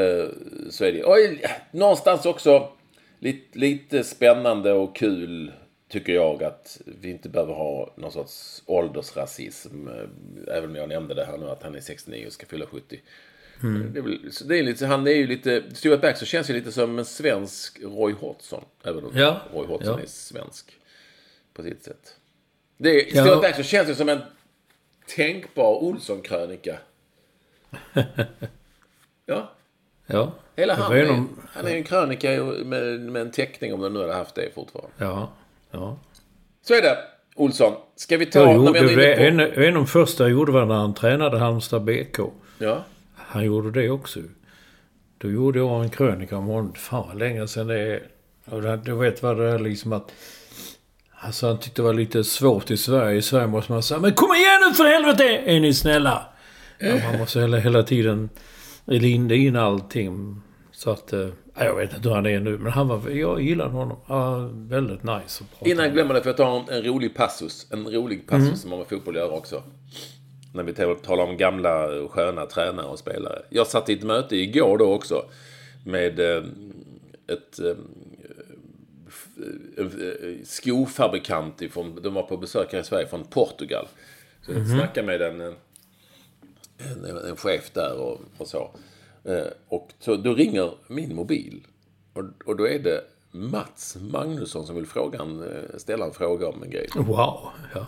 Eh, 0.00 0.28
så 0.70 0.84
är 0.84 0.92
det. 0.92 1.04
Och 1.04 1.16
någonstans 1.70 2.26
också 2.26 2.68
lite, 3.18 3.58
lite 3.58 4.04
spännande 4.04 4.72
och 4.72 4.96
kul 4.96 5.52
tycker 5.88 6.12
jag 6.12 6.42
att 6.42 6.80
vi 7.00 7.10
inte 7.10 7.28
behöver 7.28 7.54
ha 7.54 7.94
någon 7.96 8.12
sorts 8.12 8.62
åldersrasism. 8.66 9.88
eh, 9.88 10.56
Även 10.56 10.70
om 10.70 10.76
jag 10.76 10.88
nämnde 10.88 11.14
det 11.14 11.24
här 11.24 11.38
nu 11.38 11.46
att 11.50 11.62
han 11.62 11.74
är 11.74 11.80
69 11.80 12.26
och 12.26 12.32
ska 12.32 12.46
fylla 12.46 12.66
70. 12.66 13.00
Det 13.92 13.98
är 13.98 14.02
väl, 14.02 14.18
det 14.48 14.58
är 14.58 14.62
lite, 14.62 14.86
han 14.86 15.06
är 15.06 15.10
ju 15.10 15.26
lite, 15.26 15.62
Stuart 15.74 16.00
Baxter 16.00 16.26
känns 16.26 16.50
ju 16.50 16.54
lite 16.54 16.72
som 16.72 16.98
en 16.98 17.04
svensk 17.04 17.80
Roy 17.82 18.12
Hodgson. 18.12 18.64
Även 18.84 19.04
om 19.04 19.10
Ja, 19.14 19.40
Roy 19.54 19.66
Hodgson 19.66 19.94
ja. 19.98 20.02
är 20.02 20.06
svensk 20.08 20.72
på 21.54 21.62
sitt 21.62 21.84
sätt. 21.84 22.14
Det, 22.76 23.14
Ja. 23.14 23.22
Stuart 23.24 23.42
Baxter 23.42 23.62
känns 23.62 23.88
ju 23.88 23.94
som 23.94 24.08
en 24.08 24.20
tänkbar 25.16 25.82
Olsson-krönika. 25.82 26.78
ja, 29.26 29.50
ja. 30.06 30.32
hela 30.56 30.74
han. 30.74 30.92
Är, 30.92 30.96
genom- 30.96 31.40
han 31.52 31.66
är 31.66 31.70
ju 31.70 31.76
en 31.76 31.84
krönika 31.84 32.44
med, 32.64 33.00
med 33.00 33.22
en 33.22 33.30
teckning 33.30 33.74
om 33.74 33.80
den 33.80 33.92
nu 33.92 34.00
hade 34.00 34.14
haft 34.14 34.34
det 34.34 34.54
fortfarande. 34.54 34.90
Ja, 34.98 35.32
ja. 35.70 35.98
Så 36.62 36.74
är 36.74 36.82
det, 36.82 36.98
Olsson. 37.34 37.72
Ska 37.96 38.16
vi 38.16 38.26
ta... 38.26 38.52
Jo, 38.52 38.72
vi 38.72 39.12
en, 39.12 39.40
en 39.40 39.66
av 39.66 39.74
de 39.74 39.86
första 39.86 40.24
jag 40.24 40.30
gjorde 40.32 40.52
var 40.52 40.66
när 40.66 40.74
han 40.74 40.94
tränade 40.94 41.38
Halmstad 41.38 41.82
BK. 41.84 42.18
Ja. 42.58 42.84
Han 43.14 43.44
gjorde 43.44 43.80
det 43.82 43.90
också. 43.90 44.20
Då 45.18 45.30
gjorde 45.30 45.58
jag 45.58 45.82
en 45.82 45.90
krönika 45.90 46.36
om 46.36 46.46
honom. 46.46 46.72
Fan 46.74 47.08
vad 47.08 47.18
länge 47.18 47.48
sedan 47.48 47.66
det 47.66 47.78
är. 47.80 48.02
Och 48.44 48.78
du 48.78 48.94
vet 48.94 49.22
vad 49.22 49.38
det 49.38 49.48
är 49.50 49.58
liksom 49.58 49.92
att... 49.92 50.12
Alltså 51.22 51.46
han 51.46 51.58
tyckte 51.58 51.82
det 51.82 51.86
var 51.86 51.94
lite 51.94 52.24
svårt 52.24 52.70
i 52.70 52.76
Sverige. 52.76 53.18
I 53.18 53.22
Sverige 53.22 53.46
måste 53.46 53.72
man 53.72 53.82
säga 53.82 54.00
Men 54.00 54.12
kom 54.14 54.34
igen 54.34 54.60
nu 54.68 54.74
för 54.74 54.84
helvete! 54.84 55.24
Är 55.24 55.60
ni 55.60 55.74
snälla? 55.74 56.26
Ja, 56.78 56.94
man 57.10 57.18
måste 57.18 57.40
hela, 57.40 57.56
hela 57.58 57.82
tiden 57.82 58.28
linda 58.84 59.34
in 59.34 59.56
allting. 59.56 60.40
Så 60.72 60.90
att... 60.90 61.12
eh, 61.12 61.28
jag 61.58 61.76
vet 61.76 61.94
inte 61.94 62.08
hur 62.08 62.14
han 62.16 62.26
är 62.26 62.40
nu. 62.40 62.58
Men 62.58 62.72
han 62.72 62.88
var... 62.88 63.10
Jag 63.10 63.42
gillade 63.42 63.70
honom. 63.70 63.96
Ja, 64.08 64.50
väldigt 64.52 65.02
nice 65.02 65.44
att 65.44 65.50
prata 65.58 65.70
Innan 65.70 65.84
jag 65.84 65.94
glömmer 65.94 66.14
det, 66.14 66.22
för 66.22 66.28
jag 66.28 66.36
ta 66.36 66.64
en, 66.68 66.76
en 66.76 66.82
rolig 66.82 67.14
passus. 67.16 67.66
En 67.70 67.86
rolig 67.90 68.26
passus 68.26 68.60
som 68.60 68.70
har 68.70 68.78
med 68.78 68.86
fotboll 68.86 69.16
att 69.16 69.22
göra 69.22 69.32
också. 69.32 69.62
När 70.54 70.62
vi 70.62 70.72
tal- 70.72 70.96
talar 71.00 71.24
om 71.24 71.36
gamla 71.36 71.88
sköna 72.10 72.46
tränare 72.46 72.86
och 72.86 72.98
spelare. 72.98 73.42
Jag 73.50 73.66
satt 73.66 73.88
i 73.88 73.92
ett 73.92 74.02
möte 74.02 74.36
igår 74.36 74.78
då 74.78 74.94
också. 74.94 75.24
Med 75.84 76.20
eh, 76.20 76.42
ett 77.32 77.58
eh, 77.58 77.74
en 79.76 79.86
eh, 79.86 80.44
skofabrikant 80.44 81.62
ifrån, 81.62 81.98
de 82.02 82.14
var 82.14 82.22
på 82.22 82.36
besök 82.36 82.72
här 82.72 82.80
i 82.80 82.84
Sverige 82.84 83.06
från 83.06 83.24
Portugal. 83.24 83.88
Så 84.42 84.52
jag 84.52 84.66
snackade 84.66 85.06
med 85.06 85.22
en, 85.22 85.40
en, 85.40 87.16
en, 87.28 87.36
chef 87.36 87.70
där 87.72 87.98
och, 87.98 88.20
och 88.38 88.46
så. 88.46 88.70
Eh, 89.24 89.46
Och 89.68 89.92
så 89.98 90.16
då 90.16 90.34
ringer 90.34 90.70
min 90.86 91.14
mobil. 91.14 91.66
Och, 92.12 92.24
och 92.44 92.56
då 92.56 92.68
är 92.68 92.78
det 92.78 93.04
Mats 93.30 93.96
Magnusson 94.00 94.66
som 94.66 94.76
vill 94.76 94.86
fråga 94.86 95.18
en, 95.18 95.42
eh, 95.42 95.78
ställa 95.78 96.04
en 96.04 96.12
fråga 96.12 96.48
om 96.48 96.62
en 96.62 96.70
grej. 96.70 96.88
Wow. 96.96 97.48
Ja. 97.74 97.86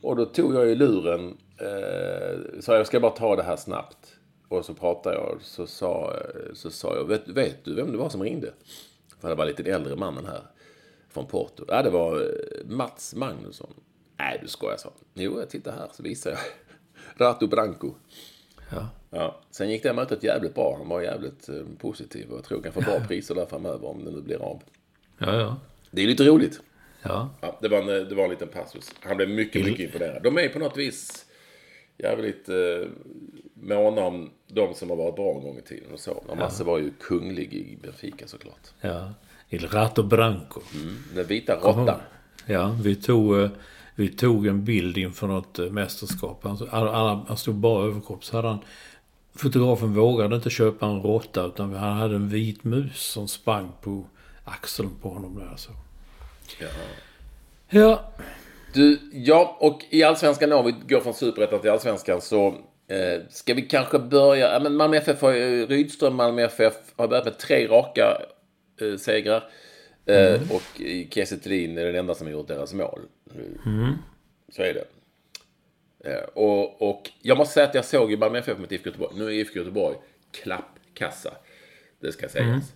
Och 0.00 0.16
då 0.16 0.24
tog 0.24 0.54
jag 0.54 0.68
i 0.68 0.74
luren, 0.74 1.36
eh, 1.58 2.60
sa 2.60 2.76
jag 2.76 2.86
ska 2.86 3.00
bara 3.00 3.12
ta 3.12 3.36
det 3.36 3.42
här 3.42 3.56
snabbt. 3.56 4.12
Och 4.48 4.64
så 4.64 4.74
pratade 4.74 5.16
jag, 5.16 5.38
så 5.40 5.66
sa, 5.66 6.16
så 6.54 6.70
sa 6.70 6.96
jag, 6.96 7.04
vet, 7.04 7.28
vet 7.28 7.64
du 7.64 7.74
vem 7.74 7.92
det 7.92 7.98
var 7.98 8.08
som 8.08 8.22
ringde? 8.22 8.52
För 9.20 9.28
det 9.28 9.34
var 9.34 9.46
lite 9.46 9.62
äldre 9.62 9.96
mannen 9.96 10.26
här 10.26 10.42
från 11.16 11.26
Porto. 11.26 11.64
Ja, 11.68 11.82
det 11.82 11.90
var 11.90 12.20
eh, 12.20 12.66
Mats 12.66 13.14
Magnusson. 13.14 13.74
Nej, 14.16 14.38
du 14.42 14.48
skojar, 14.48 14.76
sa 14.76 14.88
han. 14.88 15.24
Jo, 15.24 15.38
jag 15.38 15.50
tittar 15.50 15.72
här 15.72 15.88
så 15.92 16.02
visar 16.02 16.30
jag. 16.30 16.38
Rato 17.26 17.46
Branco. 17.46 17.94
Ja. 18.70 18.88
Ja. 19.10 19.40
Sen 19.50 19.70
gick 19.70 19.82
det 19.82 19.92
mötet 19.92 20.22
jävligt 20.22 20.54
bra. 20.54 20.76
Han 20.78 20.88
var 20.88 21.00
jävligt 21.00 21.48
eh, 21.48 21.62
positiv 21.78 22.30
och 22.30 22.36
jag 22.36 22.44
tror 22.44 22.62
kan 22.62 22.72
få 22.72 22.80
bra 22.80 23.00
priser 23.08 23.34
där 23.34 23.46
framöver 23.46 23.88
om 23.88 24.04
det 24.04 24.10
nu 24.10 24.20
blir 24.20 24.42
av. 24.42 24.62
Ja, 25.18 25.40
ja. 25.40 25.56
Det 25.90 26.02
är 26.02 26.06
lite 26.06 26.24
roligt. 26.24 26.60
Ja. 27.02 27.30
Ja, 27.40 27.58
det, 27.60 27.68
var 27.68 27.78
en, 27.78 28.08
det 28.08 28.14
var 28.14 28.24
en 28.24 28.30
liten 28.30 28.48
passus. 28.48 28.92
Han 29.00 29.16
blev 29.16 29.28
mycket, 29.28 29.64
mycket 29.64 29.86
imponerad. 29.86 30.22
De 30.22 30.38
är 30.38 30.48
på 30.48 30.58
något 30.58 30.76
vis 30.76 31.26
jävligt 31.98 32.48
eh, 32.48 32.88
måna 33.54 34.00
om 34.00 34.30
de 34.46 34.74
som 34.74 34.90
har 34.90 34.96
varit 34.96 35.16
bra 35.16 35.34
en 35.36 35.42
gång 35.42 35.58
i 35.58 35.62
tiden 35.62 35.92
och 35.92 36.00
så. 36.00 36.24
Ja. 36.28 36.34
Masse 36.34 36.64
var 36.64 36.78
ju 36.78 36.90
kunglig 37.00 37.54
i 37.54 37.78
Benfica 37.82 38.26
såklart. 38.26 38.68
ja. 38.80 39.14
Il 39.48 39.68
Rato 39.68 40.02
Branco. 40.02 40.60
Den 41.14 41.26
vita 41.26 41.56
råttan. 41.56 42.00
Ja, 42.46 42.76
vi 42.82 42.94
tog, 42.96 43.40
eh, 43.40 43.50
vi 43.94 44.08
tog 44.08 44.46
en 44.46 44.64
bild 44.64 44.98
inför 44.98 45.26
något 45.26 45.58
eh, 45.58 45.66
mästerskap. 45.66 46.40
Han, 46.42 46.68
alla, 46.70 47.24
han 47.28 47.36
stod 47.36 47.54
bara 47.54 47.86
överkropp. 47.86 48.24
Så 48.24 48.36
hade 48.36 48.48
han, 48.48 48.58
fotografen 49.34 49.94
vågade 49.94 50.36
inte 50.36 50.50
köpa 50.50 50.86
en 50.86 51.02
råtta 51.02 51.46
utan 51.46 51.74
han 51.74 51.96
hade 51.96 52.14
en 52.14 52.28
vit 52.28 52.64
mus 52.64 53.02
som 53.02 53.28
sprang 53.28 53.72
på 53.82 54.04
axeln 54.44 54.90
på 55.02 55.08
honom 55.08 55.38
där. 55.38 55.56
Så. 55.56 55.70
Ja. 56.60 56.66
Ja, 57.68 58.12
Du, 58.72 58.98
ja, 59.12 59.56
och 59.60 59.80
i 59.90 60.02
Allsvenskan 60.02 60.50
då, 60.50 60.62
vi 60.62 60.74
går 60.88 61.00
från 61.00 61.14
Superettan 61.14 61.60
till 61.60 61.70
Allsvenskan, 61.70 62.20
så 62.20 62.46
eh, 62.88 63.22
ska 63.30 63.54
vi 63.54 63.62
kanske 63.62 63.98
börja... 63.98 64.52
Ja, 64.52 64.60
men 64.60 64.76
Malmö 64.76 64.96
FF 64.96 65.22
har 65.22 65.32
ju, 65.32 65.66
Rydström, 65.66 66.14
Malmö 66.14 66.42
FF 66.42 66.74
har 66.96 67.08
börjat 67.08 67.24
med 67.24 67.38
tre 67.38 67.66
raka 67.68 68.16
eh, 68.80 68.96
segrar. 68.96 69.44
Eh, 70.06 70.40
Och 70.52 70.80
Kiese 71.10 71.36
Thelin 71.36 71.78
är 71.78 71.84
den 71.84 71.94
enda 71.94 72.14
som 72.14 72.26
har 72.26 72.32
gjort 72.32 72.48
deras 72.48 72.74
mål. 72.74 73.00
Så 74.52 74.62
är 74.62 74.74
det. 74.74 74.84
Eh, 76.10 76.22
och, 76.34 76.82
och 76.90 77.10
jag 77.22 77.38
måste 77.38 77.54
säga 77.54 77.66
att 77.66 77.74
jag 77.74 77.84
såg 77.84 78.10
ju 78.10 78.16
Malmö 78.16 78.38
FF 78.38 78.58
mot 78.58 78.72
IFK 78.72 78.86
Göteborg. 78.86 79.14
Nu 79.18 79.24
är 79.26 79.30
IFK 79.30 79.58
Göteborg 79.58 79.96
klappkassa. 80.32 81.30
Det 82.00 82.12
ska 82.12 82.28
sägas. 82.28 82.72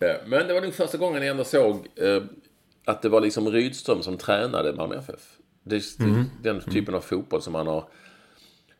Eh, 0.00 0.16
Men 0.26 0.46
det 0.48 0.54
var 0.54 0.60
nog 0.60 0.74
första 0.74 0.98
gången 0.98 1.22
jag 1.22 1.30
ändå 1.30 1.44
såg 1.44 1.86
eh, 1.96 2.22
att 2.84 3.02
det 3.02 3.08
var 3.08 3.20
liksom 3.20 3.48
Rydström 3.50 4.02
som 4.02 4.16
tränade 4.16 4.72
Malmö 4.72 4.96
FF. 4.98 5.36
Det 5.62 5.82
Mm. 6.00 6.24
den 6.42 6.60
typen 6.60 6.94
av 6.94 7.00
fotboll 7.00 7.42
som 7.42 7.52
man 7.52 7.66
har 7.66 7.88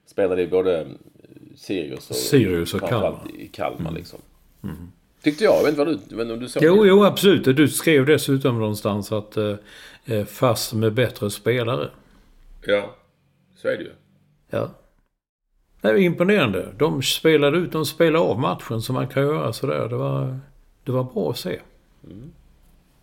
spelat 0.06 0.38
i 0.38 0.46
både 0.46 0.88
Sirius 1.56 2.10
och, 2.10 2.16
Sirius 2.16 2.74
och 2.74 2.80
Kalmar. 2.80 3.20
Mm. 3.28 3.40
i 3.40 3.46
Kalmar 3.48 3.92
liksom. 3.92 4.18
Tyckte 5.22 5.44
jag. 5.44 5.54
Jag 5.54 5.62
vet 5.62 5.68
inte 5.70 5.84
vad 5.84 5.88
du, 6.08 6.16
vet 6.16 6.32
om 6.32 6.40
du 6.40 6.48
såg 6.48 6.62
jo, 6.62 6.82
det? 6.82 6.88
jo 6.88 7.04
absolut. 7.04 7.56
Du 7.56 7.68
skrev 7.68 8.06
dessutom 8.06 8.58
någonstans 8.58 9.12
att 9.12 9.36
eh, 9.36 9.54
eh, 10.04 10.24
fast 10.24 10.72
med 10.72 10.94
bättre 10.94 11.30
spelare. 11.30 11.88
Ja, 12.64 12.96
så 13.56 13.68
är 13.68 13.76
det 13.76 13.82
ju. 13.82 13.92
Ja. 14.50 14.70
Det 15.80 15.92
var 15.92 15.98
imponerande. 15.98 16.68
De 16.78 17.02
spelade 17.02 17.58
ut, 17.58 17.72
de 17.72 17.86
spelade 17.86 18.24
av 18.24 18.38
matchen 18.38 18.82
som 18.82 18.94
man 18.94 19.08
kan 19.08 19.22
göra 19.22 19.52
sådär. 19.52 19.88
Det 19.88 19.96
var, 19.96 20.38
det 20.84 20.92
var 20.92 21.04
bra 21.04 21.30
att 21.30 21.38
se. 21.38 21.60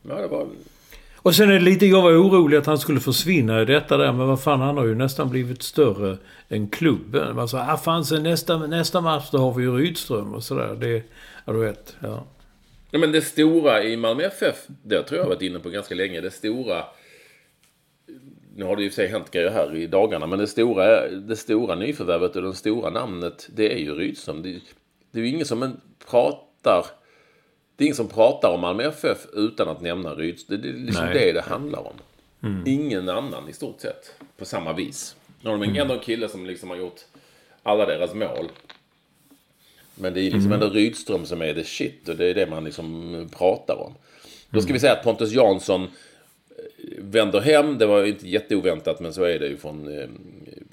Ja, 0.10 0.16
det 0.16 0.28
var... 0.28 0.48
Och 1.16 1.36
sen 1.36 1.50
är 1.50 1.54
det 1.54 1.60
lite, 1.60 1.86
jag 1.86 2.02
var 2.02 2.12
orolig 2.12 2.58
att 2.58 2.66
han 2.66 2.78
skulle 2.78 3.00
försvinna 3.00 3.62
i 3.62 3.66
detta 3.66 3.98
där. 3.98 4.14
Men 4.14 4.28
vad 4.28 4.42
fan, 4.42 4.62
han 4.62 4.78
har 4.78 4.86
ju 4.86 4.96
nästan 4.96 5.30
blivit 5.30 5.64
större 5.64 6.18
än 6.50 6.68
klubben. 6.68 7.36
Man 7.36 7.48
sa, 7.48 7.66
ah 7.68 7.78
fan, 7.78 8.06
sen 8.06 8.24
nästa, 8.24 8.58
nästa 8.58 9.02
match 9.02 9.30
då 9.32 9.38
har 9.38 9.54
vi 9.54 9.64
ju 9.64 9.78
Rydström 9.78 10.34
och 10.34 10.44
sådär. 10.44 10.76
Det, 10.80 11.04
ja 11.48 11.54
du 11.54 11.60
vet, 11.60 11.96
ja. 12.00 12.28
Ja, 12.92 13.00
men 13.00 13.12
det 13.12 13.22
stora 13.22 13.84
i 13.84 13.98
Malmö 13.98 14.24
FF, 14.24 14.68
det 14.84 15.04
tror 15.04 15.20
jag 15.20 15.28
varit 15.28 15.42
inne 15.42 15.60
på 15.60 15.70
ganska 15.70 15.96
länge, 15.96 16.22
det 16.22 16.32
stora... 16.32 16.84
Nu 18.56 18.64
har 18.64 18.76
det 18.76 18.90
för 18.90 18.96
sig 18.96 19.08
hänt 19.08 19.32
grejer 19.32 19.50
här 19.50 19.76
i 19.76 19.88
dagarna, 19.88 20.28
men 20.28 20.40
det 20.40 20.48
stora, 20.48 21.10
det 21.10 21.36
stora 21.36 21.76
nyförvärvet 21.76 22.36
och 22.36 22.42
det 22.42 22.54
stora 22.54 22.90
namnet, 22.90 23.50
det 23.56 23.74
är 23.74 23.78
ju 23.78 23.96
Rydström. 23.96 24.42
Det, 24.42 24.60
det 25.12 25.20
är 25.20 25.24
ju 25.24 25.30
ingen 25.30 25.46
som 25.46 25.82
pratar... 26.10 26.86
Det 27.76 27.84
är 27.84 27.86
ingen 27.86 27.96
som 27.96 28.08
pratar 28.08 28.54
om 28.54 28.62
Malmö 28.62 28.84
FF 28.84 29.28
utan 29.34 29.70
att 29.70 29.82
nämna 29.82 30.16
Rydström. 30.16 30.62
Det, 30.62 30.72
det 30.72 30.78
är 30.78 30.86
liksom 30.86 31.06
Nej. 31.06 31.14
det 31.14 31.32
det 31.32 31.42
handlar 31.42 31.88
om. 31.88 31.96
Ingen 32.66 33.10
annan 33.10 33.50
i 33.50 33.54
stort 33.54 33.82
sett, 33.82 34.14
på 34.38 34.46
samma 34.46 34.74
vis. 34.74 35.16
Nu 35.42 35.50
har 35.50 35.58
de 35.58 35.80
ändå 35.80 35.94
en 35.94 36.00
kille 36.00 36.30
som 36.30 36.46
liksom 36.46 36.70
har 36.70 36.78
gjort 36.78 37.02
alla 37.64 37.86
deras 37.86 38.14
mål. 38.14 38.50
Men 40.00 40.14
det 40.14 40.22
är 40.22 40.32
liksom 40.32 40.52
ändå 40.52 40.70
Rydström 40.70 41.26
som 41.26 41.42
är 41.42 41.54
the 41.54 41.64
shit 41.64 42.10
och 42.10 42.16
det 42.16 42.26
är 42.26 42.34
det 42.34 42.48
man 42.48 42.64
liksom 42.64 43.30
pratar 43.38 43.76
om. 43.76 43.94
Då 44.50 44.62
ska 44.62 44.74
vi 44.74 44.80
säga 44.80 44.94
att 44.94 45.04
Pontus 45.04 45.32
Jansson 45.32 45.84
eh, 45.84 45.88
vänder 46.98 47.40
hem. 47.40 47.78
Det 47.78 47.86
var 47.86 48.04
ju 48.04 48.08
inte 48.08 48.28
jätteoväntat 48.28 49.00
men 49.00 49.14
så 49.14 49.24
är 49.24 49.40
det 49.40 49.48
ju 49.48 49.58
från, 49.58 49.98
eh, 49.98 50.08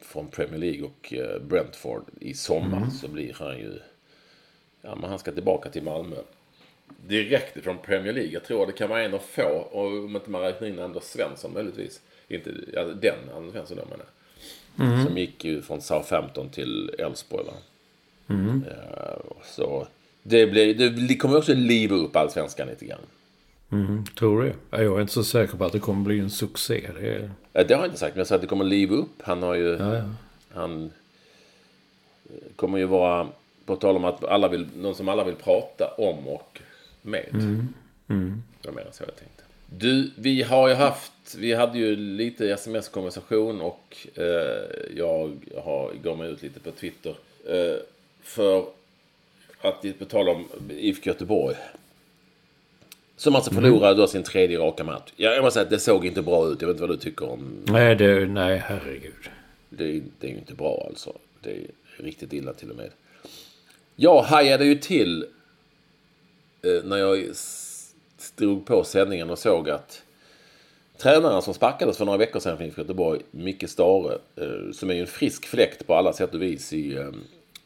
från 0.03 0.29
Premier 0.29 0.59
League 0.59 0.83
och 0.83 1.15
eh, 1.15 1.41
Brentford 1.43 2.05
i 2.21 2.35
sommar. 2.35 2.87
Så 3.01 3.09
blir 3.09 3.37
han 3.39 3.59
ju... 3.59 3.73
Ja 4.83 4.95
men 4.95 5.11
han 5.11 5.19
ska 5.19 5.33
tillbaka 5.33 5.71
till 5.71 5.83
Malmö. 5.83 6.17
Direkt 7.07 7.65
från 7.65 7.79
Premier 7.79 8.13
League. 8.13 8.33
Jag 8.33 8.45
tror 8.45 8.67
det 8.67 8.73
kan 8.73 8.89
vara 8.89 9.03
en 9.03 9.15
av 9.15 9.19
få. 9.19 9.69
Och 9.73 9.87
om 9.87 10.17
inte 10.17 10.31
man 10.31 10.43
räknar 10.43 10.69
in 10.69 10.79
Anders 10.79 11.03
Svensson 11.03 11.53
möjligtvis. 11.53 12.01
Inte 12.29 12.51
ja, 12.73 12.85
den 12.85 13.15
Anders 13.37 13.53
Svensson 13.53 13.77
då 13.77 13.85
menar 13.85 14.05
jag. 14.77 15.07
Som 15.07 15.19
gick 15.19 15.45
ju 15.45 15.63
från 15.63 15.81
Southampton 15.81 16.49
till 16.49 16.91
Elfsborg 16.99 17.45
va. 18.27 18.61
Ja, 18.97 19.23
så 19.45 19.87
det, 20.23 20.47
blir, 20.47 20.91
det 21.09 21.17
kommer 21.17 21.37
också 21.37 21.55
liva 21.55 21.97
upp 21.97 22.17
allsvenskan 22.17 22.69
lite 22.69 22.85
grann. 22.87 23.01
Mm, 23.73 24.05
tror. 24.19 24.55
Ja, 24.71 24.83
Jag 24.83 24.97
är 24.97 25.01
inte 25.01 25.13
så 25.13 25.25
säker 25.25 25.57
på 25.57 25.65
att 25.65 25.73
det 25.73 25.79
kommer 25.81 26.05
bli 26.05 26.19
en 26.19 26.31
succé. 26.31 26.91
Det 27.01 27.09
är... 27.09 27.31
Eh, 27.53 27.67
Det 27.67 27.75
har 27.75 27.83
jag 27.83 27.87
inte 27.87 27.99
sagt, 27.99 28.15
men 28.15 28.21
jag 28.21 28.27
sa 28.27 28.35
att 28.35 28.41
det 28.41 28.47
kommer 28.47 28.65
liva 28.65 28.95
upp. 28.95 29.23
Han 29.23 29.43
har 29.43 29.55
ju... 29.55 29.69
Ja, 29.81 29.95
ja. 29.97 30.03
Han 30.55 30.91
eh, 32.25 32.53
kommer 32.57 32.79
ju 32.79 32.85
vara, 32.85 33.29
på 33.67 33.77
tal 33.77 33.97
om 33.97 34.05
att 34.05 34.25
alla 34.25 34.49
vill, 34.49 34.67
någon 34.77 34.95
som 34.95 35.09
alla 35.09 35.25
vill 35.25 35.35
prata 35.35 35.95
om 35.99 36.29
och 36.29 36.61
med. 37.03 37.25
Det 38.63 38.69
var 38.69 38.73
mer 38.75 38.87
så 38.93 39.03
jag 39.03 39.17
tänkte. 39.17 39.43
Du, 39.67 40.11
vi 40.17 40.43
har 40.43 40.69
ju 40.69 40.75
haft, 40.75 41.35
vi 41.39 41.55
hade 41.55 41.79
ju 41.79 41.97
lite 41.97 42.53
sms-konversation 42.53 43.61
och 43.61 43.97
eh, 44.15 44.25
jag 44.97 45.37
har, 45.65 45.93
gav 46.03 46.19
mig 46.19 46.31
ut 46.31 46.43
lite 46.43 46.61
på 46.61 46.71
Twitter. 46.71 47.15
Eh, 47.49 47.77
för 48.25 48.67
att, 49.61 49.99
på 49.99 50.05
tal 50.05 50.29
om 50.29 50.49
IFK 50.71 51.11
Göteborg. 51.11 51.57
Som 53.17 53.35
alltså 53.37 53.51
förlorade 53.51 53.95
då 53.95 54.07
sin 54.07 54.23
tredje 54.23 54.59
raka 54.59 54.85
match. 54.85 55.13
Ja, 55.17 55.31
jag 55.31 55.43
måste 55.45 55.55
säga 55.55 55.65
att 55.65 55.71
det 55.71 55.79
såg 55.79 56.07
inte 56.07 56.23
bra 56.23 56.49
ut. 56.49 56.63
Jag 56.63 56.69
vet 56.69 56.75
inte 56.75 56.87
vad 56.87 56.97
du 56.99 57.03
tycker 57.03 57.31
om 57.31 57.63
Nej, 57.65 57.97
det, 57.97 58.27
nej, 58.27 58.59
herregud. 58.67 59.31
det, 59.71 60.03
det 60.21 60.27
är 60.27 60.31
ju 60.31 60.39
inte 60.39 60.55
bra 60.55 60.87
alltså. 60.89 61.13
Det 61.41 61.51
är 61.51 61.67
riktigt 61.97 62.33
illa 62.33 62.53
till 62.53 62.71
och 62.71 62.77
med. 62.77 62.91
Jag 63.97 64.23
hajade 64.23 64.65
ju 64.65 64.75
till 64.75 65.27
eh, 66.63 66.85
när 66.85 66.97
jag 66.97 67.27
drog 68.37 68.67
på 68.67 68.85
sändningen 68.85 69.31
och 69.31 69.39
såg 69.39 69.71
att 69.71 70.03
tränaren 70.97 71.43
som 71.43 71.55
sparkades 71.55 71.97
för 71.97 72.05
några 72.05 72.19
veckor 72.19 72.41
sedan 72.41 72.57
från 72.57 72.67
IFK 72.67 72.81
Göteborg, 72.81 73.21
Micke 73.31 73.69
Stare, 73.71 74.19
eh, 74.37 74.73
som 74.73 74.91
är 74.91 74.95
ju 74.95 75.01
en 75.01 75.07
frisk 75.07 75.47
fläkt 75.47 75.87
på 75.87 75.95
alla 75.95 76.13
sätt 76.13 76.35
och 76.35 76.43
vis 76.43 76.73
i, 76.73 76.97
eh, 76.97 77.11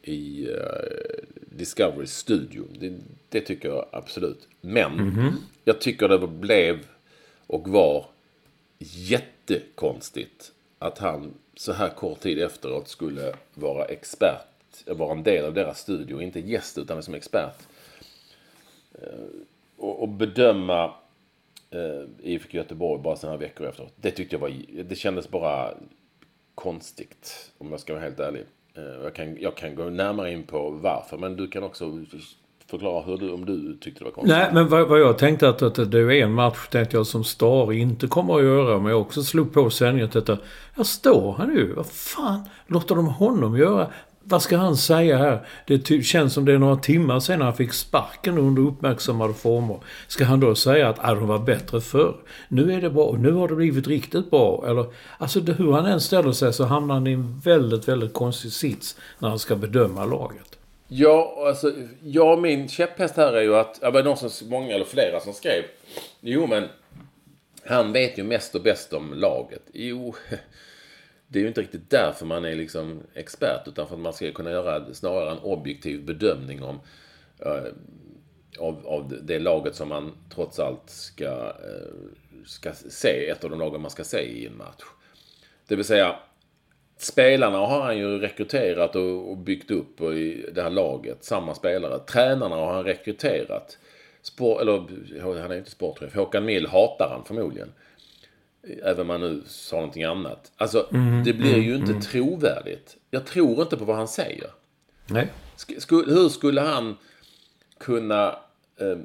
i 0.02 0.48
eh, 0.50 1.24
Discoverys 1.50 2.16
studio. 2.16 2.64
Det, 2.80 2.92
det 3.28 3.40
tycker 3.40 3.68
jag 3.68 3.86
absolut. 3.92 4.48
Men 4.60 4.92
jag 5.64 5.80
tycker 5.80 6.08
det 6.08 6.26
blev 6.26 6.86
och 7.46 7.68
var 7.68 8.06
jättekonstigt 8.78 10.52
att 10.78 10.98
han 10.98 11.34
så 11.54 11.72
här 11.72 11.88
kort 11.88 12.20
tid 12.20 12.38
efteråt 12.38 12.88
skulle 12.88 13.34
vara 13.54 13.84
expert, 13.84 14.46
vara 14.86 15.12
en 15.12 15.22
del 15.22 15.44
av 15.44 15.54
deras 15.54 15.80
studio, 15.80 16.22
inte 16.22 16.40
gäst 16.40 16.78
utan 16.78 17.02
som 17.02 17.14
expert. 17.14 17.56
Eh, 18.94 19.08
Och, 19.76 20.02
och 20.02 20.08
bedöma 20.08 20.94
eh, 21.70 22.04
IFK 22.22 22.56
Göteborg 22.56 23.02
bara 23.02 23.18
några 23.22 23.36
veckor 23.36 23.66
efteråt. 23.66 23.92
Det 23.96 24.10
tyckte 24.10 24.34
jag 24.34 24.40
var, 24.40 24.52
det 24.82 24.96
kändes 24.96 25.28
bara 25.28 25.74
konstigt 26.54 27.52
om 27.58 27.70
jag 27.70 27.80
ska 27.80 27.92
vara 27.92 28.02
helt 28.04 28.20
ärlig. 28.20 28.44
Eh, 28.78 29.04
jag 29.04 29.14
kan, 29.14 29.36
jag 29.40 29.56
kan 29.56 29.74
gå 29.74 29.84
närmare 29.84 30.32
in 30.32 30.42
på 30.42 30.70
varför, 30.70 31.18
men 31.18 31.36
du 31.36 31.48
kan 31.48 31.62
också 31.62 31.84
förklara 32.70 33.02
hur 33.02 33.18
du, 33.18 33.32
om 33.32 33.44
du 33.44 33.76
tyckte 33.80 34.00
det 34.00 34.04
var 34.04 34.12
konstigt. 34.12 34.36
Nej, 34.36 34.50
men 34.52 34.68
vad, 34.68 34.88
vad 34.88 35.00
jag 35.00 35.18
tänkte 35.18 35.48
att, 35.48 35.62
att 35.62 35.90
det 35.90 35.98
är 35.98 36.10
en 36.10 36.32
match 36.32 36.68
tänkte 36.68 36.96
jag 36.96 37.06
som 37.06 37.24
Star 37.24 37.72
inte 37.72 38.06
kommer 38.06 38.36
att 38.36 38.42
göra. 38.42 38.78
Men 38.78 38.92
jag 38.92 39.00
också 39.00 39.22
slog 39.22 39.52
på 39.52 39.70
sändningen 39.70 40.10
detta. 40.12 40.38
Jag 40.76 40.86
står 40.86 41.34
här 41.38 41.46
nu. 41.46 41.72
Vad 41.76 41.86
fan 41.86 42.40
låter 42.66 42.94
de 42.94 43.06
honom 43.06 43.56
göra? 43.56 43.86
Vad 44.30 44.42
ska 44.42 44.56
han 44.56 44.76
säga 44.76 45.18
här? 45.18 45.46
Det 45.66 45.78
ty- 45.78 46.02
känns 46.02 46.34
som 46.34 46.44
det 46.44 46.52
är 46.52 46.58
några 46.58 46.76
timmar 46.76 47.20
sedan 47.20 47.40
han 47.40 47.56
fick 47.56 47.72
sparken 47.72 48.38
under 48.38 48.62
uppmärksammade 48.62 49.34
former. 49.34 49.78
Ska 50.08 50.24
han 50.24 50.40
då 50.40 50.54
säga 50.54 50.88
att 50.88 50.98
ah, 50.98 51.14
de 51.14 51.26
var 51.26 51.38
bättre 51.38 51.80
förr? 51.80 52.16
Nu 52.48 52.72
är 52.72 52.80
det 52.80 52.90
bra. 52.90 53.16
Nu 53.18 53.32
har 53.32 53.48
det 53.48 53.54
blivit 53.54 53.86
riktigt 53.86 54.30
bra. 54.30 54.64
Eller, 54.68 54.86
alltså 55.18 55.40
det, 55.40 55.52
hur 55.52 55.72
han 55.72 55.86
än 55.86 56.00
ställer 56.00 56.32
sig 56.32 56.52
så 56.52 56.64
hamnar 56.64 56.94
han 56.94 57.06
i 57.06 57.12
en 57.12 57.40
väldigt, 57.40 57.88
väldigt 57.88 58.14
konstig 58.14 58.52
sits 58.52 58.96
när 59.18 59.28
han 59.28 59.38
ska 59.38 59.56
bedöma 59.56 60.04
laget. 60.04 60.58
Ja, 60.88 61.44
alltså, 61.46 61.72
ja, 62.02 62.36
min 62.36 62.68
käpphäst 62.68 63.16
här 63.16 63.32
är 63.32 63.42
ju 63.42 63.56
att, 63.56 63.78
ja, 63.82 63.90
det 63.90 63.92
var 63.92 64.02
någon 64.02 64.16
som, 64.16 64.48
många 64.48 64.74
eller 64.74 64.84
flera 64.84 65.20
som 65.20 65.32
skrev. 65.32 65.62
Jo, 66.20 66.46
men 66.46 66.64
han 67.66 67.92
vet 67.92 68.18
ju 68.18 68.22
mest 68.22 68.54
och 68.54 68.62
bäst 68.62 68.92
om 68.92 69.14
laget. 69.14 69.62
Jo, 69.72 70.14
det 71.28 71.38
är 71.38 71.42
ju 71.42 71.48
inte 71.48 71.60
riktigt 71.60 71.90
därför 71.90 72.26
man 72.26 72.44
är 72.44 72.54
liksom 72.54 73.02
expert, 73.14 73.68
utan 73.68 73.88
för 73.88 73.94
att 73.94 74.00
man 74.00 74.12
ska 74.12 74.32
kunna 74.32 74.50
göra 74.50 74.94
snarare 74.94 75.30
en 75.30 75.38
objektiv 75.38 76.04
bedömning 76.04 76.62
om 76.62 76.80
eh, 77.38 77.72
av, 78.58 78.86
av 78.86 79.14
det 79.22 79.38
laget 79.38 79.74
som 79.74 79.88
man 79.88 80.12
trots 80.34 80.58
allt 80.58 80.90
ska, 80.90 81.24
eh, 81.46 81.92
ska 82.46 82.72
se, 82.72 83.28
ett 83.28 83.44
av 83.44 83.50
de 83.50 83.58
lagen 83.58 83.80
man 83.80 83.90
ska 83.90 84.04
se 84.04 84.20
i 84.20 84.46
en 84.46 84.56
match. 84.56 84.84
Det 85.66 85.76
vill 85.76 85.84
säga, 85.84 86.16
spelarna 86.96 87.58
har 87.58 87.82
han 87.82 87.98
ju 87.98 88.18
rekryterat 88.18 88.96
och, 88.96 89.30
och 89.30 89.36
byggt 89.36 89.70
upp 89.70 90.00
i 90.00 90.50
det 90.52 90.62
här 90.62 90.70
laget. 90.70 91.24
Samma 91.24 91.54
spelare. 91.54 91.98
Tränarna 91.98 92.56
har 92.56 92.72
han 92.72 92.84
rekryterat. 92.84 93.78
Sport, 94.22 94.60
eller 94.60 95.40
han 95.40 95.50
är 95.50 95.54
ju 95.54 95.58
inte 95.58 95.70
sportchef. 95.70 96.14
Håkan 96.14 96.44
Mill 96.44 96.66
hatar 96.66 97.08
han 97.08 97.24
förmodligen. 97.24 97.72
Även 98.82 99.00
om 99.00 99.06
man 99.06 99.20
nu 99.20 99.42
sa 99.46 99.76
någonting 99.76 100.04
annat. 100.04 100.52
Alltså, 100.56 100.86
det 101.24 101.32
blir 101.32 101.56
ju 101.58 101.76
inte 101.76 101.94
trovärdigt. 102.00 102.96
Jag 103.10 103.26
tror 103.26 103.62
inte 103.62 103.76
på 103.76 103.84
vad 103.84 103.96
han 103.96 104.08
säger. 104.08 104.50
Nej. 105.10 105.28
Sk- 105.56 106.06
hur 106.06 106.28
skulle 106.28 106.60
han 106.60 106.96
kunna 107.78 108.28
eh, 108.76 108.98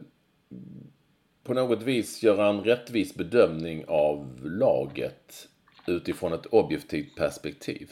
på 1.44 1.54
något 1.54 1.82
vis 1.82 2.24
göra 2.24 2.50
en 2.50 2.64
rättvis 2.64 3.16
bedömning 3.16 3.86
av 3.88 4.40
laget 4.44 5.48
utifrån 5.88 6.34
ett 6.34 6.46
objektivt 6.46 7.16
perspektiv? 7.16 7.92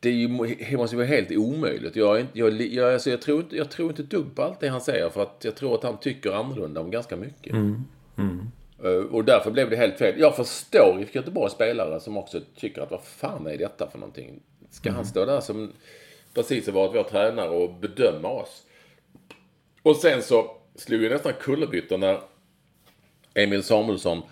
Det, 0.00 0.08
är 0.08 0.12
ju, 0.12 0.28
det 0.70 0.76
måste 0.76 0.96
ju 0.96 0.98
vara 0.98 1.06
helt 1.06 1.30
omöjligt. 1.30 1.96
Jag, 1.96 2.20
inte, 2.20 2.38
jag, 2.38 2.60
jag, 2.60 2.92
alltså 2.92 3.10
jag, 3.10 3.22
tror 3.22 3.40
inte, 3.40 3.56
jag 3.56 3.70
tror 3.70 3.90
inte 3.90 4.02
dugg 4.02 4.34
på 4.34 4.42
allt 4.42 4.60
det 4.60 4.68
han 4.68 4.80
säger 4.80 5.10
för 5.10 5.22
att 5.22 5.44
jag 5.44 5.54
tror 5.56 5.74
att 5.74 5.82
han 5.82 5.98
tycker 6.00 6.32
annorlunda 6.32 6.80
om 6.80 6.90
ganska 6.90 7.16
mycket. 7.16 7.54
Eh, 7.54 7.60
Och 9.10 9.24
därför 9.24 9.50
blev 9.50 9.70
det 9.70 9.76
helt 9.76 9.98
fel. 9.98 10.20
Jag 10.20 10.36
förstår 10.36 11.00
IFK 11.00 11.18
Göteborgs 11.18 11.52
spelare 11.52 12.00
som 12.00 12.16
också 12.16 12.40
tycker 12.56 12.82
att 12.82 12.90
vad 12.90 13.02
fan 13.02 13.46
är 13.46 13.58
detta 13.58 13.90
för 13.90 13.98
någonting? 13.98 14.40
Ska 14.70 14.90
han 14.92 15.06
stå 15.06 15.24
där 15.24 15.40
som 15.40 15.72
precis 16.34 16.66
har 16.66 16.72
varit 16.72 16.94
vår 16.94 17.02
tränare 17.02 17.48
och 17.48 17.74
bedöma 17.74 18.28
oss? 18.28 18.62
Och 19.82 19.96
sen 19.96 20.22
så 20.22 20.50
slog 20.74 21.02
jag 21.02 21.12
nästan 21.12 21.32
kullerbytta 21.40 21.96
när 21.96 22.20
Emil 23.34 23.62
Samuelsson 23.62 24.22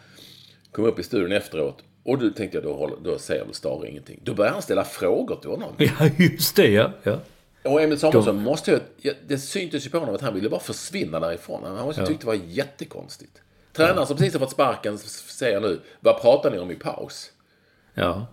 kom 0.72 0.85
upp 0.85 0.98
i 0.98 1.02
studion 1.02 1.32
efteråt. 1.32 1.85
Och 2.02 2.18
då 2.18 2.30
tänkte 2.30 2.56
jag, 2.56 2.64
då, 2.64 2.74
håller- 2.74 2.96
då 3.04 3.18
säger 3.18 3.44
väl 3.44 3.54
Stare 3.54 3.88
ingenting. 3.88 4.20
Då 4.24 4.35
började 4.35 4.52
han 4.54 4.62
ställa 4.62 4.85
frågor 4.85 5.37
till 5.37 5.50
honom. 5.50 5.72
Ja, 5.78 6.09
just 6.18 6.56
det 6.56 6.68
ja. 6.68 6.90
ja. 7.02 7.18
Och 7.62 7.82
Emil 7.82 7.98
Samuelsson 7.98 8.42
måste 8.42 8.70
ju... 8.70 8.78
ja, 9.00 9.12
Det 9.26 9.38
syntes 9.38 9.87
ju 9.87 9.90
på 9.90 9.98
honom 9.98 10.14
att 10.14 10.20
han 10.20 10.35
ville 10.35 10.48
bara 10.48 10.61
försvinna 10.61 11.20
därifrån. 11.20 11.62
Han 11.64 11.87
måste 11.87 12.06
tyckte 12.06 12.22
det 12.22 12.26
var 12.26 12.44
jättekonstigt. 12.46 13.40
Tränaren 13.76 14.06
som 14.06 14.16
precis 14.16 14.32
har 14.32 14.40
fått 14.40 14.50
sparken 14.50 14.98
säger 14.98 15.60
nu, 15.60 15.80
vad 16.00 16.20
pratar 16.20 16.50
ni 16.50 16.58
om 16.58 16.70
i 16.70 16.74
paus? 16.74 17.32
ja. 17.94 18.26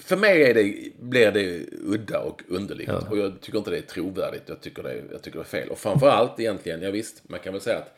För 0.00 0.16
mig 0.16 0.42
är 0.42 0.54
det, 0.54 0.92
blir 1.00 1.32
det 1.32 1.66
udda 1.72 2.20
och 2.20 2.42
underligt. 2.48 2.88
Och 3.10 3.18
jag 3.18 3.40
tycker 3.40 3.58
inte 3.58 3.70
det 3.70 3.78
är 3.78 3.82
trovärdigt. 3.82 4.42
Jag 4.46 4.60
tycker 4.60 4.82
det, 4.82 4.90
är- 4.92 5.04
jag 5.12 5.22
tycker 5.22 5.38
det 5.38 5.42
är 5.42 5.60
fel. 5.60 5.68
Och 5.68 5.78
framförallt 5.78 6.40
egentligen, 6.40 6.82
ja 6.82 6.90
visst, 6.90 7.28
man 7.28 7.40
kan 7.40 7.52
väl 7.52 7.62
säga 7.62 7.78
att 7.78 7.96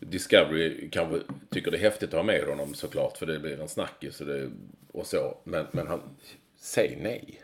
Discovery 0.00 0.88
kanske 0.90 1.20
tycker 1.50 1.70
det 1.70 1.76
är 1.76 1.80
häftigt 1.80 2.08
att 2.08 2.14
ha 2.14 2.22
med 2.22 2.44
honom 2.44 2.74
såklart. 2.74 3.16
För 3.18 3.26
det 3.26 3.38
blir 3.38 3.60
en 3.60 3.68
snackis 3.68 4.20
och, 4.20 4.26
det, 4.26 4.50
och 4.92 5.06
så. 5.06 5.38
Men, 5.44 5.66
men 5.72 5.86
han, 5.86 6.00
säg 6.60 6.98
nej. 7.02 7.42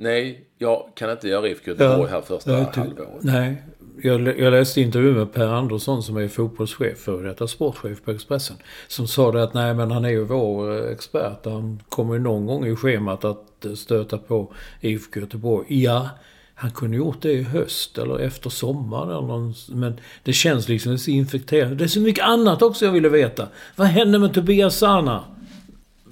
Nej, 0.00 0.44
jag 0.58 0.88
kan 0.94 1.10
inte 1.10 1.28
göra 1.28 1.48
IFK 1.48 1.70
Göteborg 1.70 2.10
här 2.10 2.20
första 2.20 2.58
jag 2.58 2.64
halvåret. 2.64 3.22
Nej. 3.22 3.62
Jag, 4.02 4.38
jag 4.38 4.50
läste 4.50 4.80
intervju 4.80 5.14
med 5.14 5.32
Per 5.32 5.46
Andersson 5.46 6.02
som 6.02 6.16
är 6.16 6.28
fotbollschef, 6.28 6.98
för 6.98 7.24
detta 7.24 7.46
sportchef 7.46 8.02
på 8.02 8.10
Expressen. 8.10 8.56
Som 8.88 9.06
sa 9.06 9.32
det 9.32 9.42
att 9.42 9.54
nej 9.54 9.74
men 9.74 9.90
han 9.90 10.04
är 10.04 10.08
ju 10.08 10.24
vår 10.24 10.76
eh, 10.76 10.92
expert. 10.92 11.44
Han 11.44 11.82
kommer 11.88 12.14
ju 12.14 12.20
någon 12.20 12.46
gång 12.46 12.66
i 12.66 12.76
schemat 12.76 13.24
att 13.24 13.64
eh, 13.64 13.72
stöta 13.72 14.18
på 14.18 14.52
IFK 14.80 15.20
Göteborg. 15.20 15.82
Ja, 15.82 16.08
han 16.54 16.70
kunde 16.70 16.96
gjort 16.96 17.22
det 17.22 17.32
i 17.32 17.42
höst 17.42 17.98
eller 17.98 18.18
efter 18.18 18.50
sommaren 18.50 19.10
eller 19.10 19.26
någon, 19.26 19.54
Men 19.68 20.00
det 20.22 20.32
känns 20.32 20.68
liksom 20.68 20.98
så 20.98 21.10
infekterat. 21.10 21.78
Det 21.78 21.84
är 21.84 21.88
så 21.88 22.00
mycket 22.00 22.24
annat 22.24 22.62
också 22.62 22.84
jag 22.84 22.92
ville 22.92 23.08
veta. 23.08 23.48
Vad 23.76 23.86
hände 23.86 24.18
med 24.18 24.34
Tobias 24.34 24.76
Sana? 24.76 25.24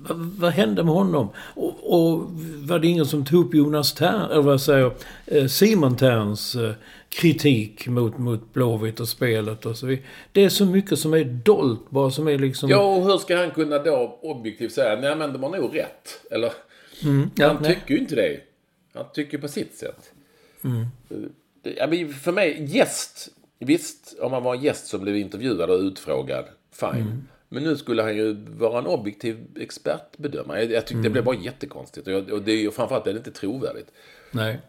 Vad, 0.08 0.18
vad 0.18 0.52
hände 0.52 0.84
med 0.84 0.94
honom? 0.94 1.28
Och, 1.36 1.92
och 1.92 2.30
var 2.68 2.78
det 2.78 2.86
ingen 2.86 3.06
som 3.06 3.24
tog 3.24 3.46
upp 3.46 3.54
Jonas 3.54 3.94
Tern, 3.94 4.30
eller 4.30 4.42
vad 4.42 4.60
säger 4.60 4.78
jag, 4.78 4.92
eh, 5.26 5.46
Simon 5.46 5.96
Terns 5.96 6.54
eh, 6.54 6.72
kritik 7.08 7.88
mot, 7.88 8.18
mot 8.18 8.52
Blåvitt 8.52 9.00
och 9.00 9.08
spelet 9.08 9.66
och 9.66 9.76
så 9.76 9.86
vidare. 9.86 10.04
Det 10.32 10.44
är 10.44 10.48
så 10.48 10.66
mycket 10.66 10.98
som 10.98 11.14
är 11.14 11.24
dolt 11.24 11.90
bara, 11.90 12.10
som 12.10 12.28
är 12.28 12.38
liksom... 12.38 12.70
Ja, 12.70 12.96
och 12.96 13.04
hur 13.04 13.18
ska 13.18 13.36
han 13.36 13.50
kunna 13.50 13.78
då 13.78 14.18
objektivt 14.22 14.72
säga, 14.72 15.00
nej 15.00 15.16
men 15.16 15.32
de 15.32 15.42
har 15.42 15.50
nog 15.50 15.76
rätt. 15.76 16.20
Eller, 16.30 16.52
ja, 17.34 17.46
han 17.46 17.58
nej. 17.62 17.74
tycker 17.74 17.94
ju 17.94 18.00
inte 18.00 18.14
det. 18.14 18.40
Han 18.94 19.04
tycker 19.14 19.38
på 19.38 19.48
sitt 19.48 19.74
sätt. 19.74 20.12
Ja, 21.62 21.86
men 21.86 22.12
för 22.12 22.32
mig, 22.32 22.64
gäst. 22.76 23.28
Visst, 23.58 24.16
om 24.20 24.30
man 24.30 24.42
var 24.42 24.54
en 24.54 24.62
gäst 24.62 24.86
som 24.86 25.00
blev 25.00 25.16
intervjuad 25.16 25.70
och 25.70 25.80
utfrågad, 25.80 26.44
fine. 26.72 27.28
Men 27.56 27.64
nu 27.64 27.76
skulle 27.76 28.02
han 28.02 28.16
ju 28.16 28.36
vara 28.58 28.78
en 28.78 28.86
objektiv 28.86 29.46
expertbedömare. 29.60 30.62
Jag, 30.62 30.72
jag 30.72 30.86
tyckte 30.86 31.02
det 31.02 31.10
blev 31.10 31.24
bara 31.24 31.36
jättekonstigt. 31.36 32.06
Och, 32.06 32.12
jag, 32.12 32.30
och 32.30 32.42
det 32.42 32.52
är 32.52 32.56
ju 32.56 32.70
framförallt 32.70 33.06
är 33.06 33.12
det 33.12 33.18
inte 33.18 33.30
trovärdigt. 33.30 33.88
nej. 34.30 34.60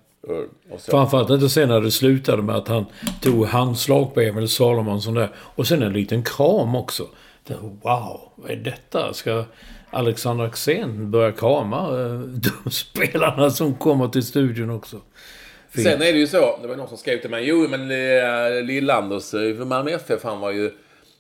Framförallt 0.78 1.30
inte 1.30 1.50
sen 1.50 1.70
när 1.70 1.82
det 1.82 1.92
slutade 1.92 2.42
med 2.42 2.56
att 2.56 2.68
han 2.68 2.86
tog 3.22 3.46
handslag 3.46 4.14
på 4.14 4.22
Emil 4.22 4.50
Salomonsson 4.50 5.14
där. 5.14 5.30
Och 5.36 5.68
sen 5.68 5.84
en 5.84 5.94
liten 5.94 6.24
kram 6.24 6.76
också. 6.76 7.08
Det, 7.44 7.54
wow, 7.62 8.32
vad 8.36 8.52
är 8.52 8.56
detta? 8.56 9.14
Ska 9.14 9.44
Alexander 9.90 10.46
Axén 10.46 11.12
börja 11.12 11.32
krama 11.32 11.78
eh, 11.78 12.20
de 12.20 12.70
spelarna 12.72 13.50
som 13.50 13.76
kommer 13.76 14.08
till 14.08 14.24
studion 14.24 14.70
också? 14.70 15.02
Fint. 15.70 15.88
Sen 15.88 16.02
är 16.02 16.14
det 16.14 16.20
ju 16.20 16.28
så, 16.28 16.60
det 16.62 16.68
var 16.68 16.76
någon 16.76 16.88
som 16.88 16.98
skrev 16.98 17.22
till 17.22 17.30
mig, 17.30 17.48
jo 17.48 17.68
men 17.70 17.82
eh, 17.82 18.64
Lill-Anders 18.64 19.34
eh, 19.34 19.58
för 19.58 19.66
Malmö 19.66 19.92
FF, 19.92 20.24
han 20.24 20.40
var 20.40 20.52
ju 20.52 20.72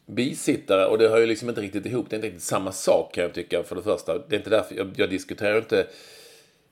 bisittare 0.07 0.85
och 0.85 0.97
det 0.97 1.09
hör 1.09 1.17
ju 1.17 1.25
liksom 1.25 1.49
inte 1.49 1.61
riktigt 1.61 1.85
ihop. 1.85 2.09
Det 2.09 2.13
är 2.13 2.17
inte 2.17 2.27
riktigt 2.27 2.43
samma 2.43 2.71
sak 2.71 3.13
kan 3.13 3.23
jag 3.23 3.33
tycka 3.33 3.63
för 3.63 3.75
det 3.75 3.81
första. 3.81 4.17
Det 4.17 4.35
är 4.35 4.37
inte 4.37 4.49
därför, 4.49 4.75
jag, 4.75 4.91
jag 4.95 5.09
diskuterar 5.09 5.57
inte, 5.57 5.87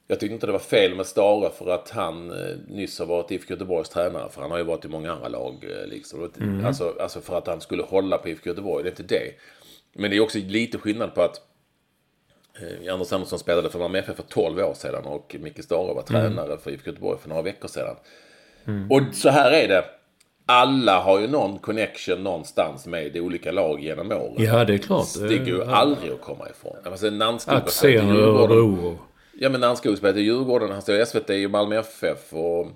jag 0.07 0.19
tyckte 0.19 0.33
inte 0.33 0.45
det 0.45 0.51
var 0.51 0.59
fel 0.59 0.95
med 0.95 1.05
Stare 1.05 1.49
för 1.49 1.69
att 1.69 1.89
han 1.89 2.31
eh, 2.31 2.55
nyss 2.67 2.99
har 2.99 3.05
varit 3.05 3.31
IFK 3.31 3.53
Göteborgs 3.53 3.89
tränare. 3.89 4.29
För 4.29 4.41
han 4.41 4.51
har 4.51 4.57
ju 4.57 4.63
varit 4.63 4.85
i 4.85 4.87
många 4.87 5.11
andra 5.11 5.27
lag 5.27 5.63
eh, 5.63 5.87
liksom. 5.87 6.31
Alltså, 6.65 6.95
alltså 6.99 7.21
för 7.21 7.37
att 7.37 7.47
han 7.47 7.61
skulle 7.61 7.83
hålla 7.83 8.17
på 8.17 8.29
IFK 8.29 8.49
Göteborg, 8.49 8.83
det 8.83 8.89
är 8.89 8.91
inte 8.91 9.15
det. 9.15 9.31
Men 9.93 10.11
det 10.11 10.17
är 10.17 10.21
också 10.21 10.37
lite 10.37 10.77
skillnad 10.77 11.15
på 11.15 11.21
att 11.21 11.41
Eh, 12.59 12.93
Anders 12.93 13.13
Andersson 13.13 13.39
spelade 13.39 13.69
för 13.69 13.79
Malmö 13.79 13.99
FF 13.99 14.15
för 14.15 14.23
12 14.23 14.59
år 14.59 14.73
sedan 14.73 15.05
och 15.05 15.35
Micke 15.39 15.63
Stare 15.63 15.93
var 15.93 16.01
tränare 16.01 16.57
för 16.57 16.71
IFK 16.71 16.89
Göteborg 16.89 17.19
för 17.19 17.29
några 17.29 17.41
veckor 17.41 17.67
sedan. 17.67 17.95
Och 18.89 19.15
så 19.15 19.29
här 19.29 19.51
är 19.51 19.67
det. 19.67 19.85
Alla 20.45 20.99
har 20.99 21.19
ju 21.19 21.27
någon 21.27 21.57
connection 21.59 22.23
någonstans 22.23 22.85
med 22.87 23.17
olika 23.17 23.51
lag 23.51 23.79
genom 23.83 24.11
åren. 24.11 24.33
Ja, 24.37 24.65
det 24.65 24.73
är 24.73 24.77
klart. 24.77 25.07
Det 25.29 25.37
går 25.37 25.47
ju 25.47 25.63
aldrig 25.63 26.11
att 26.11 26.21
komma 26.21 26.49
ifrån. 26.49 26.75
Alltså, 26.85 27.09
Nannskog 27.09 27.53
Axén 27.55 28.11
och. 28.11 28.17
Örebro. 28.17 28.97
Ja, 29.39 29.49
men 29.49 29.61
Nannskog 29.61 29.97
spelar 29.97 30.17
i 30.17 30.21
Djurgården. 30.21 30.71
Han 30.71 30.81
står 30.81 30.95
i 30.95 31.05
SVT 31.05 31.29
i 31.29 31.47
Malmö 31.47 31.79
FF 31.79 32.33
och, 32.33 32.67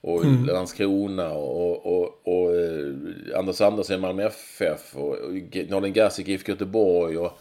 och 0.00 0.24
Landskrona 0.46 1.30
och, 1.32 1.86
och, 1.86 2.20
och 2.24 2.54
eh, 2.56 3.38
Anders 3.38 3.60
Andersson 3.60 3.96
i 3.96 3.98
Malmö 3.98 4.22
FF 4.26 4.96
och, 4.96 5.14
och 5.18 5.34
G- 5.34 5.66
Norden 5.70 5.92
Gazic 5.92 6.28
i 6.28 6.32
IFK 6.32 6.52
Göteborg 6.52 7.18
och, 7.18 7.38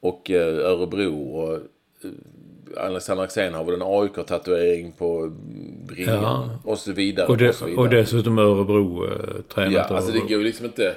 och 0.00 0.30
eh, 0.30 0.58
Örebro. 0.70 1.30
Och, 1.36 1.54
eh, 1.54 2.10
Alexander 2.76 3.24
Axén 3.24 3.54
har 3.54 3.64
väl 3.64 3.74
en 3.74 3.82
AIK-tatuering 3.82 4.92
på 4.92 5.32
bringan 5.86 6.22
Ja. 6.22 6.58
och 6.64 6.78
så 6.78 6.92
vidare. 6.92 7.26
Och, 7.26 7.36
det, 7.36 7.52
så 7.52 7.64
vidare. 7.64 7.80
och 7.80 7.90
dessutom 7.90 8.38
Örebro. 8.38 9.04
Eh, 9.04 9.42
tränat 9.54 9.72
Ja, 9.72 9.96
alltså 9.96 10.12
det 10.12 10.18
går 10.18 10.30
ju 10.30 10.42
liksom 10.44 10.66
inte... 10.66 10.94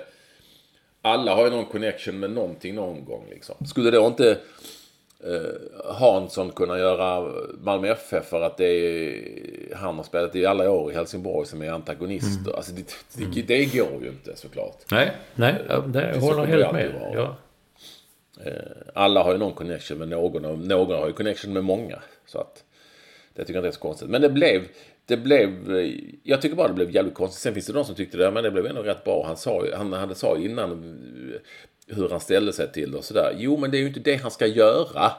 Alla 1.02 1.36
har 1.36 1.46
ju 1.46 1.52
någon 1.52 1.66
connection 1.66 2.20
med 2.20 2.32
någonting 2.32 2.76
någon 2.76 3.06
gång 3.06 3.26
liksom. 3.30 3.56
Skulle 3.66 3.92
då 3.92 4.08
inte 4.08 4.38
eh, 5.24 5.96
Hansson 5.96 6.52
kunna 6.52 6.80
göra 6.80 7.32
Malmö 7.64 7.88
FF 7.88 8.26
för 8.26 8.42
att 8.42 8.58
det 8.58 8.66
är 8.66 9.76
han 9.76 9.96
har 9.96 10.04
spelat 10.04 10.36
i 10.36 10.46
alla 10.46 10.72
år 10.72 10.92
i 10.92 10.96
Helsingborg 10.96 11.48
som 11.48 11.62
är 11.62 11.72
antagonister. 11.72 12.42
Mm. 12.42 12.56
Alltså 12.56 12.72
det, 12.72 12.94
det, 13.34 13.42
det 13.42 13.66
går 13.66 14.02
ju 14.02 14.08
inte 14.08 14.36
såklart. 14.36 14.78
Nej, 14.92 15.12
nej, 15.36 15.56
det 15.86 16.14
så 16.14 16.20
håller 16.20 16.42
det 16.46 16.48
helt 16.48 16.72
med. 16.72 17.12
Ja. 17.14 17.36
Alla 18.94 19.24
har 19.24 19.32
ju 19.32 19.38
någon 19.38 19.54
connection 19.54 19.98
med 19.98 20.08
någon 20.08 20.46
och 20.46 20.58
någon 20.58 21.00
har 21.00 21.08
ju 21.08 21.14
connection 21.14 21.54
med 21.54 21.64
många. 21.64 22.00
Så 22.26 22.40
att 22.40 22.64
det 23.34 23.42
tycker 23.42 23.54
jag 23.54 23.62
inte 23.62 23.68
är 23.68 23.72
så 23.72 23.80
konstigt. 23.80 24.10
Men 24.10 24.22
det 24.22 24.30
blev, 24.30 24.62
det 25.06 25.18
blev, 25.18 25.78
eh, 25.78 25.94
jag 26.24 26.42
tycker 26.42 26.56
bara 26.56 26.68
det 26.68 26.74
blev 26.74 26.92
jävligt 26.92 27.14
konstigt. 27.14 27.42
Sen 27.42 27.54
finns 27.54 27.66
det 27.66 27.74
de 27.74 27.86
som 27.86 27.96
tyckte 27.96 28.18
det, 28.18 28.32
men 28.32 28.44
det 28.44 28.52
blev 28.52 28.66
ändå 28.66 28.82
rätt 28.82 29.04
bra. 29.04 29.24
Han 29.28 29.38
sa 29.38 29.66
han 29.76 29.94
hade 29.94 30.16
sa 30.16 30.38
innan 30.38 30.72
eh, 30.72 31.96
hur 31.96 32.10
han 32.10 32.20
ställde 32.20 32.54
sig 32.54 32.72
till 32.72 32.92
det 32.92 32.98
och 32.98 33.04
sådär. 33.04 33.36
Jo, 33.38 33.58
men 33.58 33.72
det 33.72 33.78
är 33.78 33.80
ju 33.80 33.88
inte 33.88 34.00
det 34.00 34.16
han 34.16 34.32
ska 34.32 34.48
göra. 34.48 35.12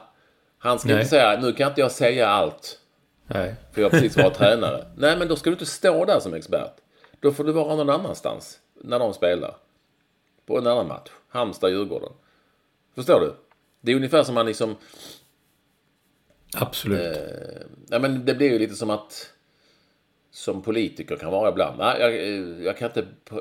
Han 0.57 0.79
ska 0.79 0.89
Nej. 0.89 0.97
inte 0.97 1.09
säga, 1.09 1.39
nu 1.41 1.53
kan 1.53 1.69
inte 1.69 1.81
jag 1.81 1.91
säga 1.91 2.27
allt. 2.27 2.79
Nej. 3.27 3.55
För 3.71 3.81
jag 3.81 3.85
har 3.85 3.91
precis 3.91 4.17
varit 4.17 4.33
tränare. 4.33 4.85
Nej, 4.97 5.17
men 5.17 5.27
då 5.27 5.35
ska 5.35 5.49
du 5.49 5.53
inte 5.53 5.65
stå 5.65 6.05
där 6.05 6.19
som 6.19 6.33
expert. 6.33 6.73
Då 7.19 7.31
får 7.31 7.43
du 7.43 7.51
vara 7.51 7.75
någon 7.75 7.89
annanstans 7.89 8.59
när 8.83 8.99
de 8.99 9.13
spelar. 9.13 9.55
På 10.45 10.57
en 10.57 10.67
annan 10.67 10.87
match. 10.87 11.09
Halmstad-Djurgården. 11.29 12.11
Förstår 12.95 13.19
du? 13.19 13.35
Det 13.81 13.91
är 13.91 13.95
ungefär 13.95 14.23
som 14.23 14.35
man 14.35 14.45
liksom... 14.45 14.75
Absolut. 16.53 17.17
Ja, 17.89 17.99
men 17.99 18.25
det 18.25 18.35
blir 18.35 18.51
ju 18.51 18.59
lite 18.59 18.75
som 18.75 18.89
att... 18.89 19.31
Som 20.31 20.61
politiker 20.61 21.15
kan 21.15 21.31
vara 21.31 21.49
ibland. 21.49 21.77
Nej, 21.77 21.99
jag, 21.99 22.13
eh, 22.15 22.63
jag 22.65 22.77
kan 22.77 22.87
inte... 22.87 22.99
eh, 22.99 23.35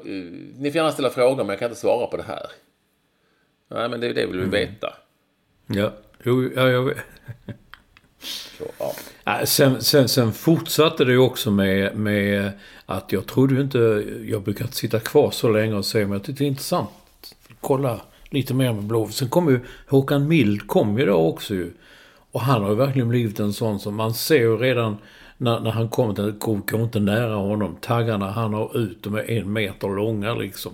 Ni 0.59 0.71
får 0.71 0.77
gärna 0.77 0.93
ställa 0.93 1.11
frågor, 1.11 1.37
men 1.37 1.49
jag 1.49 1.59
kan 1.59 1.69
inte 1.69 1.81
svara 1.81 2.07
på 2.07 2.17
det 2.17 2.23
här. 2.23 2.47
Nej, 3.69 3.89
men 3.89 4.01
det 4.01 4.07
är 4.07 4.15
det 4.15 4.27
vill 4.27 4.41
vi 4.41 4.47
veta. 4.47 4.95
Ja. 5.67 5.93
Jo, 6.23 6.51
ja, 6.57 6.69
jag 6.69 6.83
vet. 6.83 6.97
Så, 8.59 8.65
ja. 9.25 9.47
Sen, 9.47 9.83
sen, 9.83 10.09
sen 10.09 10.33
fortsatte 10.33 11.05
det 11.05 11.13
ju 11.13 11.19
också 11.19 11.51
med, 11.51 11.97
med 11.97 12.53
att 12.87 13.13
jag 13.13 13.27
trodde 13.27 13.61
inte... 13.61 13.79
Jag 14.25 14.43
brukar 14.43 14.65
inte 14.65 14.77
sitta 14.77 15.01
kvar 15.01 15.31
så 15.31 15.49
länge 15.49 15.75
och 15.75 15.87
säga 15.87 16.07
men 16.07 16.13
jag 16.13 16.25
tyckte 16.25 16.45
det 16.45 16.47
är 16.47 16.51
intressant. 16.51 16.91
Kolla 17.61 18.01
lite 18.35 18.55
mer 18.55 18.73
med 18.73 18.85
Blå. 18.85 19.09
Sen 19.09 19.29
kom 19.29 19.49
ju 19.49 19.61
Håkan 19.89 20.29
Mild 20.29 20.67
kom 20.67 20.99
ju 20.99 21.07
då 21.07 21.15
också 21.15 21.55
ju. 21.55 21.73
Och 22.33 22.41
han 22.41 22.63
har 22.63 22.71
ju 22.71 22.77
verkligen 22.77 23.09
blivit 23.09 23.41
en 23.41 23.53
sån 23.53 23.81
som 23.81 23.95
man 23.95 24.15
ser 24.15 24.39
ju 24.39 24.57
redan 24.57 24.97
när, 25.39 25.61
när 25.61 25.71
han 25.71 25.89
kommer 25.89 26.15
till, 26.15 26.31
går, 26.31 26.57
går 26.57 26.83
inte 26.83 27.01
nära 27.01 27.35
honom. 27.35 27.77
Taggarna 27.81 28.31
han 28.31 28.55
har 28.55 28.79
ut, 28.79 29.03
de 29.03 29.15
är 29.15 29.31
en 29.31 29.53
meter 29.53 29.89
långa 29.89 30.35
liksom. 30.35 30.73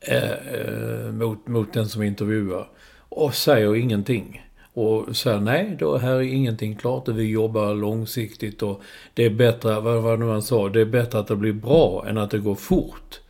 Eh, 0.00 0.30
eh, 0.30 1.12
mot, 1.12 1.46
mot 1.46 1.72
den 1.72 1.88
som 1.88 2.02
intervjuar. 2.02 2.68
Och 3.08 3.34
säger 3.34 3.76
ingenting. 3.76 4.42
Och 4.74 5.16
säger 5.16 5.40
nej, 5.40 5.76
då 5.78 5.96
här 5.96 6.14
är 6.14 6.20
ingenting 6.20 6.76
klart 6.76 7.08
och 7.08 7.18
vi 7.18 7.30
jobbar 7.30 7.74
långsiktigt 7.74 8.62
och 8.62 8.82
det 9.14 9.24
är 9.24 9.30
bättre, 9.30 9.80
vad 9.80 10.02
var 10.02 10.16
det 10.16 10.24
nu 10.24 10.30
han 10.30 10.42
sa, 10.42 10.68
det 10.68 10.80
är 10.80 10.84
bättre 10.84 11.18
att 11.18 11.26
det 11.26 11.36
blir 11.36 11.52
bra 11.52 12.04
än 12.08 12.18
att 12.18 12.30
det 12.30 12.38
går 12.38 12.54
fort. 12.54 13.20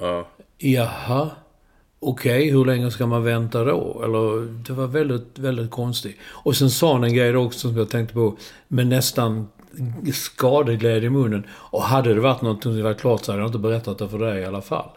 ja. 0.00 0.28
Jaha, 0.58 1.30
okej, 2.00 2.50
hur 2.50 2.64
länge 2.64 2.90
ska 2.90 3.06
man 3.06 3.24
vänta 3.24 3.64
då? 3.64 4.02
Eller, 4.04 4.46
det 4.66 4.72
var 4.72 4.86
väldigt, 4.86 5.38
väldigt 5.38 5.70
konstigt. 5.70 6.16
Och 6.22 6.56
sen 6.56 6.70
sa 6.70 6.92
han 6.92 7.04
en 7.04 7.14
grej 7.14 7.36
också 7.36 7.68
som 7.68 7.76
jag 7.76 7.90
tänkte 7.90 8.14
på, 8.14 8.36
med 8.68 8.86
nästan 8.86 9.48
skadeglädje 10.12 11.06
i 11.06 11.10
munnen. 11.10 11.46
Och 11.50 11.82
hade 11.82 12.14
det 12.14 12.20
varit 12.20 12.42
något 12.42 12.62
som 12.62 12.82
var 12.82 12.94
klart 12.94 13.24
så 13.24 13.32
hade 13.32 13.42
jag 13.42 13.48
inte 13.48 13.58
berättat 13.58 13.98
det 13.98 14.08
för 14.08 14.18
dig 14.18 14.42
i 14.42 14.44
alla 14.44 14.62
fall. 14.62 14.88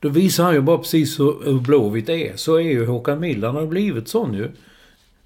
Då 0.00 0.08
visar 0.08 0.44
han 0.44 0.54
ju 0.54 0.60
bara 0.60 0.78
precis 0.78 1.20
hur, 1.20 1.44
hur 1.44 1.60
Blåvitt 1.60 2.08
är. 2.08 2.36
Så 2.36 2.54
är 2.54 2.60
ju 2.60 2.86
Håkan 2.86 3.20
Mild, 3.20 3.44
han 3.44 3.54
har 3.54 3.66
blivit 3.66 4.08
sån 4.08 4.34
ju. 4.34 4.50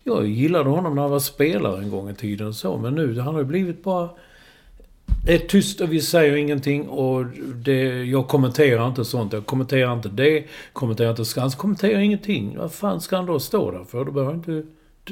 Jag 0.05 0.27
gillade 0.27 0.71
honom 0.71 0.95
när 0.95 1.03
han 1.03 1.11
var 1.11 1.19
spelare 1.19 1.83
en 1.83 1.91
gång 1.91 2.11
i 2.11 2.15
tiden 2.15 2.47
och 2.47 2.55
så, 2.55 2.77
men 2.77 2.95
nu, 2.95 3.21
han 3.21 3.35
har 3.35 3.41
ju 3.41 3.47
blivit 3.47 3.85
bara... 3.85 4.09
Det 5.27 5.35
är 5.35 5.39
tyst 5.39 5.81
och 5.81 5.93
vi 5.93 6.01
säger 6.01 6.37
ingenting 6.37 6.89
och 6.89 7.25
det, 7.55 8.05
jag 8.05 8.29
kommenterar 8.29 8.89
inte 8.89 9.05
sånt. 9.05 9.33
Jag 9.33 9.47
kommenterar 9.47 9.93
inte 9.93 10.09
det, 10.09 10.45
kommenterar 10.73 11.11
inte 11.11 11.25
skans, 11.25 11.55
kommenterar 11.55 11.99
ingenting. 12.01 12.59
Vad 12.59 12.73
fan 12.73 13.01
ska 13.01 13.17
han 13.17 13.27
då 13.27 13.41
stå 13.41 13.71
där 13.71 13.85
för? 13.85 14.05
Då 14.05 14.13
behöver 14.13 14.33
han 14.33 14.45
inte, 14.55 14.69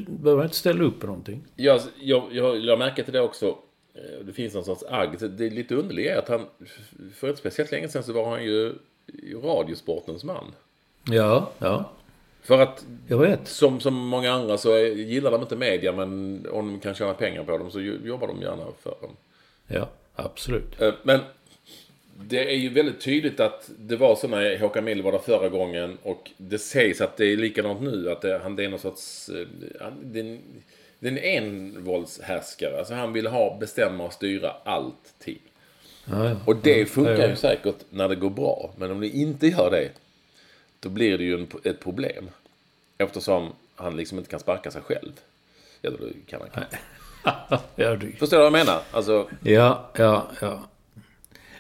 behöver 0.07 0.45
inte 0.45 0.57
ställa 0.57 0.85
upp 0.85 1.01
på 1.01 1.07
någonting. 1.07 1.43
Jag, 1.57 1.81
jag, 2.01 2.23
jag 2.33 2.57
la 2.61 2.77
märke 2.77 3.05
till 3.05 3.13
det 3.13 3.21
också. 3.21 3.47
Eh, 3.95 4.25
Det 4.27 4.33
finns 4.33 4.55
någon 4.55 4.65
sorts 4.65 4.85
agg. 4.91 5.11
Det 5.21 5.47
är 5.47 5.51
lite 5.51 5.75
underligt 5.75 6.11
är 6.11 6.17
att 6.17 6.29
han, 6.29 6.41
för 7.15 7.29
inte 7.29 7.41
speciellt 7.41 7.71
länge 7.73 7.89
sedan 7.89 8.03
så 8.03 8.13
var 8.13 8.31
han 8.31 8.45
ju 8.45 8.73
radiosportens 9.43 10.25
man. 10.25 10.45
Ja, 11.05 11.51
ja. 11.59 11.91
För 12.43 12.61
att 12.63 12.85
Jag 13.09 13.19
vet. 13.19 13.49
som, 13.49 13.81
som 13.81 13.95
många 13.95 14.33
andra 14.33 14.59
så 14.59 14.79
gillar 14.79 15.31
de 15.31 15.41
inte 15.41 15.57
media 15.57 15.93
men 15.93 16.47
om 16.53 16.69
de 16.69 16.81
kan 16.81 16.95
tjäna 16.95 17.15
pengar 17.15 17.45
på 17.45 17.59
dem 17.59 17.71
så 17.71 17.81
jo- 17.81 17.99
jobbar 18.05 18.27
de 18.27 18.41
gärna 18.41 18.65
för 18.83 18.95
dem. 19.01 19.11
Ja, 19.67 19.89
absolut. 20.15 20.81
Eh, 20.81 20.95
Men 21.03 21.21
det 22.29 22.51
är 22.53 22.57
ju 22.57 22.69
väldigt 22.69 23.01
tydligt 23.01 23.41
att 23.41 23.71
det 23.79 23.97
var 23.97 24.17
så 24.17 24.29
när 24.29 24.59
Håkan 24.59 24.85
Mild 24.85 25.05
var 25.05 25.13
där 25.13 25.19
förra 25.19 25.49
gången 25.49 25.99
och 26.03 26.31
det 26.37 26.59
sägs 26.59 27.01
att 27.01 27.17
det 27.17 27.27
är 27.27 27.37
likadant 27.37 27.81
nu. 27.83 28.11
Att 28.11 28.21
det, 28.23 28.39
han, 28.43 28.57
det 28.57 28.65
är 28.65 28.69
någon 28.69 28.79
sorts... 28.79 29.29
eh, 29.29 29.47
han- 29.81 30.13
Det 30.13 30.21
är 30.21 30.25
en, 30.25 30.41
det 30.99 31.09
är 31.09 31.13
en 31.13 31.45
envåldshärskare. 31.45 32.79
Alltså 32.79 32.95
han 32.95 33.13
vill 33.13 33.27
ha, 33.27 33.57
bestämma 33.61 34.05
och 34.05 34.13
styra 34.13 34.51
allting. 34.65 35.39
Ja. 36.05 36.37
Och 36.47 36.57
det 36.57 36.87
funkar 36.87 37.13
Ja, 37.13 37.19
ja. 37.23 37.29
ju 37.29 37.37
säkert 37.37 37.77
när 37.91 38.09
det 38.09 38.17
går 38.17 38.31
bra. 38.31 38.75
Men 38.77 38.91
om 38.91 39.01
det 39.01 39.09
inte 39.09 39.47
gör 39.47 39.71
det, 39.71 39.89
då 40.81 40.89
blir 40.89 41.19
det 41.19 41.25
ju 41.25 41.35
en, 41.35 41.47
ett 41.65 41.81
problem. 41.81 42.29
Eftersom 42.99 43.53
han 43.75 43.97
liksom 43.97 44.19
inte 44.19 44.31
kan 44.31 44.41
sparka 44.41 44.71
sig 44.71 44.83
själv. 44.83 45.13
Eller 45.83 45.99
det 45.99 46.31
kan 46.31 46.41
han 46.41 46.51
kanske. 46.55 46.79
Förstår 48.19 48.37
du 48.37 48.37
vad 48.37 48.47
jag 48.47 48.53
menar? 48.53 48.81
Alltså, 48.93 49.27
Ja, 49.43 49.91
ja, 49.97 50.27
ja. 50.41 50.59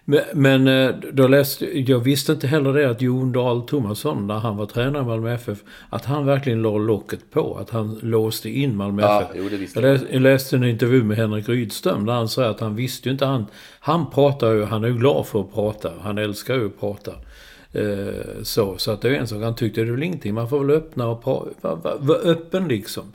Men, 0.04 0.20
men 0.34 0.68
eh, 0.68 0.94
då 1.12 1.28
läste, 1.28 1.80
jag 1.80 1.98
visste 1.98 2.32
inte 2.32 2.46
heller 2.46 2.72
det 2.72 2.90
att 2.90 3.02
Jon 3.02 3.32
Dahl 3.32 3.62
Tomasson, 3.62 4.26
när 4.26 4.34
han 4.38 4.56
var 4.56 4.66
tränare 4.66 5.02
i 5.02 5.06
Malmö 5.06 5.34
FF, 5.34 5.58
att 5.90 6.04
han 6.04 6.26
verkligen 6.26 6.62
la 6.62 6.78
locket 6.78 7.30
på. 7.30 7.56
Att 7.60 7.70
han 7.70 7.98
låste 8.02 8.50
in 8.50 8.76
Malmö 8.76 9.02
Ja, 9.02 9.20
FF. 9.22 9.30
jo, 9.36 9.48
det 9.48 9.56
visste 9.56 9.80
jag, 9.80 9.92
läste, 9.92 10.06
jag 10.12 10.22
läste 10.22 10.56
en 10.56 10.64
intervju 10.64 11.02
med 11.02 11.16
Henrik 11.16 11.48
Rydström 11.48 12.06
där 12.06 12.12
han 12.12 12.28
säger 12.28 12.48
att 12.50 12.60
han 12.60 12.76
visste 12.76 13.08
ju 13.08 13.12
inte. 13.12 13.26
Han, 13.26 13.46
han 13.80 14.10
pratar 14.10 14.52
ju, 14.52 14.64
han 14.64 14.84
är 14.84 14.88
ju 14.88 14.94
glad 14.98 15.26
för 15.26 15.40
att 15.40 15.54
prata. 15.54 15.92
Han 16.02 16.18
älskar 16.18 16.54
ju 16.54 16.66
att 16.66 16.80
prata. 16.80 17.12
Eh, 17.72 18.42
så, 18.42 18.78
så 18.78 18.90
att 18.90 19.00
det 19.02 19.08
är 19.08 19.14
en 19.14 19.26
sak. 19.26 19.42
Han 19.42 19.54
tyckte 19.56 19.80
det 19.80 19.86
är 19.88 19.92
väl 19.92 20.02
ingenting. 20.02 20.34
Man 20.34 20.48
får 20.48 20.64
väl 20.64 20.76
öppna 20.76 21.08
och 21.08 21.24
prata. 21.24 21.48
Vara 21.60 21.74
var, 21.74 21.96
var 22.00 22.16
öppen 22.30 22.68
liksom. 22.68 23.12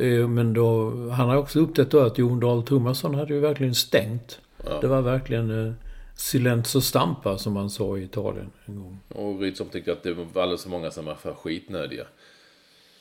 Eh, 0.00 0.28
men 0.28 0.52
då, 0.52 0.90
han 1.10 1.28
har 1.28 1.36
också 1.36 1.60
upptäckt 1.60 1.90
då 1.90 2.00
att 2.00 2.18
Jon 2.18 2.40
Dahl 2.40 2.62
Tomasson 2.62 3.14
hade 3.14 3.34
ju 3.34 3.40
verkligen 3.40 3.74
stängt. 3.74 4.40
Det 4.80 4.86
var 4.86 5.02
verkligen 5.02 5.66
eh, 5.66 5.72
silenzio 6.14 6.80
stampa 6.80 7.38
som 7.38 7.52
man 7.52 7.70
sa 7.70 7.98
i 7.98 8.02
Italien 8.02 8.50
en 8.66 8.76
gång. 8.82 8.98
och 9.08 9.40
Rydström 9.40 9.68
tyckte 9.68 9.92
att 9.92 10.02
det 10.02 10.14
var 10.14 10.42
alldeles 10.42 10.62
för 10.62 10.70
många 10.70 10.90
som 10.90 11.04
var 11.04 11.14
för 11.14 11.34
skitnödiga. 11.34 12.04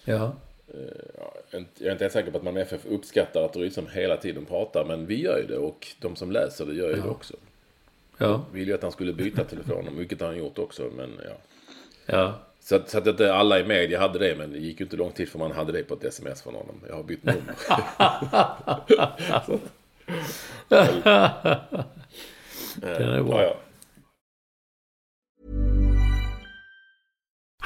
Ja. 0.06 0.34
Jag 1.50 1.62
är 1.88 1.92
inte 1.92 2.04
ens 2.04 2.14
säker 2.14 2.32
på 2.32 2.38
att 2.38 2.44
man 2.44 2.58
FF 2.58 2.86
uppskattar 2.86 3.46
att 3.46 3.56
Rydström 3.56 3.88
hela 3.94 4.18
tiden 4.18 4.46
pratar. 4.46 4.86
Men 4.86 5.06
vi 5.06 5.22
gör 5.22 5.38
ju 5.38 5.48
det 5.48 5.58
och 5.58 5.88
de 6.02 6.16
som 6.16 6.32
läser 6.32 6.66
det 6.66 6.74
gör 6.74 6.90
ju 6.90 6.96
det 6.96 7.10
också. 7.10 7.34
Ja. 8.18 8.46
Vi 8.52 8.60
ville 8.60 8.72
ju 8.72 8.76
att 8.76 8.84
han 8.84 8.92
skulle 8.92 9.14
byta 9.14 9.44
telefon, 9.44 9.90
vilket 9.98 10.22
har 10.22 10.28
han 10.28 10.38
gjort 10.38 10.60
också. 10.60 10.90
Men 10.96 11.12
ja. 11.26 11.36
Ja. 12.06 12.40
Så 12.68 12.76
att, 12.76 12.90
så 12.90 12.98
att 12.98 13.08
inte 13.08 13.34
alla 13.34 13.60
i 13.60 13.64
media 13.64 14.00
hade 14.00 14.20
det, 14.20 14.36
men 14.36 14.52
det 14.52 14.58
gick 14.58 14.80
ju 14.80 14.86
inte 14.86 14.96
lång 14.96 15.12
tid 15.12 15.30
för 15.30 15.40
man 15.40 15.52
hade 15.52 15.72
det 15.72 15.84
på 15.84 15.94
ett 15.94 16.04
sms 16.04 16.42
från 16.42 16.56
honom. 16.56 16.76
Jag 16.88 16.96
har 16.96 17.04
bytt 17.04 17.24
nummer. 17.24 17.56
Den 22.80 23.10
är 23.10 23.24
bra. 23.24 23.42
ja, 23.42 23.44
ja. 23.44 23.56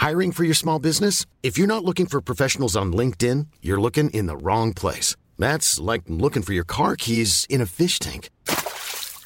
Hiring 0.09 0.31
for 0.31 0.43
your 0.43 0.55
small 0.55 0.81
business? 0.81 1.27
If 1.41 1.57
you're 1.57 1.67
not 1.67 1.83
looking 1.83 2.07
for 2.07 2.21
professionals 2.21 2.75
on 2.75 2.95
LinkedIn, 2.95 3.47
you're 3.61 3.81
looking 3.81 4.09
in 4.09 4.27
the 4.27 4.35
wrong 4.35 4.73
place. 4.73 5.15
That's 5.37 5.93
like 5.93 6.03
looking 6.07 6.43
for 6.43 6.53
your 6.53 6.65
car 6.65 6.95
keys 6.95 7.45
in 7.49 7.61
a 7.61 7.65
fish 7.65 7.99
tank. 7.99 8.29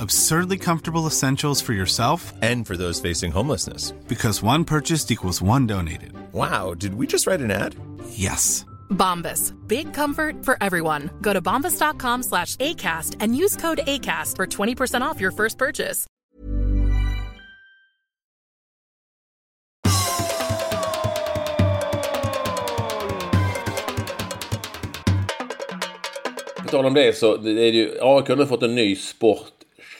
Absurdly 0.00 0.58
comfortable 0.58 1.06
essentials 1.06 1.60
for 1.60 1.72
yourself 1.72 2.32
And 2.42 2.66
for 2.66 2.76
those 2.76 3.00
facing 3.00 3.32
homelessness. 3.32 3.92
because 4.08 4.42
one 4.42 4.64
purchased 4.64 5.10
equals 5.10 5.42
one 5.42 5.66
donated. 5.66 6.12
Wow, 6.32 6.74
did 6.74 6.94
we 6.94 7.06
just 7.06 7.26
write 7.26 7.40
an 7.40 7.50
ad? 7.50 7.74
Yes. 8.10 8.64
Bombas. 8.90 9.52
Big 9.68 9.92
comfort 9.92 10.44
for 10.44 10.56
everyone. 10.62 11.10
Go 11.22 11.32
to 11.32 11.40
bombas.com 11.42 12.22
slash 12.22 12.56
ACAST 12.56 13.16
and 13.20 13.36
use 13.36 13.56
code 13.56 13.80
ACAST 13.86 14.36
for 14.36 14.46
20% 14.46 15.02
off 15.02 15.20
your 15.20 15.30
first 15.32 15.58
purchase. 15.58 16.06
På 26.62 26.68
tal 26.70 26.86
om 26.86 26.94
det 26.94 27.16
så 27.16 27.36
det 27.36 27.50
är 27.50 27.72
det 27.72 27.78
ju, 27.78 27.90
AIK 28.00 28.28
har 28.28 28.36
nu 28.36 28.46
fått 28.46 28.62
en 28.62 28.74
ny 28.74 28.96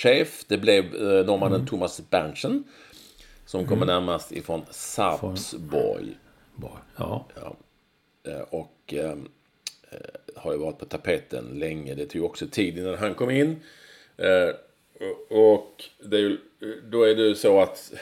sportchef. 0.02 0.44
Det 0.48 0.58
blev 0.58 0.84
eh, 0.84 1.26
norrmannen 1.26 1.66
Thomas 1.66 2.10
Berntsen. 2.10 2.64
Som 3.46 3.66
kommer 3.66 3.86
närmast 3.86 4.32
ifrån 4.32 4.62
Sarpsborg. 4.70 6.18
Ja. 6.96 7.26
Ja. 7.36 7.56
Eh, 8.30 8.40
Och 8.50 8.94
eh, 8.94 9.10
eh, 9.90 9.98
har 10.36 10.52
ju 10.52 10.58
varit 10.58 10.78
på 10.78 10.84
tapeten 10.84 11.44
länge. 11.58 11.94
Det 11.94 12.06
tog 12.06 12.24
också 12.24 12.46
tid 12.50 12.78
innan 12.78 12.98
han 12.98 13.14
kom 13.14 13.30
in. 13.30 13.56
Eh, 14.16 14.48
och- 15.30 15.84
är 16.12 16.16
ju, 16.18 16.38
då 16.90 17.02
är 17.02 17.14
det 17.14 17.22
ju 17.22 17.34
så 17.34 17.60
att 17.60 17.92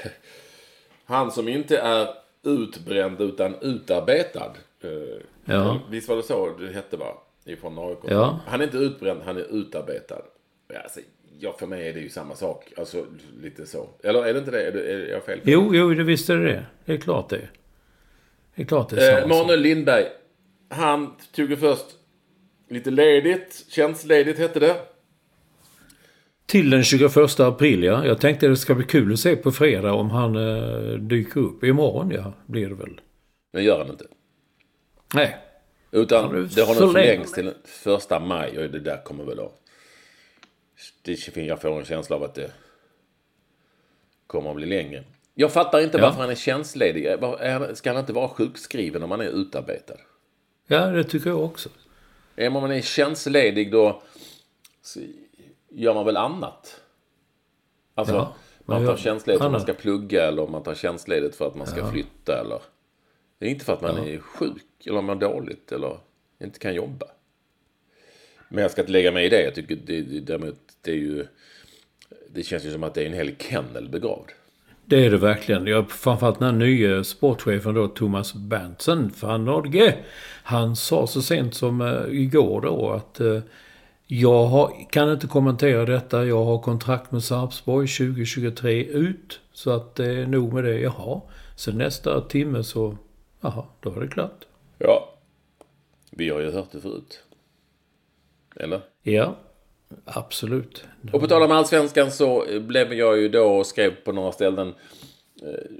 han 1.05 1.33
som 1.33 1.49
inte 1.49 1.79
är 1.79 2.09
utbränd 2.43 3.21
utan 3.21 3.55
utarbetad. 3.61 4.53
Eh, 4.81 5.23
Ja. 5.49 5.81
Visst 5.91 6.09
var 6.09 6.17
det 6.17 6.23
så 6.23 6.57
det 6.59 6.73
hette 6.73 6.97
va? 6.97 7.15
Ifrån 7.45 7.79
AIK. 7.79 7.99
Ja. 8.09 8.41
Han 8.47 8.61
är 8.61 8.65
inte 8.65 8.77
utbränd, 8.77 9.21
han 9.25 9.37
är 9.37 9.43
utarbetad. 9.61 10.23
Alltså, 10.85 11.01
ja, 11.39 11.57
för 11.59 11.67
mig 11.67 11.89
är 11.89 11.95
det 11.95 12.01
ju 12.01 12.09
samma 12.09 12.35
sak. 12.35 12.73
Alltså 12.77 13.07
lite 13.43 13.67
så. 13.67 13.89
Eller 14.03 14.27
är 14.27 14.33
det 14.33 14.39
inte 14.39 14.51
det? 14.51 14.67
Är, 14.67 14.73
det, 14.73 14.93
är 14.93 15.09
jag 15.09 15.25
fel? 15.25 15.41
Jo, 15.45 15.75
jo, 15.75 15.95
det 15.95 16.05
visste 16.05 16.35
det 16.35 16.45
det. 16.45 16.67
Det 16.85 16.93
är 16.93 16.97
klart 16.97 17.29
det. 17.29 17.49
Det 18.55 18.63
är 18.63 18.67
klart 18.67 18.91
det 18.91 19.07
är 19.07 19.13
Eh, 19.13 19.21
samma 19.21 19.35
sak. 19.35 19.43
Manuel 19.43 19.61
Lindberg. 19.61 20.05
Han 20.69 21.15
tog 21.35 21.51
ju 21.51 21.57
först 21.57 21.87
lite 22.71 22.91
ledigt. 22.91 23.65
Tjänstledigt 23.69 24.39
hette 24.39 24.61
det. 24.61 24.77
Till 26.47 26.71
den 26.71 26.85
21 26.85 27.41
april, 27.41 27.83
ja. 27.83 28.07
Jag 28.07 28.21
tänkte 28.21 28.49
det 28.49 28.57
ska 28.57 28.75
bli 28.75 28.85
kul 28.85 29.13
att 29.13 29.19
se 29.19 29.37
på 29.37 29.53
fredag 29.53 29.93
om 29.93 30.11
han 30.11 30.37
eh, 30.37 30.99
dyker 30.99 31.41
upp. 31.41 31.65
Imorgon, 31.65 32.11
ja, 32.11 32.33
blir 32.47 32.69
det 32.69 32.75
väl. 32.75 33.01
Men 33.53 33.65
gör 33.65 33.79
han 33.79 33.91
inte. 33.91 34.05
Nej. 35.15 35.37
Utan 35.91 36.49
det 36.55 36.63
har 36.63 36.75
nu 36.75 36.81
förlängt? 36.81 36.93
förlängts 36.93 37.33
till 37.33 37.45
den 37.45 37.55
första 37.65 38.21
maj. 38.21 38.59
Och 38.59 38.71
det 38.71 38.81
där 38.81 39.05
kommer 39.05 39.25
väl 39.25 39.41
att... 39.41 39.61
Det, 41.03 41.37
jag 41.37 41.61
får 41.61 41.79
en 41.79 41.85
känsla 41.85 42.17
av 42.17 42.23
att 42.23 42.35
det 42.35 42.51
kommer 44.27 44.51
att 44.51 44.57
bli 44.57 44.67
längre. 44.67 45.05
Jag 45.35 45.53
fattar 45.53 45.81
inte 45.81 45.99
Ja. 45.99 46.05
varför 46.07 46.21
han 46.21 46.31
är 46.31 46.35
tjänstledig. 46.35 47.07
Eh, 47.07 47.73
Ska 47.75 47.91
han 47.91 48.01
inte 48.01 48.13
vara 48.13 48.29
sjukskriven 48.29 49.03
om 49.03 49.09
man 49.09 49.21
är 49.21 49.25
utarbetad? 49.29 49.97
Ja, 50.67 50.87
det 50.87 51.05
tycker 51.05 51.31
jag 51.31 51.45
också. 51.45 51.69
Är 52.37 52.51
man 52.51 52.71
är 52.71 52.81
tjänstledig 52.81 53.73
då 53.73 54.03
gör 55.69 55.95
man 55.95 56.05
väl 56.07 56.17
annat? 56.17 56.81
Alltså, 57.95 58.15
Ja, 58.15 58.35
man 58.65 58.83
man 58.83 58.87
tar 58.87 58.97
tjänstledigt 59.03 59.39
för 59.41 59.47
att 59.47 59.53
man 59.53 59.61
ska 59.61 59.73
plugga 59.73 60.29
eller 60.29 60.43
om 60.43 60.53
man 60.53 60.63
tar 60.63 60.75
tjänstledigt 60.75 61.37
för 61.37 61.47
att 61.47 61.55
man 61.55 61.67
ska 61.67 61.91
flytta 61.91 62.41
eller... 62.41 62.63
Det 63.39 63.47
är 63.47 63.51
inte 63.51 63.65
för 63.65 63.73
att 63.73 63.81
man 63.83 63.99
är 63.99 64.19
sjuk 64.19 64.87
eller 64.87 65.01
mår 65.03 65.15
dåligt 65.15 65.73
eller 65.73 65.99
inte 66.43 66.59
kan 66.59 66.75
jobba. 66.75 67.07
Men 68.49 68.63
jag 68.63 68.71
ska 68.71 68.81
inte 68.81 68.93
lägga 68.93 69.13
mig 69.13 69.27
i 69.27 69.29
det. 69.29 69.43
Jag 69.43 69.55
tycker 69.55 69.77
det, 69.87 70.01
det, 70.01 70.21
däremot, 70.21 70.59
det 70.81 70.91
är 70.91 70.95
ju... 70.97 71.27
Det 72.29 72.43
känns 72.43 72.65
ju 72.65 72.73
som 72.73 72.83
att 72.83 72.95
det 72.95 73.03
är 73.03 73.07
en 73.07 73.13
hel 73.13 73.37
kennel 73.37 73.89
begravd. 73.89 74.31
Det 74.85 75.07
är 75.07 75.11
det 75.11 75.17
verkligen. 75.17 75.67
Jag, 75.67 75.91
framförallt 75.91 76.39
den 76.39 76.49
här 76.49 76.67
nya 76.67 77.05
sportchefen 77.05 77.75
då, 77.75 77.89
Thomas 77.89 78.35
Berntsen 78.35 79.13
van 79.21 79.45
Nordge. 79.45 79.95
Han 80.43 80.77
sa 80.77 81.07
så 81.07 81.23
sent 81.23 81.55
som 81.55 81.81
eh, 81.81 82.21
igår 82.21 82.61
då 82.61 82.91
att 82.91 83.21
eh, 83.21 83.41
jag 84.07 84.47
har, 84.47 84.91
kan 84.91 85.13
inte 85.13 85.27
kommentera 85.27 85.85
detta. 85.85 86.25
Jag 86.25 86.45
har 86.45 86.59
kontrakt 86.59 87.13
med 87.13 87.23
Sarpsborg 87.23 87.89
2023 87.89 88.85
ut. 88.85 89.41
Så 89.53 89.71
att 89.71 89.95
det 89.95 90.07
är 90.07 90.27
nog 90.27 90.53
med 90.53 90.65
det 90.65 90.81
jag 90.81 90.91
har. 90.91 91.23
Sen 91.57 91.79
nästa 91.79 92.21
timme 92.21 92.65
så, 92.65 92.97
jaha, 93.41 93.65
då 93.81 93.95
är 93.95 94.01
det 94.01 94.09
klart. 94.09 94.47
Ja. 94.79 95.13
Vi 96.11 96.29
har 96.29 96.41
ju 96.41 96.53
hört 96.53 96.73
det 96.73 96.81
förut. 96.81 97.26
Eller? 98.61 98.81
Ja, 99.03 99.37
absolut. 100.05 100.85
Och 101.13 101.21
på 101.21 101.27
tal 101.27 101.43
om 101.43 101.51
allsvenskan 101.51 102.11
så 102.11 102.47
blev 102.61 102.93
jag 102.93 103.19
ju 103.19 103.29
då 103.29 103.47
och 103.47 103.67
skrev 103.67 103.95
på 104.05 104.13
några 104.13 104.33
ställen 104.33 104.75
eh, 105.43 105.71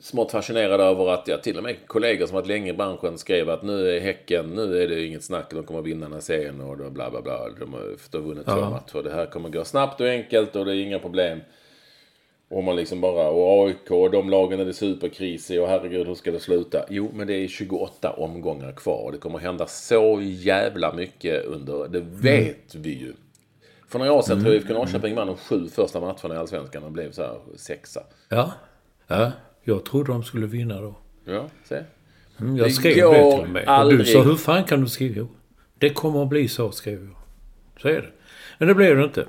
smått 0.00 0.30
fascinerad 0.30 0.80
över 0.80 1.08
att 1.08 1.28
jag 1.28 1.42
till 1.42 1.56
och 1.56 1.62
med 1.62 1.76
kollegor 1.86 2.26
som 2.26 2.34
varit 2.34 2.46
länge 2.46 2.70
i 2.70 2.76
branschen 2.76 3.18
skrev 3.18 3.50
att 3.50 3.62
nu 3.62 3.96
är 3.96 4.00
Häcken, 4.00 4.50
nu 4.50 4.82
är 4.82 4.88
det 4.88 5.04
inget 5.04 5.24
snack, 5.24 5.50
de 5.50 5.64
kommer 5.64 5.82
vinna 5.82 6.06
den 6.06 6.12
här 6.12 6.20
serien 6.20 6.60
och 6.60 6.78
då 6.78 6.90
bla 6.90 7.10
bla 7.10 7.22
bla. 7.22 7.48
De 7.60 7.74
har, 7.74 7.96
de 8.10 8.18
har 8.18 8.28
vunnit 8.28 8.46
två 8.46 8.70
matcher. 8.70 9.02
Det 9.02 9.10
här 9.10 9.26
kommer 9.26 9.48
gå 9.48 9.64
snabbt 9.64 10.00
och 10.00 10.06
enkelt 10.06 10.56
och 10.56 10.64
det 10.64 10.76
är 10.76 10.82
inga 10.82 10.98
problem. 10.98 11.40
Och 12.50 12.64
man 12.64 12.76
liksom 12.76 13.00
bara, 13.00 13.28
och 13.28 13.66
AIK 13.66 14.12
de 14.12 14.30
lagen 14.30 14.60
är 14.60 14.64
det 14.64 14.72
superkris 14.74 15.50
i 15.50 15.58
och 15.58 15.68
herregud 15.68 16.06
hur 16.06 16.14
ska 16.14 16.30
det 16.30 16.40
sluta? 16.40 16.84
Jo, 16.88 17.10
men 17.14 17.26
det 17.26 17.34
är 17.34 17.48
28 17.48 18.10
omgångar 18.10 18.72
kvar 18.72 19.02
och 19.04 19.12
det 19.12 19.18
kommer 19.18 19.38
hända 19.38 19.66
så 19.66 20.18
jävla 20.22 20.92
mycket 20.94 21.44
under, 21.44 21.88
det 21.88 22.00
vet 22.00 22.74
vi 22.74 22.90
ju. 22.98 23.12
För 23.88 23.98
några 23.98 24.12
år 24.12 24.22
sedan 24.22 24.40
tror 24.40 24.54
jag 24.54 24.62
IFK 24.62 24.74
Norrköping 24.74 25.14
vann 25.14 25.26
de 25.26 25.36
sju 25.36 25.68
första 25.68 26.00
matcherna 26.00 26.34
i 26.34 26.38
Allsvenskan 26.38 26.84
och 26.84 26.92
blev 26.92 27.12
så 27.12 27.22
här 27.22 27.38
sexa. 27.56 28.00
Ja, 28.28 28.52
ja. 29.06 29.32
Jag 29.62 29.84
trodde 29.84 30.12
de 30.12 30.22
skulle 30.24 30.46
vinna 30.46 30.80
då. 30.80 30.94
Ja, 31.24 31.48
se. 31.64 31.80
Mm, 32.40 32.56
jag 32.56 32.66
Det 32.66 32.70
skrev 32.72 32.94
det 32.94 33.30
till 33.30 33.40
och 33.40 33.48
med. 33.48 33.62
Och 33.62 33.66
du 33.66 33.70
aldrig. 33.72 34.06
sa, 34.08 34.22
hur 34.22 34.36
fan 34.36 34.64
kan 34.64 34.80
du 34.80 34.86
skriva? 34.88 35.14
Jo, 35.16 35.28
det 35.78 35.90
kommer 35.90 36.22
att 36.22 36.28
bli 36.28 36.48
så, 36.48 36.70
skrev 36.70 37.04
jag. 37.04 37.16
Så 37.82 37.88
är 37.88 37.92
det. 38.02 38.10
Men 38.58 38.68
det 38.68 38.74
blev 38.74 38.96
det 38.96 39.04
inte. 39.04 39.26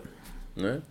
Nej. 0.56 0.82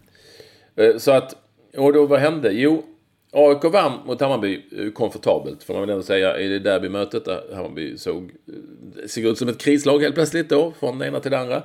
Eh, 0.76 0.97
Så 0.97 1.11
att, 1.11 1.37
och 1.77 1.93
då 1.93 2.07
vad 2.07 2.21
hände? 2.21 2.53
Jo, 2.53 2.85
AIK 3.33 3.64
vann 3.64 3.99
mot 4.07 4.21
Hammarby 4.21 4.62
eh, 4.79 4.91
komfortabelt. 4.91 5.62
Får 5.62 5.75
man 5.75 5.81
väl 5.81 5.91
ändå 5.91 6.03
säga 6.03 6.39
i 6.39 6.49
det 6.49 6.59
derbymötet 6.59 7.25
där 7.25 7.55
Hammarby 7.55 7.99
såg, 7.99 8.23
eh, 8.23 9.07
såg 9.07 9.25
ut 9.25 9.39
som 9.39 9.49
ett 9.49 9.59
krislag 9.59 10.01
helt 10.01 10.14
plötsligt 10.14 10.49
då. 10.49 10.73
Från 10.81 10.99
det 10.99 11.07
ena 11.07 11.21
till 11.21 11.31
det 11.31 11.39
andra. 11.39 11.62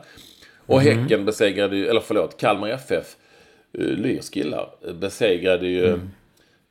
Och 0.65 0.81
Häcken 0.81 1.25
besegrade 1.25 1.77
ju, 1.77 1.87
eller 1.87 1.99
förlåt, 1.99 2.37
Kalmar 2.37 2.69
FF, 2.69 3.15
eh, 3.73 3.85
Lyrs 3.85 4.29
killar, 4.29 4.69
besegrade 4.93 5.67
ju 5.67 5.99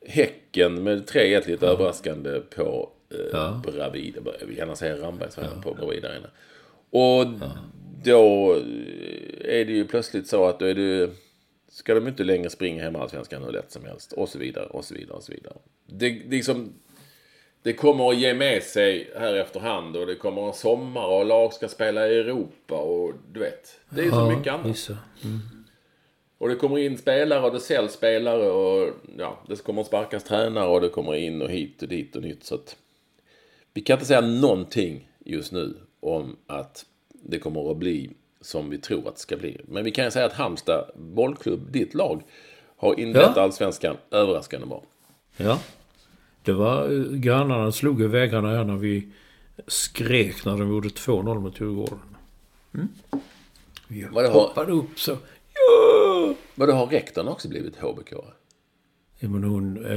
Häcken 0.06 0.82
med 0.82 1.06
3-1 1.06 1.48
lite 1.48 1.66
överraskande 1.66 2.40
på 2.40 2.90
eh, 3.32 3.60
Bravida. 3.60 4.20
Jag 4.40 4.46
vill 4.46 4.58
gärna 4.58 4.76
säga 4.76 4.96
Rambergs 4.96 5.38
ja. 5.40 5.62
på 5.62 5.74
Bravida 5.74 6.08
Arena. 6.08 6.28
Och 6.90 7.26
då 8.04 8.54
eh, 8.54 9.60
är 9.60 9.64
det 9.64 9.72
ju 9.72 9.86
plötsligt 9.86 10.26
så 10.26 10.46
att 10.46 10.58
då 10.58 10.66
är 10.66 10.74
det 10.74 11.10
ska 11.74 11.94
de 11.94 12.08
inte 12.08 12.24
längre 12.24 12.50
springa 12.50 12.82
hemma 12.82 13.02
allsvenskan 13.02 13.42
hur 13.42 13.52
lätt 13.52 13.72
som 13.72 13.84
helst. 13.84 14.12
Och 14.12 14.28
så 14.28 14.38
vidare, 14.38 14.66
och 14.66 14.84
så 14.84 14.94
vidare, 14.94 15.16
och 15.16 15.22
så 15.22 15.32
vidare. 15.32 15.54
Det, 15.86 16.10
det, 16.10 16.36
liksom, 16.36 16.72
det 17.62 17.72
kommer 17.72 18.10
att 18.10 18.16
ge 18.18 18.34
med 18.34 18.62
sig 18.62 19.10
här 19.16 19.34
efterhand 19.34 19.96
och 19.96 20.06
det 20.06 20.14
kommer 20.14 20.46
en 20.46 20.54
sommar 20.54 21.06
och 21.06 21.26
lag 21.26 21.52
ska 21.52 21.68
spela 21.68 22.08
i 22.08 22.18
Europa 22.18 22.74
och 22.74 23.12
du 23.32 23.40
vet. 23.40 23.80
Det 23.90 24.04
är 24.04 24.10
så 24.10 24.30
mycket 24.30 24.52
annat. 24.52 24.66
Vissa. 24.66 24.98
Och 26.38 26.48
det 26.48 26.54
kommer 26.54 26.78
in 26.78 26.98
spelare 26.98 27.46
och 27.46 27.52
det 27.52 27.60
säljs 27.60 27.92
spelare 27.92 28.50
och 28.50 28.90
ja, 29.18 29.44
det 29.48 29.62
kommer 29.62 29.84
sparkas 29.84 30.24
tränare 30.24 30.68
och 30.68 30.80
det 30.80 30.88
kommer 30.88 31.14
in 31.14 31.42
och 31.42 31.50
hit 31.50 31.82
och 31.82 31.88
dit 31.88 32.16
och 32.16 32.22
nytt. 32.22 32.44
Så 32.44 32.54
att 32.54 32.76
vi 33.72 33.80
kan 33.80 33.94
inte 33.94 34.06
säga 34.06 34.20
någonting 34.20 35.08
just 35.24 35.52
nu 35.52 35.76
om 36.00 36.36
att 36.46 36.86
det 37.10 37.38
kommer 37.38 37.70
att 37.70 37.76
bli 37.76 38.10
som 38.44 38.70
vi 38.70 38.78
tror 38.78 39.08
att 39.08 39.14
det 39.14 39.20
ska 39.20 39.36
bli. 39.36 39.60
Men 39.68 39.84
vi 39.84 39.90
kan 39.90 40.04
ju 40.04 40.10
säga 40.10 40.26
att 40.26 40.32
Halmstad 40.32 40.90
bollklubb, 40.96 41.72
ditt 41.72 41.94
lag, 41.94 42.22
har 42.76 43.00
inlett 43.00 43.32
Ja. 43.36 43.42
allsvenskan 43.42 43.96
överraskande 44.10 44.66
bra. 44.66 44.82
Ja. 45.36 45.58
Det 46.42 46.52
var 46.52 46.92
eh, 46.92 47.12
grannarna 47.12 47.72
slog 47.72 48.02
i 48.02 48.06
väggarna 48.06 48.48
här 48.56 48.64
när 48.64 48.76
vi 48.76 49.08
skrek 49.66 50.44
när 50.44 50.58
de 50.58 50.68
gjorde 50.68 50.88
2-0 50.88 51.40
mot 51.40 51.60
Djurgården. 51.60 51.98
Vi 53.88 54.06
Vad 54.12 54.24
det 54.24 54.28
har- 54.28 54.40
hoppade 54.40 54.72
upp 54.72 54.98
så. 55.00 55.10
Ja! 55.54 56.34
Men 56.54 56.68
då 56.68 56.74
har 56.74 56.86
rektorn 56.86 57.28
också 57.28 57.48
blivit 57.48 57.76
HBK? 57.76 58.12
Ja, 59.18 59.28
men 59.28 59.44
hon 59.44 59.84
eh, 59.86 59.92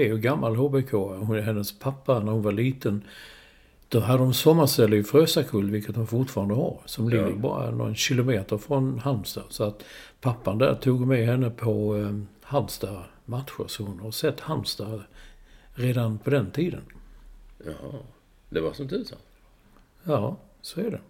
är 0.00 0.04
ju 0.04 0.18
gammal 0.18 0.56
HBK. 0.56 0.92
Hon 0.92 1.36
är 1.36 1.40
hennes 1.42 1.78
pappa 1.78 2.20
när 2.20 2.32
hon 2.32 2.42
var 2.42 2.52
liten. 2.52 3.04
Då 3.90 4.00
hade 4.00 4.18
de 4.18 4.34
sommarställe 4.34 4.96
i 4.96 5.02
Frösakull, 5.02 5.70
vilket 5.70 5.94
de 5.94 6.06
fortfarande 6.06 6.54
har. 6.54 6.82
Som 6.86 7.08
ligger 7.08 7.32
bara 7.32 7.70
någon 7.70 7.94
kilometer 7.94 8.58
från 8.58 8.98
Halmstad. 8.98 9.44
Så 9.48 9.64
att 9.64 9.84
pappan 10.20 10.58
där 10.58 10.74
tog 10.74 11.06
med 11.06 11.26
henne 11.26 11.50
på 11.50 11.96
eh, 11.96 12.20
Halmstad 12.42 13.04
matcher. 13.24 13.64
Så 13.66 13.84
hon 13.84 14.00
har 14.00 14.10
sett 14.10 14.40
Halmstad 14.40 15.02
redan 15.74 16.18
på 16.18 16.30
den 16.30 16.50
tiden. 16.50 16.82
Jaha. 17.64 17.98
Det 18.50 18.60
var 18.60 18.72
som 18.72 18.88
tusan. 18.88 19.18
Ja, 20.04 20.36
så 20.60 20.80
är 20.80 20.90
det. 20.90 21.00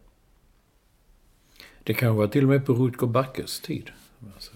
Det 1.82 1.94
kanske 1.94 2.18
var 2.18 2.28
till 2.28 2.42
och 2.42 2.50
med 2.50 2.66
på 2.66 2.72
Rutger 2.72 3.06
Backes 3.06 3.60
tid. 3.60 3.90
Alltså. 4.34 4.52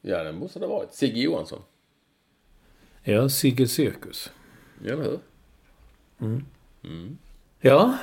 Ja, 0.00 0.24
den 0.24 0.38
måste 0.38 0.58
det 0.58 0.66
ha 0.66 0.74
varit. 0.74 0.94
Sigge 0.94 1.20
Johansson. 1.20 1.62
Ja, 3.02 3.28
Sigge 3.28 3.68
Cirkus. 3.68 4.30
Eller 4.84 5.02
hur? 5.02 6.40
Mm. 6.84 7.18
Ja, 7.60 7.98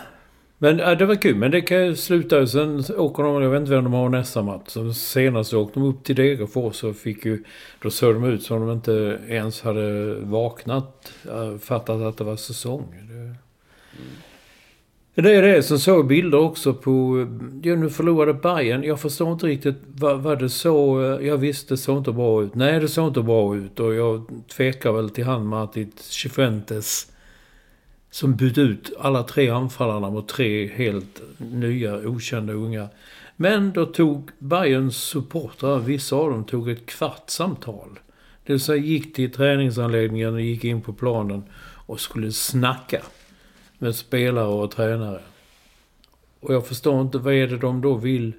men 0.63 0.77
ja, 0.77 0.95
det 0.95 1.05
var 1.05 1.15
kul. 1.15 1.35
Men 1.35 1.51
det 1.51 1.61
kan 1.61 1.85
ju 1.85 1.95
sluta. 1.95 2.47
Sen 2.47 2.83
åker 2.97 3.23
de, 3.23 3.41
jag 3.41 3.49
vet 3.49 3.59
inte 3.59 3.71
vem 3.71 3.83
de 3.83 3.93
har 3.93 4.09
nästa 4.09 4.41
match. 4.43 4.63
Så 4.67 4.93
senast 4.93 5.53
åkte 5.53 5.79
de 5.79 5.89
upp 5.89 6.03
till 6.03 6.15
Degerfors 6.15 6.83
och 6.83 6.95
fick 6.95 7.25
ju... 7.25 7.43
Då 7.81 7.89
såg 7.89 8.13
de 8.13 8.23
ut 8.23 8.43
som 8.43 8.67
de 8.67 8.71
inte 8.71 9.19
ens 9.27 9.61
hade 9.61 10.15
vaknat. 10.15 11.13
äh, 11.25 11.57
Fattat 11.57 12.01
att 12.01 12.17
det 12.17 12.23
var 12.23 12.35
säsong. 12.35 12.95
Det, 15.15 15.21
det 15.21 15.35
är 15.35 15.41
det. 15.41 15.63
Sen 15.63 15.79
såg 15.79 15.99
jag 15.99 16.07
bilder 16.07 16.37
också 16.37 16.73
på... 16.73 17.27
Ja, 17.63 17.75
nu 17.75 17.89
förlorade 17.89 18.33
Bayern. 18.33 18.83
Jag 18.83 18.99
förstår 18.99 19.31
inte 19.33 19.47
riktigt. 19.47 19.77
Var, 19.87 20.15
vad 20.15 20.39
det 20.39 20.49
så... 20.49 21.01
Jag 21.21 21.37
visste 21.37 21.73
det 21.73 21.77
såg 21.77 21.97
inte 21.97 22.11
bra 22.11 22.43
ut. 22.43 22.55
Nej, 22.55 22.79
det 22.79 22.87
såg 22.87 23.07
inte 23.07 23.21
bra 23.21 23.55
ut. 23.55 23.79
Och 23.79 23.93
jag 23.93 24.25
tvekar 24.55 24.91
väl 24.91 25.09
till 25.09 25.25
han 25.25 25.45
Martin 25.45 25.91
Cifuentes 25.95 27.10
som 28.11 28.35
bytte 28.35 28.61
ut 28.61 28.91
alla 28.99 29.23
tre 29.23 29.49
anfallarna 29.49 30.09
mot 30.09 30.27
tre 30.27 30.67
helt 30.67 31.21
nya, 31.37 31.95
okända 32.07 32.53
unga. 32.53 32.89
Men 33.35 33.71
då 33.71 33.85
tog 33.85 34.29
Bayerns 34.39 34.97
supportrar, 34.97 35.79
vissa 35.79 36.15
av 36.15 36.31
dem, 36.31 36.43
tog 36.43 36.69
ett 36.69 36.85
kvartssamtal. 36.85 37.99
Det 38.45 38.53
vill 38.53 38.59
säga 38.59 38.83
gick 38.83 39.15
till 39.15 39.31
träningsanläggningen 39.31 40.33
och 40.33 40.41
gick 40.41 40.63
in 40.63 40.81
på 40.81 40.93
planen 40.93 41.43
och 41.85 41.99
skulle 41.99 42.31
snacka 42.31 43.01
med 43.77 43.95
spelare 43.95 44.47
och 44.47 44.71
tränare. 44.71 45.21
Och 46.39 46.53
jag 46.53 46.67
förstår 46.67 47.01
inte, 47.01 47.17
vad 47.17 47.33
är 47.33 47.47
det 47.47 47.57
de 47.57 47.81
då 47.81 47.95
vill... 47.95 48.33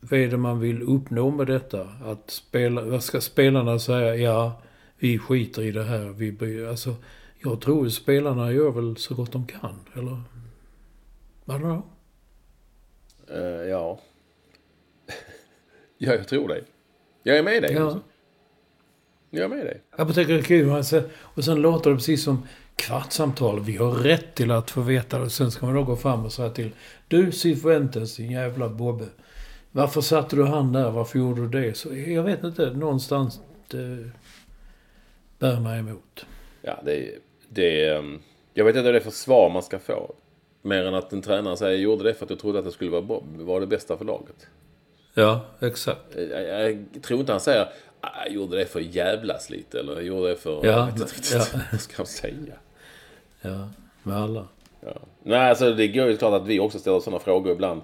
Vad 0.00 0.20
är 0.20 0.28
det 0.28 0.36
man 0.36 0.60
vill 0.60 0.82
uppnå 0.82 1.30
med 1.30 1.46
detta? 1.46 1.88
Att 2.04 2.30
spela, 2.30 2.82
vad 2.82 3.02
ska 3.02 3.20
spelarna 3.20 3.78
säga? 3.78 4.16
Ja, 4.16 4.60
vi 4.98 5.18
skiter 5.18 5.62
i 5.62 5.70
det 5.70 5.84
här. 5.84 6.04
Vi 6.04 6.32
bryr, 6.32 6.66
alltså, 6.66 6.94
jag 7.38 7.60
tror 7.60 7.86
att 7.86 7.92
spelarna 7.92 8.52
gör 8.52 8.70
väl 8.70 8.96
så 8.96 9.14
gott 9.14 9.32
de 9.32 9.46
kan, 9.46 9.80
eller? 9.94 10.20
I 11.44 11.50
don't 11.50 11.60
know. 11.60 11.82
Eh, 13.30 13.68
ja. 13.68 14.00
ja, 15.98 16.14
jag 16.14 16.28
tror 16.28 16.48
det. 16.48 16.64
Jag 17.22 17.38
är 17.38 17.42
med 17.42 17.62
dig. 17.62 17.72
Ja. 17.72 17.84
Också. 17.84 18.00
Jag 19.30 19.44
är 19.44 19.48
med 19.48 19.66
dig. 19.66 19.82
Är 20.36 20.42
kul. 20.42 20.70
Alltså, 20.70 21.02
och 21.18 21.44
sen 21.44 21.60
låter 21.60 21.90
det 21.90 21.96
precis 21.96 22.24
som 22.24 22.48
kvartssamtal. 22.76 23.60
Vi 23.60 23.76
har 23.76 23.90
rätt 23.90 24.34
till 24.34 24.50
att 24.50 24.70
få 24.70 24.80
veta 24.80 25.18
det. 25.18 25.30
Sen 25.30 25.50
ska 25.50 25.66
man 25.66 25.74
då 25.74 25.84
gå 25.84 25.96
fram 25.96 26.24
och 26.24 26.32
säga 26.32 26.50
till. 26.50 26.70
Du 27.08 27.32
Cifuentes, 27.32 28.16
din 28.16 28.30
jävla 28.30 28.68
bobbe. 28.68 29.06
Varför 29.72 30.00
satte 30.00 30.36
du 30.36 30.44
han 30.44 30.72
där? 30.72 30.90
Varför 30.90 31.18
gjorde 31.18 31.48
du 31.48 31.62
det? 31.62 31.76
Så 31.76 31.94
jag 31.94 32.22
vet 32.22 32.44
inte. 32.44 32.70
Någonstans 32.70 33.40
det 33.68 34.10
bär 35.38 35.60
mig 35.60 35.78
emot. 35.78 36.26
Ja, 36.62 36.80
det, 36.84 37.18
det, 37.48 37.88
ehm, 37.88 38.18
jag 38.54 38.64
vet 38.64 38.76
inte 38.76 38.84
vad 38.84 38.94
det 38.94 38.98
är 38.98 39.04
för 39.04 39.10
svar 39.10 39.50
man 39.50 39.62
ska 39.62 39.78
få. 39.78 40.14
Mer 40.62 40.84
än 40.84 40.94
att 40.94 41.12
en 41.12 41.22
tränare 41.22 41.56
säger 41.56 41.72
jag 41.72 41.80
gjorde 41.80 42.04
det 42.04 42.14
för 42.14 42.24
att 42.24 42.30
jag 42.30 42.38
trodde 42.38 42.58
att 42.58 42.64
det 42.64 42.72
skulle 42.72 42.90
vara, 42.90 43.02
bra- 43.02 43.22
vara 43.36 43.60
det 43.60 43.66
bästa 43.66 43.96
för 43.98 44.04
laget. 44.04 44.46
Ja, 45.14 45.40
exakt. 45.60 46.00
Jag, 46.30 46.42
jag 46.70 47.02
tror 47.02 47.20
inte 47.20 47.32
han 47.32 47.40
säger 47.40 47.68
"Ah, 48.00 48.08
jag 48.24 48.32
gjorde 48.34 48.56
det 48.56 48.66
för 48.66 48.80
att 48.80 48.94
jävlas 48.94 49.50
lite. 49.50 49.80
Eller 49.80 49.92
jag 49.94 50.02
gjorde 50.04 50.28
det 50.28 50.36
för... 50.36 50.66
Ja, 50.66 50.70
jag 50.70 50.86
vet 50.86 51.16
inte 51.16 51.34
ja. 51.54 51.60
Vad 51.72 51.80
ska 51.80 51.96
han 51.96 52.06
säga? 52.06 52.54
Ja, 53.40 53.68
med 54.02 54.16
alla. 54.16 54.46
Ja. 54.80 54.92
Nej, 55.22 55.48
alltså 55.50 55.72
det 55.72 55.88
går 55.88 56.06
ju 56.08 56.16
klart 56.16 56.42
att 56.42 56.46
vi 56.48 56.60
också 56.60 56.78
ställer 56.78 57.00
sådana 57.00 57.20
frågor 57.20 57.52
ibland. 57.52 57.80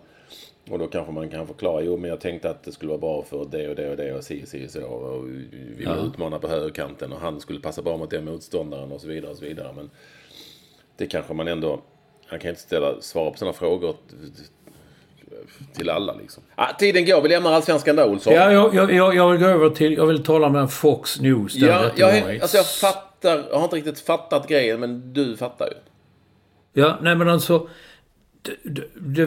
Och 0.72 0.78
då 0.78 0.86
kanske 0.86 1.12
man 1.12 1.28
kan 1.28 1.46
förklara. 1.46 1.82
Jo, 1.82 1.96
men 1.96 2.10
jag 2.10 2.20
tänkte 2.20 2.50
att 2.50 2.62
det 2.64 2.72
skulle 2.72 2.88
vara 2.88 3.00
bra 3.00 3.22
för 3.22 3.46
det 3.50 3.68
och 3.68 3.74
det 3.74 3.90
och 3.90 3.96
det 3.96 4.12
och 4.14 4.24
si 4.24 4.44
och 4.44 4.48
si 4.48 4.66
och 4.66 4.70
så. 4.70 4.82
Och 4.82 5.28
vi 5.28 5.74
vill 5.76 5.86
Ja. 5.86 5.96
utmana 5.96 6.38
på 6.38 6.48
högerkanten 6.48 7.12
och 7.12 7.20
han 7.20 7.40
skulle 7.40 7.60
passa 7.60 7.82
bra 7.82 7.96
mot 7.96 8.10
den 8.10 8.24
motståndaren 8.24 8.92
och 8.92 9.00
så 9.00 9.08
vidare 9.08 9.30
och 9.30 9.36
så 9.36 9.44
vidare. 9.44 9.72
Men 9.76 9.90
det 10.96 11.06
kanske 11.06 11.34
man 11.34 11.48
ändå... 11.48 11.80
Han 12.26 12.38
kan 12.38 12.48
inte 12.48 12.60
ställa, 12.62 13.00
svara 13.00 13.30
på 13.30 13.38
sådana 13.38 13.52
frågor 13.52 13.96
till 15.72 15.90
alla 15.90 16.14
liksom. 16.14 16.42
Ah, 16.54 16.72
tiden 16.72 17.06
går. 17.06 17.22
Vi 17.22 17.28
lämnar 17.28 17.52
allsvenskan 17.52 17.96
där, 17.96 18.08
Olsson. 18.08 18.32
Ja, 18.32 18.52
jag, 18.52 18.74
jag, 18.74 19.14
jag, 19.14 19.30
vill 19.30 19.40
gå 19.40 19.46
över 19.46 19.70
till... 19.70 19.92
Jag 19.92 20.06
vill 20.06 20.24
tala 20.24 20.48
med 20.48 20.70
Fox 20.70 21.20
News. 21.20 21.54
ja 21.56 21.90
jag, 21.96 22.40
alltså 22.40 22.56
jag 22.56 22.66
fattar. 22.66 23.44
Jag 23.50 23.56
har 23.56 23.64
inte 23.64 23.76
riktigt 23.76 24.00
fattat 24.00 24.48
grejen, 24.48 24.80
men 24.80 25.12
du 25.12 25.36
fattar 25.36 25.66
ju. 25.66 25.74
Ja, 26.82 26.98
nej 27.02 27.16
men 27.16 27.28
alltså... 27.28 27.68
Det, 28.42 28.56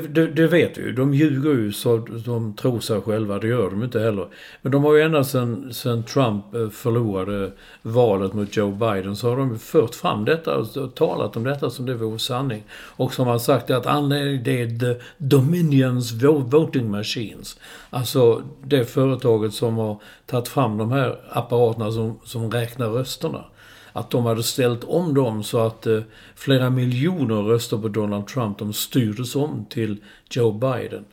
det, 0.07 0.27
det, 0.27 0.47
vet 0.47 0.77
vi 0.77 0.81
ju. 0.81 0.91
De 0.91 1.13
ljuger 1.13 1.51
ju 1.51 1.71
så 1.71 1.97
de 2.25 2.53
tror 2.53 2.79
sig 2.79 3.01
själva. 3.01 3.39
Det 3.39 3.47
gör 3.47 3.69
de 3.69 3.83
inte 3.83 3.99
heller. 3.99 4.27
Men 4.61 4.71
de 4.71 4.83
har 4.83 4.95
ju 4.95 5.01
ända 5.01 5.23
sedan 5.23 5.73
sen 5.73 6.03
Trump 6.03 6.55
eh, 6.55 6.69
förlorade 6.69 7.51
valet 7.81 8.33
mot 8.33 8.57
Joe 8.57 8.71
Biden 8.71 9.15
så 9.15 9.29
har 9.29 9.37
de 9.37 9.59
fört 9.59 9.95
fram 9.95 10.25
detta 10.25 10.57
och 10.57 10.95
talat 10.95 11.37
om 11.37 11.43
detta 11.43 11.69
som 11.69 11.85
det 11.85 11.93
vore 11.93 12.19
sanning. 12.19 12.63
Och 12.71 13.13
som 13.13 13.27
har 13.27 13.39
sagt 13.39 13.71
att 13.71 13.85
ah, 13.85 13.89
anledningen 13.89 14.43
det 14.43 14.61
är 14.61 14.79
the 14.79 15.01
Dominions 15.17 16.11
voting 16.51 16.91
machines. 16.91 17.59
Alltså 17.89 18.41
det 18.63 18.85
företaget 18.85 19.53
som 19.53 19.77
har 19.77 20.01
tagit 20.25 20.47
fram 20.47 20.77
de 20.77 20.91
här 20.91 21.19
apparaterna 21.29 21.91
som, 21.91 22.19
som 22.23 22.51
räknar 22.51 22.89
rösterna 22.89 23.45
att 23.95 24.11
de 24.11 24.25
hade 24.25 24.43
ställt 24.43 24.83
om 24.83 25.13
dem 25.13 25.43
så 25.43 25.59
att 25.59 25.87
eh, 25.87 25.99
flera 26.35 26.69
miljoner 26.69 27.43
röster 27.43 27.77
på 27.77 27.87
Donald 27.87 28.27
Trump, 28.27 28.57
de 28.57 28.73
styrdes 28.73 29.35
om 29.35 29.65
till 29.69 29.97
Joe 30.29 30.51
Biden. 30.51 31.05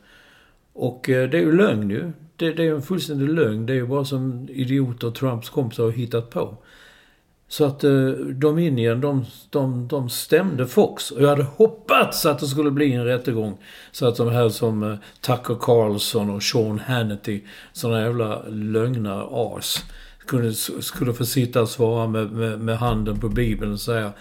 Och 0.73 1.09
eh, 1.09 1.29
det 1.29 1.37
är 1.37 1.41
ju 1.41 1.57
lögn 1.57 1.89
ju. 1.89 2.11
Det, 2.35 2.51
det 2.51 2.63
är 2.63 2.65
ju 2.65 2.75
en 2.75 2.81
fullständig 2.81 3.29
lögn. 3.29 3.65
Det 3.65 3.73
är 3.73 3.75
ju 3.75 3.87
bara 3.87 4.05
som 4.05 4.49
idioter 4.49 5.11
Trumps 5.11 5.49
kompisar 5.49 5.83
har 5.83 5.91
hittat 5.91 6.29
på. 6.29 6.57
Så 7.47 7.65
att 7.65 7.83
eh, 7.83 8.09
Dominion, 8.29 9.01
de, 9.01 9.25
de, 9.49 9.87
de 9.87 10.09
stämde 10.09 10.67
Fox. 10.67 11.11
Och 11.11 11.21
jag 11.21 11.29
hade 11.29 11.43
hoppats 11.43 12.25
att 12.25 12.39
det 12.39 12.47
skulle 12.47 12.71
bli 12.71 12.93
en 12.93 13.05
rättegång. 13.05 13.57
Så 13.91 14.07
att 14.07 14.15
de 14.15 14.29
här 14.29 14.49
som 14.49 14.83
eh, 14.83 14.97
Tucker 15.21 15.55
Carlson 15.61 16.29
och 16.29 16.43
Sean 16.43 16.79
Hannity, 16.79 17.43
såna 17.73 18.01
jävla 18.01 18.43
lögnar 18.47 19.55
as, 19.57 19.83
kunde, 20.27 20.53
skulle 20.53 21.13
få 21.13 21.25
sitta 21.25 21.61
och 21.61 21.69
svara 21.69 22.07
med, 22.07 22.31
med, 22.31 22.59
med 22.59 22.77
handen 22.77 23.19
på 23.19 23.29
Bibeln 23.29 23.71
och 23.71 23.79
säga 23.79 24.11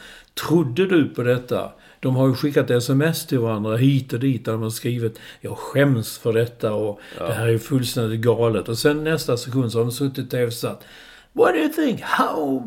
Trodde 0.48 0.86
du 0.86 1.08
på 1.08 1.22
detta? 1.22 1.72
De 2.00 2.16
har 2.16 2.28
ju 2.28 2.34
skickat 2.34 2.70
sms 2.70 3.26
till 3.26 3.38
varandra 3.38 3.76
hit 3.76 4.12
och 4.12 4.20
dit 4.20 4.44
där 4.44 4.52
de 4.52 4.62
har 4.62 4.70
skrivit 4.70 5.18
Jag 5.40 5.58
skäms 5.58 6.18
för 6.18 6.32
detta 6.32 6.72
och 6.72 7.00
det 7.18 7.32
här 7.32 7.48
är 7.48 7.58
fullständigt 7.58 8.20
galet. 8.20 8.68
Och 8.68 8.78
sen 8.78 9.04
nästa 9.04 9.36
sekund 9.36 9.72
så 9.72 9.78
har 9.78 9.84
de 9.84 9.92
suttit 9.92 10.32
och 10.32 10.40
översatt 10.40 10.84
What 11.32 11.54
do 11.54 11.60
you 11.60 11.68
think? 11.68 12.00
How? 12.00 12.62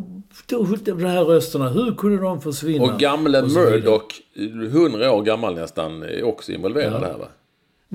De 0.85 1.05
här 1.05 1.23
rösterna, 1.23 1.69
hur 1.69 1.95
kunde 1.95 2.21
de 2.21 2.41
försvinna? 2.41 2.83
Och 2.83 2.99
gamle 2.99 3.41
Och. 3.41 3.71
Murdoch, 3.71 4.21
100 4.35 5.11
år 5.11 5.23
gammal 5.23 5.55
nästan, 5.55 6.03
är 6.03 6.23
också 6.23 6.51
involverad 6.51 7.03
här 7.03 7.17
va? 7.17 7.27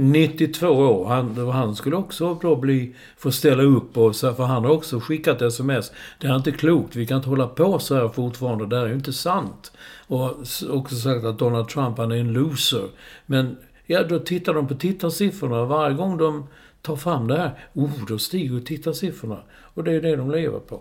92 0.00 0.68
år. 0.68 1.08
Han, 1.08 1.48
han 1.48 1.76
skulle 1.76 1.96
också 1.96 2.38
då 2.42 2.56
bli, 2.56 2.94
få 3.16 3.32
ställa 3.32 3.62
upp 3.62 3.96
och 3.96 4.16
så, 4.16 4.34
för 4.34 4.44
han 4.44 4.64
har 4.64 4.70
också 4.70 5.00
skickat 5.00 5.42
sms. 5.42 5.92
Det 6.18 6.26
är 6.26 6.36
inte 6.36 6.52
klokt. 6.52 6.96
Vi 6.96 7.06
kan 7.06 7.16
inte 7.16 7.28
hålla 7.28 7.46
på 7.46 7.78
så 7.78 7.94
här 7.94 8.08
fortfarande. 8.08 8.66
Det 8.66 8.76
här 8.76 8.84
är 8.84 8.88
ju 8.88 8.94
inte 8.94 9.12
sant. 9.12 9.72
Och 10.06 10.30
också 10.70 10.94
sagt 10.94 11.24
att 11.24 11.38
Donald 11.38 11.68
Trump, 11.68 11.98
han 11.98 12.12
är 12.12 12.16
en 12.16 12.32
loser. 12.32 12.88
Men 13.26 13.56
ja, 13.86 14.02
då 14.02 14.18
tittar 14.18 14.54
de 14.54 14.68
på 14.68 14.74
tittarsiffrorna. 14.74 15.64
Varje 15.64 15.96
gång 15.96 16.16
de 16.16 16.46
tar 16.82 16.96
fram 16.96 17.28
det 17.28 17.36
här, 17.36 17.50
oh, 17.72 17.90
då 18.08 18.18
stiger 18.18 18.60
tittarsiffrorna. 18.60 19.38
Och 19.74 19.84
det 19.84 19.92
är 19.92 20.00
det 20.00 20.16
de 20.16 20.30
lever 20.30 20.58
på. 20.58 20.80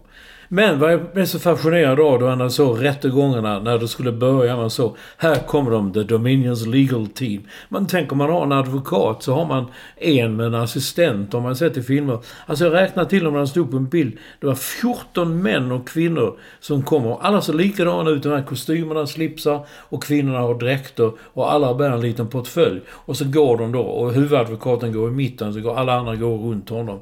Men 0.52 0.80
vad 0.80 0.94
jag 0.94 1.02
blev 1.14 1.26
så 1.26 1.40
fascinerad 1.40 2.00
av 2.00 2.20
då 2.20 2.36
när 2.36 2.50
såg 2.50 2.84
rättegångarna, 2.84 3.60
när 3.60 3.78
det 3.78 3.88
skulle 3.88 4.12
börja, 4.12 4.58
man 4.58 4.70
så 4.70 4.96
här 5.18 5.36
kommer 5.36 5.72
de, 5.72 5.94
the 5.94 6.04
Dominions 6.04 6.66
legal 6.66 7.08
team. 7.08 7.42
Man 7.68 7.88
tänker 7.88 8.12
om 8.12 8.18
man 8.18 8.30
har 8.30 8.44
en 8.44 8.52
advokat 8.52 9.24
så 9.24 9.34
har 9.34 9.46
man 9.46 9.66
en 9.98 10.36
med 10.36 10.46
en 10.46 10.56
assistent, 10.56 11.34
om 11.34 11.44
man 11.44 11.56
sett 11.56 11.78
i 11.78 11.84
filmer. 11.84 12.20
Alltså 12.46 12.66
jag 12.66 12.74
räknar 12.74 13.06
till 13.06 13.28
om 13.28 13.34
man 13.34 13.48
stod 13.48 13.72
på 13.72 13.78
en 13.78 13.90
bild. 13.90 14.18
Det 14.40 14.48
var 14.48 14.56
14 14.56 15.42
män 15.42 15.72
och 15.72 15.88
kvinnor 15.88 16.38
som 16.60 16.84
kommer. 16.84 17.18
Alla 17.22 17.42
ser 17.42 17.54
likadana 17.54 18.10
ut, 18.10 18.24
de 18.24 18.30
här 18.30 18.44
kostymerna, 18.44 19.08
slipsar 19.08 19.66
och 19.70 20.04
kvinnorna 20.04 20.40
har 20.40 20.56
dräkter 20.56 21.12
och 21.20 21.54
alla 21.54 21.74
bär 21.74 21.92
en 21.92 22.02
liten 22.02 22.28
portfölj. 22.28 22.82
Och 22.90 23.18
så 23.18 23.26
går 23.26 23.58
de 23.58 23.72
då 23.72 23.82
och 23.82 24.14
huvudadvokaten 24.14 24.94
går 24.94 25.10
i 25.10 25.12
mitten, 25.12 25.54
så 25.54 25.60
går 25.60 25.76
alla 25.76 25.94
andra 25.94 26.16
går 26.16 26.38
runt 26.38 26.70
honom. 26.70 27.00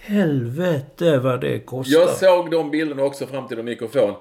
Helvete 0.00 1.18
vad 1.18 1.40
det 1.40 1.58
kostar. 1.58 1.98
Jag 1.98 2.10
såg 2.10 2.50
de 2.50 2.70
bilderna 2.70 3.02
också 3.02 3.26
fram 3.26 3.48
till 3.48 3.56
de 3.56 3.62
mikrofon. 3.62 4.14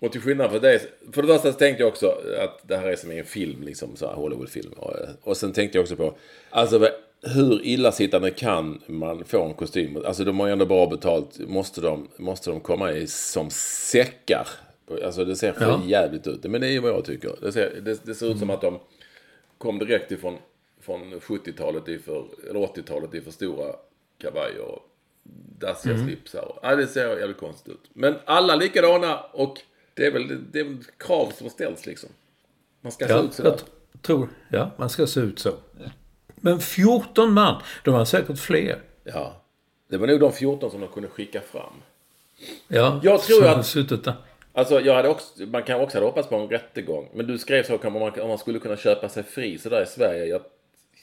Och 0.00 0.12
till 0.12 0.20
skillnad 0.20 0.50
från 0.50 0.60
det. 0.60 0.80
För 1.12 1.22
det 1.22 1.28
första 1.28 1.52
så 1.52 1.58
tänkte 1.58 1.82
jag 1.82 1.88
också 1.88 2.06
att 2.40 2.68
det 2.68 2.76
här 2.76 2.88
är 2.88 2.96
som 2.96 3.10
en 3.10 3.24
film, 3.24 3.62
liksom 3.62 3.96
så 3.96 4.06
här 4.06 4.14
Hollywoodfilm. 4.14 4.72
Och, 4.72 4.94
och 5.22 5.36
sen 5.36 5.52
tänkte 5.52 5.78
jag 5.78 5.82
också 5.82 5.96
på, 5.96 6.14
alltså 6.50 6.88
hur 7.22 7.66
illasittande 7.66 8.30
kan 8.30 8.82
man 8.86 9.24
få 9.24 9.44
en 9.44 9.54
kostym? 9.54 10.02
Alltså 10.06 10.24
de 10.24 10.40
har 10.40 10.46
ju 10.46 10.52
ändå 10.52 10.66
bra 10.66 10.86
betalt. 10.86 11.38
Måste 11.38 11.80
de, 11.80 12.08
måste 12.16 12.50
de 12.50 12.60
komma 12.60 12.92
i 12.92 13.06
som 13.06 13.50
säckar? 13.50 14.48
Alltså 15.04 15.24
det 15.24 15.36
ser 15.36 15.52
för 15.52 15.64
ja. 15.64 15.82
jävligt 15.86 16.26
ut. 16.26 16.44
Men 16.44 16.60
det 16.60 16.66
är 16.66 16.70
ju 16.70 16.80
vad 16.80 16.90
jag 16.90 17.04
tycker. 17.04 17.32
Det 17.40 17.52
ser, 17.52 17.80
det, 17.80 18.06
det 18.06 18.14
ser 18.14 18.26
ut 18.26 18.30
mm. 18.30 18.38
som 18.38 18.50
att 18.50 18.60
de 18.60 18.78
kom 19.58 19.78
direkt 19.78 20.12
ifrån 20.12 20.38
från 20.80 21.14
70-talet, 21.14 21.88
eller 21.88 22.60
80-talet 22.60 23.14
i 23.14 23.20
för 23.20 23.30
stora 23.30 23.74
kavajer 24.18 24.78
dassiga 25.58 25.94
mm. 25.94 26.06
slipsar. 26.06 26.58
Ja, 26.62 26.76
det 26.76 26.86
ser 26.86 27.18
jävligt 27.18 27.36
konstigt 27.36 27.72
ut. 27.72 27.90
Men 27.92 28.14
alla 28.24 28.56
likadana 28.56 29.20
och 29.20 29.60
det 29.94 30.06
är 30.06 30.10
väl, 30.10 30.52
det 30.52 30.60
är 30.60 30.64
väl 30.64 30.84
krav 30.98 31.32
som 31.38 31.50
ställs 31.50 31.86
liksom. 31.86 32.10
Man 32.80 32.92
ska 32.92 33.08
ja, 33.08 33.20
se 33.20 33.26
ut 33.26 33.34
sådär. 33.34 33.56
Jag 33.92 34.02
tror, 34.02 34.28
ja, 34.48 34.70
man 34.76 34.90
ska 34.90 35.06
se 35.06 35.20
ut 35.20 35.38
så. 35.38 35.52
Men 36.36 36.60
14 36.60 37.32
man, 37.32 37.62
de 37.84 37.94
var 37.94 38.04
säkert 38.04 38.38
fler. 38.38 38.82
Ja. 39.04 39.42
Det 39.88 39.96
var 39.96 40.06
nog 40.06 40.20
de 40.20 40.32
14 40.32 40.70
som 40.70 40.80
de 40.80 40.88
kunde 40.88 41.08
skicka 41.08 41.40
fram. 41.40 41.72
Ja, 42.68 43.00
jag 43.02 43.22
tror 43.22 43.46
att... 43.46 43.66
Suttit 43.66 44.04
där. 44.04 44.14
Alltså, 44.52 44.80
jag 44.80 44.94
hade 44.94 45.08
också, 45.08 45.42
man 45.46 45.62
kan 45.62 45.80
också 45.80 45.96
hade 45.96 46.06
hoppats 46.06 46.28
på 46.28 46.36
en 46.36 46.48
rättegång. 46.48 47.08
Men 47.14 47.26
du 47.26 47.38
skrev 47.38 47.62
så 47.62 47.76
om 47.76 47.92
man, 47.92 48.20
om 48.20 48.28
man 48.28 48.38
skulle 48.38 48.58
kunna 48.58 48.76
köpa 48.76 49.08
sig 49.08 49.22
fri 49.22 49.58
sådär 49.58 49.82
i 49.82 49.86
Sverige. 49.86 50.24
Jag, 50.24 50.42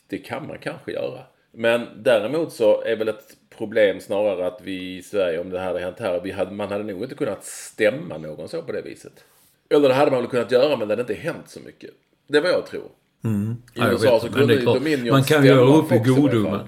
det 0.08 0.18
kan 0.18 0.48
man 0.48 0.58
kanske 0.58 0.92
göra. 0.92 1.24
Men 1.52 1.88
däremot 1.96 2.54
så 2.54 2.84
är 2.84 2.96
väl 2.96 3.08
ett 3.08 3.38
problem 3.60 4.00
snarare 4.00 4.48
att 4.48 4.62
vi 4.64 4.98
i 4.98 5.02
Sverige, 5.02 5.40
om 5.40 5.50
det 5.50 5.60
här 5.60 5.68
hade 5.68 5.80
hänt 5.80 6.00
här, 6.00 6.22
vi 6.24 6.32
hade, 6.32 6.52
man 6.52 6.72
hade 6.72 6.84
nog 6.84 7.04
inte 7.04 7.16
kunnat 7.16 7.44
stämma 7.46 8.18
någon 8.18 8.50
så 8.50 8.62
på 8.62 8.72
det 8.72 8.82
viset. 8.82 9.24
Eller 9.70 9.90
det 9.90 9.96
hade 9.96 10.12
man 10.12 10.22
väl 10.22 10.30
kunnat 10.30 10.52
göra 10.52 10.78
men 10.78 10.88
det 10.88 10.92
hade 10.92 11.02
inte 11.02 11.14
hänt 11.14 11.50
så 11.50 11.60
mycket. 11.60 11.90
Det 12.28 12.40
vad 12.40 12.52
jag 12.52 12.66
tror. 12.66 12.90
Mm. 13.24 13.56
I 13.76 13.80
USA 13.80 14.14
vet, 14.14 14.22
så 14.22 14.30
kunde 14.30 14.54
ju 14.54 14.62
Dominion 14.62 15.10
Man 15.10 15.24
kan 15.24 15.46
göra 15.46 15.78
upp 15.78 15.92
i 15.92 15.98
godo. 15.98 16.46
Ja. 16.46 16.66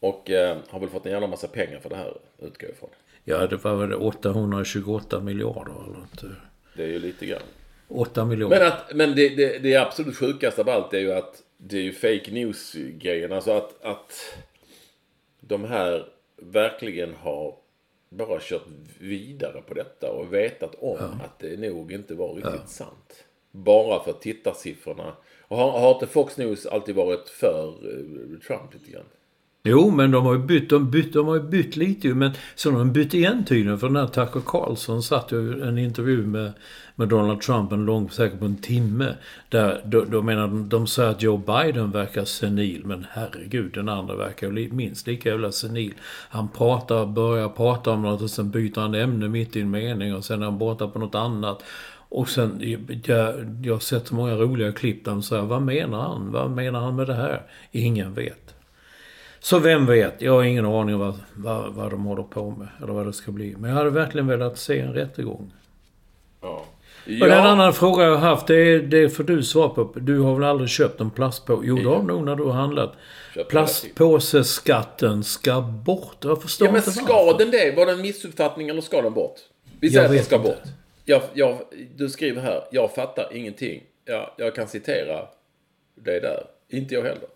Och 0.00 0.30
eh, 0.30 0.56
har 0.68 0.80
väl 0.80 0.88
fått 0.88 1.06
en 1.06 1.12
jävla 1.12 1.26
massa 1.26 1.46
pengar 1.46 1.80
för 1.80 1.90
det 1.90 1.96
här, 1.96 2.16
utgår 2.42 2.70
ifrån. 2.70 2.90
Ja, 3.24 3.46
det 3.46 3.64
var 3.64 3.74
väl 3.74 3.94
828 3.94 5.20
miljarder 5.20 5.72
eller 5.84 5.98
något. 5.98 6.24
Det 6.76 6.82
är 6.82 6.88
ju 6.88 6.98
lite 6.98 7.26
grann. 7.26 7.42
8 7.88 8.24
miljarder. 8.24 8.58
Men, 8.58 8.68
att, 8.68 8.94
men 8.94 9.14
det, 9.14 9.28
det, 9.28 9.58
det 9.58 9.76
absolut 9.76 10.16
sjukaste 10.16 10.60
av 10.60 10.68
allt 10.68 10.94
är 10.94 10.98
ju 10.98 11.12
att 11.12 11.42
det 11.58 11.76
är 11.76 11.82
ju 11.82 11.92
fake 11.92 12.30
news-grejen. 12.30 13.32
Alltså 13.32 13.52
att, 13.52 13.84
att 13.84 14.36
de 15.46 15.64
här 15.64 16.08
verkligen 16.36 17.14
har 17.14 17.56
bara 18.08 18.38
kört 18.40 18.66
vidare 18.98 19.62
på 19.62 19.74
detta 19.74 20.12
och 20.12 20.32
vetat 20.32 20.74
om 20.74 20.96
ja. 21.00 21.24
att 21.24 21.38
det 21.38 21.60
nog 21.60 21.92
inte 21.92 22.14
var 22.14 22.34
riktigt 22.34 22.52
ja. 22.54 22.66
sant. 22.66 23.24
Bara 23.50 24.04
för 24.04 24.12
tittarsiffrorna. 24.12 25.16
Och 25.40 25.56
har, 25.56 25.70
har 25.70 25.94
inte 25.94 26.06
Fox 26.06 26.36
News 26.36 26.66
alltid 26.66 26.94
varit 26.94 27.28
för 27.28 27.86
uh, 27.86 28.38
Trump 28.38 28.74
lite 28.74 28.90
grann? 28.90 29.04
Jo, 29.64 29.90
men 29.90 30.10
de 30.10 30.24
har 30.24 30.32
ju 30.32 30.38
bytt, 30.38 30.70
de 30.70 30.90
bytt, 30.90 31.12
de 31.12 31.26
har 31.26 31.34
ju 31.34 31.42
bytt 31.42 31.76
lite 31.76 32.08
ju. 32.08 32.14
Men 32.14 32.32
så 32.54 32.70
de 32.70 32.92
bytt 32.92 33.14
igen 33.14 33.44
tydligen. 33.44 33.78
För 33.78 33.86
den 33.86 33.96
här 33.96 34.06
Tucker 34.06 34.40
Carlson 34.46 35.02
satt 35.02 35.32
ju 35.32 35.62
en 35.62 35.78
intervju 35.78 36.26
med, 36.26 36.52
med 36.94 37.08
Donald 37.08 37.40
Trump 37.40 37.72
en 37.72 37.84
lång, 37.84 38.10
säkert 38.10 38.38
på 38.38 38.44
en 38.44 38.56
timme. 38.56 39.14
Där 39.48 39.80
då, 39.84 40.04
då 40.04 40.22
menar 40.22 40.42
de, 40.42 40.68
de 40.68 40.86
säger 40.86 41.10
att 41.10 41.22
Joe 41.22 41.36
Biden 41.36 41.90
verkar 41.90 42.24
senil. 42.24 42.82
Men 42.84 43.06
herregud, 43.10 43.72
den 43.74 43.88
andra 43.88 44.16
verkar 44.16 44.52
ju 44.52 44.72
minst 44.72 45.06
lika 45.06 45.28
jävla 45.28 45.52
senil. 45.52 45.94
Han 46.28 46.48
pratar, 46.48 47.06
börjar 47.06 47.48
prata 47.48 47.90
om 47.90 48.02
något 48.02 48.22
och 48.22 48.30
sen 48.30 48.50
byter 48.50 48.80
han 48.80 48.94
ämne 48.94 49.28
mitt 49.28 49.56
i 49.56 49.60
en 49.60 49.70
mening. 49.70 50.14
Och 50.14 50.24
sen 50.24 50.42
är 50.42 50.44
han 50.44 50.58
borta 50.58 50.88
på 50.88 50.98
något 50.98 51.14
annat. 51.14 51.62
Och 52.08 52.28
sen, 52.28 52.78
jag, 53.04 53.32
jag 53.62 53.74
har 53.74 53.80
sett 53.80 54.08
så 54.08 54.14
många 54.14 54.34
roliga 54.34 54.72
klipp 54.72 55.04
där 55.04 55.12
de 55.12 55.22
säger, 55.22 55.42
vad 55.42 55.62
menar 55.62 56.02
han? 56.02 56.32
Vad 56.32 56.50
menar 56.50 56.80
han 56.80 56.96
med 56.96 57.06
det 57.06 57.14
här? 57.14 57.42
Ingen 57.70 58.14
vet. 58.14 58.51
Så 59.42 59.58
vem 59.58 59.86
vet? 59.86 60.22
Jag 60.22 60.32
har 60.32 60.42
ingen 60.42 60.66
aning 60.66 60.94
om 60.94 61.00
vad, 61.00 61.14
vad, 61.34 61.72
vad 61.72 61.90
de 61.90 62.04
håller 62.04 62.22
på 62.22 62.50
med. 62.50 62.68
Eller 62.82 62.92
vad 62.92 63.06
det 63.06 63.12
ska 63.12 63.30
bli. 63.32 63.54
Men 63.58 63.70
jag 63.70 63.76
hade 63.76 63.90
verkligen 63.90 64.26
velat 64.26 64.58
se 64.58 64.78
en 64.78 64.94
rättegång. 64.94 65.52
Ja. 66.40 66.64
Ja. 67.04 67.24
Och 67.24 67.30
den 67.30 67.46
andra 67.46 67.72
fråga 67.72 68.04
jag 68.04 68.10
har 68.10 68.28
haft, 68.28 68.46
det, 68.46 68.54
är, 68.56 68.78
det 68.78 69.10
får 69.10 69.24
du 69.24 69.42
svara 69.42 69.68
på. 69.68 69.92
Du 69.94 70.18
har 70.18 70.34
väl 70.34 70.44
aldrig 70.44 70.70
köpt 70.70 71.00
en 71.00 71.10
plastpåse? 71.10 71.62
Jo, 71.66 71.76
det 71.76 71.88
har 71.88 71.98
du 71.98 72.04
nog 72.04 72.24
när 72.24 72.36
du 72.36 72.44
har 72.44 72.52
handlat. 72.52 72.92
Plastpåseskatten 73.48 75.24
ska 75.24 75.60
bort. 75.60 76.16
Jag 76.20 76.42
förstår 76.42 76.68
ja, 76.68 76.72
men 76.72 76.78
inte 76.78 76.90
ska 76.90 77.24
varför. 77.24 77.38
den 77.38 77.50
det? 77.50 77.76
Var 77.76 77.86
det 77.86 77.92
en 77.92 78.02
missuppfattning 78.02 78.68
eller 78.68 78.80
ska 78.80 79.02
den 79.02 79.12
bort? 79.12 79.40
Vi 79.80 79.90
säger 79.90 80.04
att 80.04 80.12
den 80.12 80.24
ska 80.24 80.36
inte. 80.36 80.48
bort. 80.48 80.62
Jag, 81.04 81.22
jag, 81.32 81.58
du 81.96 82.08
skriver 82.08 82.42
här, 82.42 82.64
jag 82.70 82.94
fattar 82.94 83.36
ingenting. 83.36 83.82
Ja, 84.04 84.34
jag 84.38 84.54
kan 84.54 84.68
citera 84.68 85.26
det 85.94 86.20
där. 86.20 86.44
Inte 86.68 86.94
jag 86.94 87.02
heller. 87.02 87.28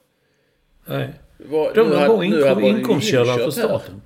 Nej. 0.84 1.12
Var, 1.38 1.74
De 1.74 1.86
har 1.86 1.96
hade 1.96 2.26
inkom, 2.26 2.64
inkomstkälla 2.64 3.34
för 3.34 3.44
här, 3.44 3.50
staten. 3.50 4.02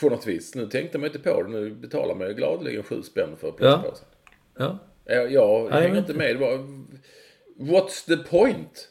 På 0.00 0.08
något 0.08 0.26
vis. 0.26 0.54
Nu 0.54 0.66
tänkte 0.66 0.98
man 0.98 1.06
inte 1.06 1.18
på 1.18 1.42
det. 1.42 1.48
Nu 1.48 1.70
betalar 1.70 2.14
man 2.14 2.28
ju 2.28 2.34
gladeligen 2.34 2.82
sju 2.82 3.02
spänn 3.02 3.36
för 3.40 3.50
plastpåsen. 3.50 4.06
Ja. 4.58 4.78
Jag, 5.04 5.32
jag 5.32 5.70
Nej, 5.70 5.82
hänger 5.82 5.98
inte 5.98 6.14
med. 6.14 6.36
Var, 6.36 6.58
what's 7.58 8.06
the 8.06 8.16
point? 8.16 8.88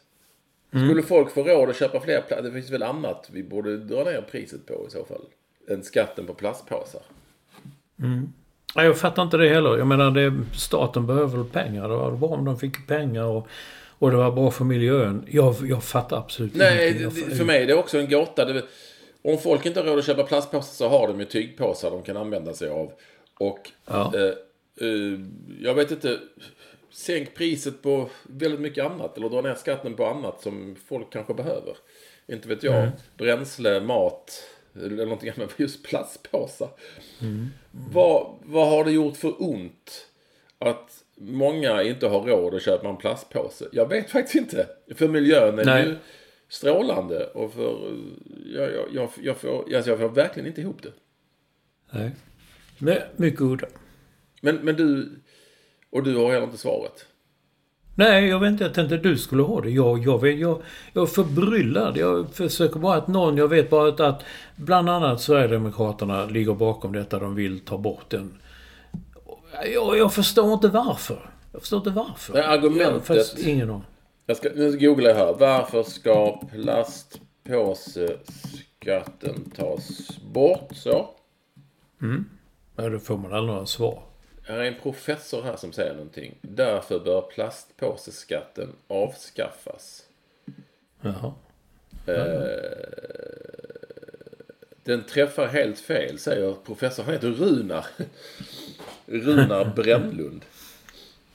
Mm. 0.74 0.88
Skulle 0.88 1.04
folk 1.04 1.32
få 1.32 1.44
råd 1.44 1.70
att 1.70 1.76
köpa 1.76 2.00
fler 2.00 2.22
plast? 2.22 2.44
Det 2.44 2.52
finns 2.52 2.70
väl 2.70 2.84
annat 2.84 3.30
vi 3.32 3.44
borde 3.44 3.78
dra 3.78 4.04
ner 4.04 4.22
priset 4.32 4.66
på 4.66 4.86
i 4.88 4.92
så 4.92 5.06
fall. 5.06 5.26
Än 5.70 5.84
skatten 5.84 6.28
på 6.28 6.34
plastpåsar. 6.34 7.02
Nej, 8.76 8.86
jag 8.86 8.98
fattar 8.98 9.24
inte 9.24 9.38
det 9.38 9.50
heller. 9.50 9.78
Jag 9.78 9.88
menar, 9.88 10.12
det, 10.12 10.34
staten 10.54 11.08
behöver 11.08 11.38
väl 11.38 11.46
pengar. 11.46 11.90
Det 11.90 11.96
var 11.96 12.12
bra 12.12 12.30
om 12.30 12.46
de 12.46 12.60
fick 12.60 12.88
pengar 12.88 13.24
och, 13.24 13.48
och 14.00 14.12
det 14.12 14.18
var 14.18 14.32
bra 14.32 14.52
för 14.52 14.66
miljön. 14.66 15.26
Jag, 15.32 15.56
jag 15.70 15.84
fattar 15.84 16.18
absolut 16.18 16.56
Nej, 16.56 17.02
Jag- 17.02 17.14
för 17.14 17.46
mig 17.46 17.64
är 17.64 17.68
det 17.68 17.74
också 17.74 17.98
en 18.00 18.10
gåta. 18.10 18.46
Det, 18.46 18.64
om 19.22 19.38
folk 19.38 19.66
inte 19.66 19.80
har 19.80 19.88
råd 19.88 20.00
att 20.00 20.06
köpa 20.06 20.24
plastpåsar 20.24 20.74
så 20.74 20.88
har 20.90 21.08
de 21.08 21.20
ju 21.20 21.26
tygpåsar 21.26 21.92
de 21.92 22.04
kan 22.04 22.18
använda 22.18 22.54
sig 22.54 22.70
av. 22.70 22.92
Och 23.40 23.72
Ja. 23.86 24.14
eh, 24.16 24.22
eh, 24.88 25.20
jag 25.62 25.74
vet 25.74 25.92
inte. 25.92 26.20
Sänk 26.92 27.36
priset 27.36 27.82
på 27.82 28.10
väldigt 28.24 28.60
mycket 28.60 28.86
annat. 28.86 29.18
Eller 29.18 29.30
dra 29.30 29.42
ner 29.42 29.56
skatten 29.56 29.94
på 29.94 30.06
annat 30.06 30.42
som 30.42 30.76
folk 30.88 31.12
kanske 31.14 31.34
behöver. 31.34 31.78
Inte 32.28 32.48
vet 32.48 32.64
jag. 32.64 32.90
Bränsle, 33.18 33.80
mat. 33.82 34.44
Eller 34.76 35.04
någonting 35.06 35.32
annat. 35.38 35.50
Just 35.58 35.84
plastpåsar. 35.84 36.70
Vad, 37.72 38.28
vad 38.44 38.68
har 38.70 38.84
det 38.86 38.92
gjort 38.92 39.18
för 39.18 39.34
ont? 39.44 40.08
Att 40.60 41.04
många 41.18 41.84
inte 41.84 42.08
har 42.08 42.22
råd 42.22 42.56
att 42.56 42.62
köpa 42.62 42.90
en 42.90 42.98
plastpåse. 42.98 43.66
Jag 43.72 43.90
vet 43.90 44.10
faktiskt 44.10 44.36
inte. 44.36 44.68
För 44.96 45.08
miljön 45.08 45.60
är 45.60 45.66
Nej. 45.66 45.86
ju 45.88 45.96
strålande. 46.50 47.26
Och 47.26 47.54
för... 47.54 47.98
Jag, 48.46 48.74
jag, 48.74 48.86
jag, 48.94 49.10
jag, 49.22 49.38
får, 49.38 49.76
alltså 49.76 49.90
jag 49.90 50.00
får 50.00 50.10
verkligen 50.10 50.48
inte 50.48 50.62
ihop 50.62 50.84
det. 50.84 50.92
Nej. 51.92 52.12
Men 52.78 52.98
mycket 53.16 53.42
udda. 53.42 53.68
Men, 54.42 54.56
men 54.56 54.76
du... 54.76 55.10
Och 55.90 56.04
du 56.04 56.16
har 56.16 56.32
heller 56.32 56.44
inte 56.44 56.58
svaret. 56.58 57.06
Nej, 57.98 58.28
jag 58.28 58.40
vet 58.40 58.52
inte. 58.52 58.64
Jag 58.64 58.74
tänkte 58.74 58.96
att 58.96 59.04
du 59.04 59.18
skulle 59.18 59.44
ha 59.44 59.62
det. 59.62 59.70
Jag, 59.70 60.04
jag, 60.04 60.22
vet, 60.22 60.40
jag, 60.40 60.62
jag 60.94 61.02
är 61.02 61.06
förbryllad. 61.06 61.98
Jag 61.98 62.34
försöker 62.34 62.80
bara 62.80 62.98
att 62.98 63.08
någon... 63.08 63.38
Jag 63.38 63.48
vet 63.48 63.70
bara 63.70 63.90
att, 63.90 64.00
att 64.00 64.24
bland 64.56 64.90
annat 64.90 65.22
Sverigedemokraterna 65.22 66.26
ligger 66.26 66.54
bakom 66.54 66.94
detta. 66.94 67.20
De 67.20 67.36
vill 67.36 67.60
ta 67.60 67.78
bort 67.78 68.10
den. 68.10 68.34
Jag, 69.64 69.98
jag 69.98 70.14
förstår 70.14 70.54
inte 70.54 70.68
varför. 70.68 71.30
Jag 71.52 71.62
förstår 71.62 71.78
inte 71.78 71.90
varför. 71.90 72.34
Här 72.34 72.58
argumentet- 72.58 73.34
Jag 73.38 73.44
har 73.44 73.50
ingen 73.50 73.70
aning. 73.70 73.84
Jag 74.26 74.38
ska, 74.38 74.50
nu 74.56 74.78
googlar 74.78 75.10
jag 75.10 75.16
här. 75.18 75.34
Varför 75.40 75.84
ska 75.84 76.42
plastpåseskatten 76.52 79.52
tas 79.56 80.10
bort? 80.34 80.70
Så. 80.76 81.10
Ja, 82.76 82.90
då 82.90 83.00
får 83.00 83.18
man 83.18 83.34
aldrig 83.34 83.54
några 83.54 83.66
svar. 83.66 84.04
Här 84.48 84.58
är 84.60 84.64
en 84.66 84.76
professor 84.84 85.42
här 85.44 85.56
som 85.56 85.72
säger 85.72 85.94
någonting. 85.94 86.36
Därför 86.42 87.00
bör 87.00 87.22
plastpåseskatten 87.22 88.70
avskaffas. 88.88 90.04
Jaha. 91.02 91.34
Den 94.86 95.04
träffar 95.04 95.48
helt 95.48 95.80
fel, 95.80 96.20
säger 96.20 96.54
professor. 96.66 97.04
Han 97.04 97.14
heter 97.14 97.32
Runar. 97.32 97.86
Runar 99.06 99.66
Brännlund. 99.76 100.42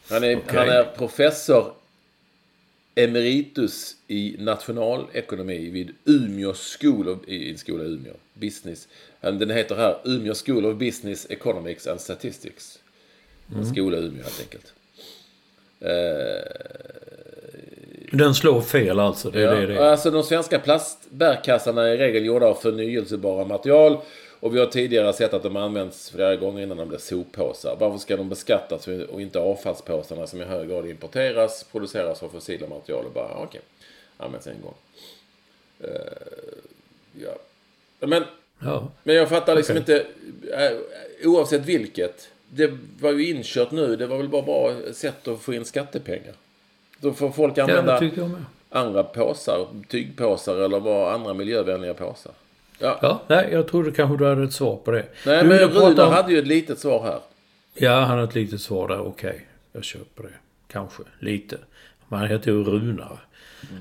Han 0.08 0.24
är, 0.24 0.36
Okej. 0.36 0.58
han 0.58 0.68
är 0.68 0.84
professor 0.84 1.74
emeritus 2.94 3.96
i 4.08 4.36
nationalekonomi 4.38 5.70
vid 5.70 5.90
Umeå 6.04 6.54
School 6.54 7.08
of, 7.08 7.28
i 7.28 7.50
en 7.50 7.58
skola 7.58 7.84
i 7.84 7.86
Umeå. 7.86 8.14
Business. 8.34 8.88
Den 9.20 9.50
heter 9.50 9.76
här 9.76 9.98
Umeå 10.04 10.34
School 10.34 10.66
of 10.66 10.78
Business 10.78 11.26
Economics 11.30 11.86
and 11.86 12.00
Statistics. 12.00 12.78
En 13.56 13.66
skola 13.66 13.96
i 13.96 14.00
Umeå 14.00 14.22
helt 14.22 14.40
enkelt. 14.40 14.72
Den 18.10 18.34
slår 18.34 18.60
fel 18.60 19.00
alltså. 19.00 19.30
Det 19.30 19.42
är 19.42 19.56
det 19.56 19.66
det 19.66 19.74
Ja, 19.74 19.82
är. 19.82 19.90
alltså 19.90 20.10
de 20.10 20.22
svenska 20.22 20.58
plastbärkassarna 20.58 21.82
är 21.88 21.94
i 21.94 21.96
regel 21.98 22.24
gjorda 22.24 22.46
av 22.46 22.54
förnyelsebara 22.54 23.44
material. 23.44 23.98
Och 24.40 24.54
vi 24.54 24.58
har 24.58 24.66
tidigare 24.66 25.12
sett 25.12 25.34
att 25.34 25.42
de 25.42 25.56
används 25.56 26.10
flera 26.10 26.36
gånger 26.36 26.62
innan 26.62 26.76
de 26.76 26.88
blir 26.88 26.98
soppåsar. 26.98 27.76
Varför 27.80 27.98
ska 27.98 28.16
de 28.16 28.28
beskattas 28.28 28.88
och 28.88 29.20
inte 29.20 29.38
avfallspåsarna 29.38 30.26
som 30.26 30.40
i 30.40 30.44
hög 30.44 30.68
grad 30.68 30.86
importeras, 30.90 31.64
produceras 31.72 32.22
av 32.22 32.28
fossila 32.28 32.66
material 32.66 33.04
och 33.04 33.12
bara, 33.12 33.34
okej, 33.42 33.60
används 34.16 34.46
en 34.46 34.60
gång. 34.62 34.74
Eh, 35.80 35.90
ja. 37.24 37.36
Men, 38.06 38.24
Ja. 38.64 38.88
men 39.02 39.14
jag 39.16 39.28
fattar 39.28 39.56
liksom 39.56 39.76
Okej. 39.78 39.96
inte, 39.96 40.06
eh, 40.64 41.28
oavsett 41.30 41.64
vilket. 41.66 42.28
Det 42.48 42.72
var 43.00 43.12
ju 43.12 43.30
inkört 43.30 43.70
nu, 43.70 43.96
det 43.96 44.06
var 44.06 44.16
väl 44.16 44.28
bara 44.28 44.42
bra 44.42 44.74
sätt 44.92 45.28
att 45.28 45.40
få 45.40 45.54
in 45.54 45.64
skattepengar. 45.64 46.34
Då 47.00 47.12
får 47.12 47.30
folk 47.30 47.58
använda 47.58 48.00
andra 48.70 49.02
påsar, 49.04 49.66
tygpåsar 49.88 50.56
eller 50.56 50.80
bara 50.80 51.14
andra 51.14 51.34
miljövänliga 51.34 51.94
påsar. 51.94 52.32
Ja. 52.78 52.98
Ja, 53.02 53.20
nej, 53.26 53.48
jag 53.52 53.68
trodde 53.68 53.90
kanske 53.92 54.16
du 54.24 54.28
hade 54.28 54.44
ett 54.44 54.52
svar 54.52 54.76
på 54.76 54.90
det. 54.90 55.04
Nej, 55.26 55.42
du 55.42 55.48
men 55.48 55.58
Runar 55.58 56.06
om- 56.06 56.12
hade 56.12 56.32
ju 56.32 56.38
ett 56.38 56.46
litet 56.46 56.78
svar 56.78 57.02
här. 57.02 57.18
Ja, 57.74 58.00
han 58.00 58.18
har 58.18 58.24
ett 58.24 58.34
litet 58.34 58.60
svar 58.60 58.88
där. 58.88 59.00
Okej, 59.06 59.46
jag 59.72 59.84
köper 59.84 60.22
det. 60.22 60.32
Kanske. 60.72 61.02
Lite. 61.18 61.58
Men 62.08 62.18
han 62.18 62.28
heter 62.28 62.50
ju 62.50 62.64
Runar. 62.64 63.18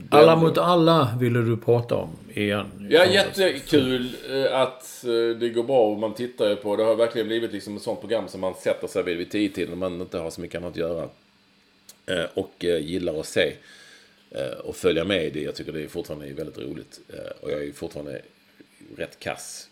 Alla 0.09 0.36
mot 0.36 0.57
alla 0.57 1.09
ville 1.20 1.39
du 1.41 1.57
prata 1.57 1.95
om 1.95 2.09
igen. 2.34 2.88
Ja, 2.89 3.05
jättekul 3.05 4.09
eh, 4.32 4.59
att 4.61 5.03
eh, 5.05 5.38
det 5.39 5.49
går 5.49 5.63
bra 5.63 5.80
och 5.91 5.97
man 5.99 6.13
tittar 6.13 6.49
ju 6.49 6.55
på. 6.55 6.76
Det 6.76 6.84
har 6.84 6.95
verkligen 6.95 7.28
blivit 7.28 7.51
liksom 7.51 7.76
ett 7.76 7.82
sånt 7.82 7.99
program 7.99 8.28
som 8.28 8.41
man 8.41 8.53
sätter 8.53 8.88
sig 8.88 9.03
vid 9.03 9.17
vid 9.17 9.32
tio 9.32 9.49
till 9.49 9.70
när 9.70 9.76
man 9.76 10.01
inte 10.01 10.17
har 10.17 10.30
så 10.30 10.41
mycket 10.41 10.57
annat 10.61 10.72
att 10.72 10.78
göra. 10.78 11.07
Eh, 12.10 12.26
Och 12.34 12.66
eh, 12.66 12.78
gillar 12.86 13.20
att 13.20 13.26
se 13.26 13.53
eh, 14.32 14.47
och 14.47 14.76
följa 14.76 15.03
med 15.03 15.26
i 15.26 15.30
det. 15.30 15.41
Jag 15.41 15.55
tycker 15.55 15.72
det 15.72 15.84
är 15.84 15.88
fortfarande 15.88 16.34
väldigt 16.34 16.57
roligt. 16.57 16.99
Och 17.41 17.51
jag 17.51 17.64
är 17.64 17.72
fortfarande 17.72 18.22
rätt 18.97 19.20
kass, 19.20 19.70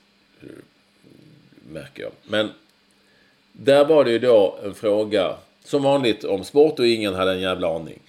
märker 1.69 2.03
jag. 2.03 2.11
Men 2.23 2.49
där 3.51 3.85
var 3.85 4.05
det 4.05 4.11
ju 4.11 4.19
då 4.19 4.59
en 4.63 4.75
fråga, 4.75 5.37
som 5.63 5.83
vanligt, 5.83 6.23
om 6.23 6.43
sport 6.43 6.79
och 6.79 6.87
ingen 6.87 7.13
hade 7.13 7.31
en 7.31 7.41
jävla 7.41 7.75
aning. 7.75 7.99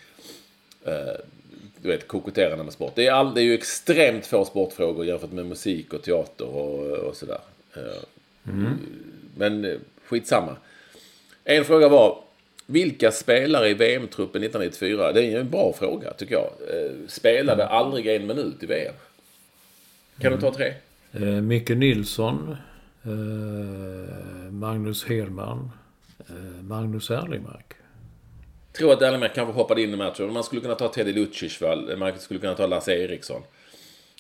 Du 1.83 1.89
vet, 1.89 2.09
koketterande 2.09 2.65
med 2.65 2.73
sport. 2.73 2.93
Det 2.95 3.07
är, 3.07 3.13
all, 3.13 3.35
det 3.35 3.41
är 3.41 3.45
ju 3.45 3.55
extremt 3.55 4.27
få 4.27 4.45
sportfrågor 4.45 5.07
jämfört 5.07 5.33
med 5.33 5.47
musik 5.47 5.93
och 5.93 6.03
teater 6.03 6.47
och, 6.47 6.81
och 6.99 7.17
sådär. 7.17 7.41
Eh, 7.77 8.03
Men 9.37 9.81
skitsamma. 10.05 10.57
En 11.45 11.65
fråga 11.65 11.89
var, 11.89 12.23
vilka 12.71 13.11
spelare 13.11 13.69
i 13.69 13.75
VM-truppen 13.75 14.43
1994? 14.43 15.13
Det 15.13 15.25
är 15.25 15.41
en 15.41 15.51
bra 15.51 15.73
fråga 15.79 16.13
tycker 16.13 16.35
jag. 16.35 16.45
Eh, 16.45 16.91
Spelade 17.07 17.67
aldrig 17.67 18.07
en 18.07 18.27
minut 18.27 18.63
i 18.63 18.67
VM. 18.67 18.95
Kan 20.21 20.33
du 20.33 20.41
ta 20.41 20.55
tre? 20.55 20.73
Eh, 21.13 21.21
Micke 21.21 21.71
Nilsson. 21.71 22.57
Eh, 23.05 24.53
Magnus 24.53 25.05
Hedman. 25.05 25.71
Eh, 26.29 26.63
Magnus 26.63 27.11
Erlingmark. 27.11 27.75
tror 28.73 28.93
att 28.93 29.03
Erlingmark 29.03 29.35
kanske 29.35 29.53
hoppade 29.53 29.83
in 29.83 29.93
i 29.93 29.97
matchen. 29.97 30.33
Man 30.33 30.45
skulle 30.45 30.61
kunna 30.61 30.75
ta 30.75 30.89
Teddy 30.89 31.13
Lucic? 31.13 31.61
Man 31.99 32.19
skulle 32.19 32.41
kunna 32.41 32.55
ta 32.55 32.67
Lasse 32.67 32.93
Eriksson. 32.93 33.43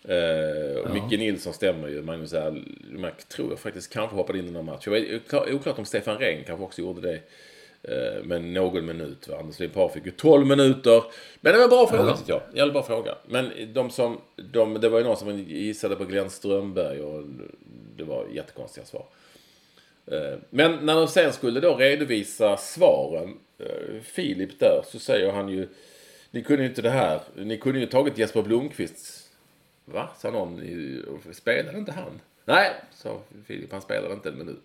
Eh, 0.04 0.80
och 0.80 0.94
Micke 0.94 1.18
Nilsson 1.18 1.52
stämmer 1.54 1.88
ju. 1.88 2.02
Magnus 2.02 2.32
Erlingmark 2.32 3.28
tror 3.28 3.50
jag 3.50 3.58
faktiskt 3.58 3.92
kanske 3.92 4.16
hoppade 4.16 4.38
in 4.38 4.48
i 4.48 4.50
någon 4.50 4.64
match. 4.64 4.82
Jag 4.86 4.92
vet, 4.92 5.34
oklart 5.34 5.78
om 5.78 5.84
Stefan 5.84 6.18
Rehn 6.18 6.44
kanske 6.46 6.64
också 6.64 6.80
gjorde 6.80 7.00
det. 7.00 7.20
Eh, 7.90 8.24
men 8.24 8.52
någon 8.54 8.86
minut. 8.86 9.28
Va? 9.28 9.36
Anders 9.40 9.58
Limpar 9.60 9.88
fick 9.88 10.06
ju 10.06 10.10
12 10.10 10.46
minuter. 10.46 11.02
Men 11.40 11.52
det 11.52 11.58
var 11.58 11.64
en 11.64 11.70
bra 11.70 11.86
fråga 11.86 12.04
Ja. 12.10 12.16
tyckte 12.16 12.32
jag. 12.32 12.42
Jävligt 12.54 12.72
bra 12.72 12.82
fråga. 12.82 13.14
Men 13.26 13.72
de 13.74 13.90
som, 13.90 14.20
de, 14.52 14.74
det 14.80 14.88
var 14.88 14.98
ju 14.98 15.04
någon 15.04 15.16
som 15.16 15.38
gissade 15.38 15.96
på 15.96 16.04
Glenn 16.04 16.30
Strömberg 16.30 17.00
och 17.00 17.24
det 17.96 18.04
var 18.04 18.26
jättekonstiga 18.32 18.86
svar. 18.86 19.04
Eh, 20.06 20.38
Men 20.50 20.86
när 20.86 20.94
de 20.94 21.08
sen 21.08 21.32
skulle 21.32 21.60
då 21.60 21.74
redovisa 21.76 22.56
svaren, 22.56 23.36
eh, 23.58 24.00
Filip 24.02 24.58
där, 24.60 24.82
så 24.86 24.98
säger 24.98 25.32
han 25.32 25.48
ju 25.48 25.68
Ni 26.30 26.42
kunde 26.42 26.62
ju 26.62 26.68
inte 26.68 26.82
det 26.82 26.90
här. 26.90 27.20
Ni 27.36 27.56
kunde 27.58 27.80
ju 27.80 27.86
tagit 27.86 28.18
Jesper 28.18 28.42
Blomqvists... 28.42 29.28
Va? 29.84 30.08
Sa 30.18 30.30
någon. 30.30 30.60
Spelade 31.32 31.78
inte 31.78 31.92
han? 31.92 32.20
Nej, 32.44 32.70
sa 32.92 33.20
Filip. 33.46 33.72
Han 33.72 33.80
spelade 33.82 34.14
inte 34.14 34.28
en 34.28 34.38
minut. 34.38 34.62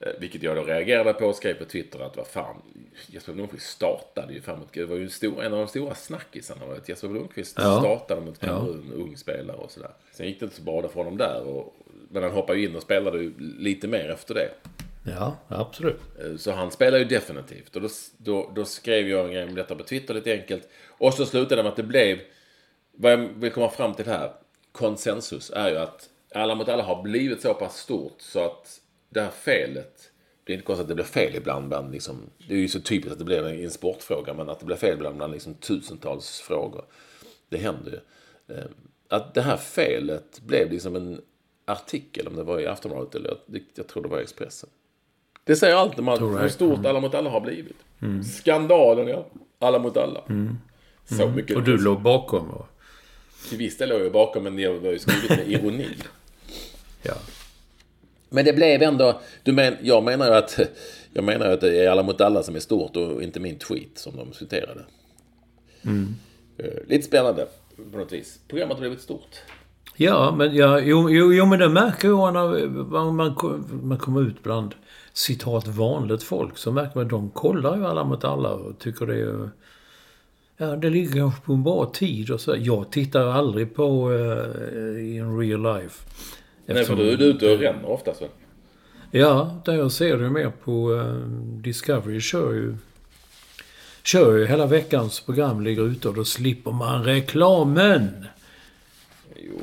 Eh, 0.00 0.12
Vilket 0.20 0.42
jag 0.42 0.56
då 0.56 0.62
reagerade 0.62 1.12
på 1.12 1.26
och 1.26 1.36
skrev 1.36 1.54
på 1.54 1.64
Twitter 1.64 1.98
att 2.00 2.16
vad 2.16 2.26
fan, 2.26 2.62
Jesper 3.06 3.32
Blomqvist 3.32 3.66
startade 3.66 4.32
ju 4.32 4.40
framåt. 4.40 4.68
Det 4.72 4.84
var 4.84 4.96
ju 4.96 5.04
en, 5.04 5.10
stor, 5.10 5.42
en 5.42 5.52
av 5.52 5.58
de 5.58 5.68
stora 5.68 5.94
snackisarna. 5.94 6.66
Var 6.66 6.74
att 6.74 6.88
Jesper 6.88 7.08
Blomqvist 7.08 7.56
Ja. 7.60 7.80
startade 7.80 8.20
mot 8.20 8.38
Kamerun, 8.38 8.92
ung 8.94 9.16
spelare 9.16 9.56
och 9.56 9.70
sådär. 9.70 9.90
Sen 10.12 10.26
gick 10.26 10.40
det 10.40 10.44
inte 10.44 10.56
så 10.56 10.62
bra 10.62 10.82
för 10.88 10.94
honom 10.94 11.16
där. 11.16 11.42
Och, 11.42 11.74
men 12.10 12.22
han 12.22 12.32
hoppade 12.32 12.58
ju 12.58 12.66
in 12.68 12.76
och 12.76 12.82
spelade 12.82 13.32
lite 13.38 13.88
mer 13.88 14.10
efter 14.10 14.34
det. 14.34 14.50
Ja, 15.10 15.36
absolut. 15.48 16.00
Eh, 16.20 16.36
Så 16.36 16.52
han 16.52 16.70
spelar 16.70 16.98
ju 16.98 17.04
definitivt. 17.04 17.76
Och 17.76 17.82
då, 17.82 17.88
då, 18.18 18.50
då 18.54 18.64
skrev 18.64 19.08
jag 19.08 19.24
en 19.24 19.32
grej 19.32 19.44
om 19.44 19.54
detta 19.54 19.74
på 19.74 19.82
Twitter 19.84 20.14
lite 20.14 20.32
enkelt. 20.32 20.68
Och 20.88 21.14
så 21.14 21.26
slutade 21.26 21.56
det 21.56 21.62
med 21.62 21.70
att 21.70 21.76
det 21.76 21.82
blev... 21.82 22.18
Vad 22.92 23.12
jag 23.12 23.16
vill 23.16 23.52
komma 23.52 23.68
fram 23.70 23.94
till 23.94 24.06
här, 24.06 24.32
konsensus, 24.72 25.50
är 25.50 25.70
ju 25.70 25.76
att 25.76 26.08
alla 26.34 26.54
mot 26.54 26.68
alla 26.68 26.82
har 26.82 27.02
blivit 27.02 27.40
så 27.42 27.54
pass 27.54 27.76
stort 27.78 28.16
så 28.18 28.44
att 28.44 28.80
det 29.08 29.20
här 29.20 29.30
felet... 29.30 30.10
Det 30.44 30.52
är 30.52 30.54
inte 30.54 30.66
konstigt 30.66 30.82
att 30.82 30.88
det 30.88 30.94
blir 30.94 31.04
fel 31.04 31.36
ibland 31.36 31.68
bland 31.68 31.92
liksom, 31.92 32.30
Det 32.48 32.54
är 32.54 32.58
ju 32.58 32.68
så 32.68 32.80
typiskt 32.80 33.12
att 33.12 33.18
det 33.18 33.24
blir 33.24 33.46
en 33.64 33.70
sportfråga, 33.70 34.34
men 34.34 34.48
att 34.48 34.60
det 34.60 34.66
blir 34.66 34.76
fel 34.76 34.94
ibland 34.94 35.16
bland 35.16 35.32
liksom 35.32 35.54
tusentals 35.54 36.40
frågor. 36.40 36.84
Det 37.48 37.56
händer 37.58 37.90
ju. 37.90 38.56
Eh, 38.56 38.64
Att 39.08 39.34
det 39.34 39.42
här 39.42 39.56
felet 39.56 40.40
blev 40.40 40.72
liksom 40.72 40.96
en 40.96 41.20
artikel, 41.64 42.26
om 42.28 42.36
det 42.36 42.42
var 42.42 42.60
i 42.60 42.66
Aftonbladet 42.66 43.14
eller 43.14 43.36
jag, 43.46 43.62
jag 43.74 43.86
tror 43.88 44.02
det 44.02 44.08
var 44.08 44.18
i 44.18 44.22
Expressen. 44.22 44.68
Det 45.44 45.56
säger 45.56 45.76
allt 45.76 45.98
om 45.98 46.08
jag. 46.08 46.18
hur 46.42 46.48
stort 46.48 46.86
Alla 46.86 47.00
mot 47.00 47.14
alla 47.14 47.30
har 47.30 47.40
blivit. 47.40 47.76
Skandalen, 48.36 49.08
ja. 49.08 49.26
Alla 49.58 49.78
mot 49.78 49.96
alla. 49.96 50.22
Så 51.04 51.28
mycket. 51.28 51.56
Och 51.56 51.62
du 51.62 51.78
låg 51.78 52.02
bakom. 52.02 52.50
Och, 52.50 52.66
Till 53.48 53.58
viss 53.58 53.78
del 53.78 53.88
låg 53.88 54.00
jag 54.00 54.12
bakom, 54.12 54.44
men 54.44 54.56
det 54.56 54.68
var 54.68 54.90
ju 54.90 54.98
skrivit 54.98 55.30
med 55.30 55.48
ironi. 55.50 55.88
ja. 57.02 57.14
Men 58.28 58.44
det 58.44 58.52
blev 58.52 58.82
ändå... 58.82 59.20
Du 59.42 59.52
men, 59.52 59.76
jag 59.82 60.04
menar 60.04 60.26
ju 60.26 60.34
att... 60.34 60.58
Jag 61.12 61.24
menar 61.24 61.46
att 61.46 61.60
det 61.60 61.84
är 61.84 61.90
Alla 61.90 62.02
mot 62.02 62.20
alla 62.20 62.42
som 62.42 62.56
är 62.56 62.60
stort 62.60 62.96
och 62.96 63.22
inte 63.22 63.40
min 63.40 63.58
tweet 63.58 63.98
som 63.98 64.16
de 64.16 64.32
citerade. 64.32 64.84
Eh, 66.58 66.72
Lite 66.86 67.06
spännande 67.06 67.46
på 67.92 67.98
något 67.98 68.12
vis. 68.12 68.40
Programmet 68.48 68.76
har 68.76 68.80
blivit 68.80 69.00
stort. 69.00 69.42
Ja, 69.96 70.34
men, 70.36 70.54
ja, 70.54 70.80
jo, 70.80 71.10
jo, 71.10 71.32
jo, 71.32 71.46
men 71.46 71.58
det 71.58 71.68
märker 71.68 72.08
jag 72.08 72.32
när 72.32 72.66
man, 72.68 73.16
man, 73.16 73.34
man 73.82 73.98
kommer 73.98 74.22
ut 74.22 74.42
bland 74.42 74.74
citat 75.12 75.66
vanligt 75.66 76.22
folk. 76.22 76.58
Så 76.58 76.72
märker 76.72 76.92
man 76.94 77.04
att 77.04 77.10
de 77.10 77.30
kollar 77.30 77.76
ju 77.76 77.86
alla 77.86 78.04
mot 78.04 78.24
alla 78.24 78.50
och 78.50 78.78
tycker 78.78 79.06
det 79.06 79.20
är... 79.20 79.50
Ja, 80.56 80.76
det 80.76 80.90
ligger 80.90 81.12
kanske 81.12 81.40
på 81.40 81.52
en 81.52 81.62
bra 81.62 81.90
tid 81.94 82.30
och 82.30 82.40
så. 82.40 82.54
Jag 82.58 82.92
tittar 82.92 83.26
aldrig 83.26 83.74
på 83.74 84.12
eh, 84.12 85.04
i 85.04 85.18
en 85.18 85.38
real 85.38 85.62
life. 85.62 86.04
Nej, 86.74 86.84
för 86.84 86.92
Eftersom- 86.92 87.18
du 87.18 87.24
är 87.24 87.28
ute 87.30 87.50
och 87.52 87.58
ränner 87.58 87.88
oftast 87.90 88.22
väl? 88.22 88.28
Ja, 89.10 89.62
där 89.64 89.74
jag 89.74 89.92
ser 89.92 90.16
det 90.18 90.30
mer 90.30 90.52
på 90.64 90.94
eh, 90.94 91.14
Discovery 91.62 92.20
kör 92.20 92.52
ju... 92.52 92.76
Kör 94.02 94.36
ju 94.38 94.46
hela 94.46 94.66
veckans 94.66 95.20
program 95.20 95.60
ligger 95.60 95.82
ute 95.82 96.08
och 96.08 96.14
då 96.14 96.24
slipper 96.24 96.70
man 96.72 97.04
reklamen. 97.04 98.26
Jo, 99.36 99.60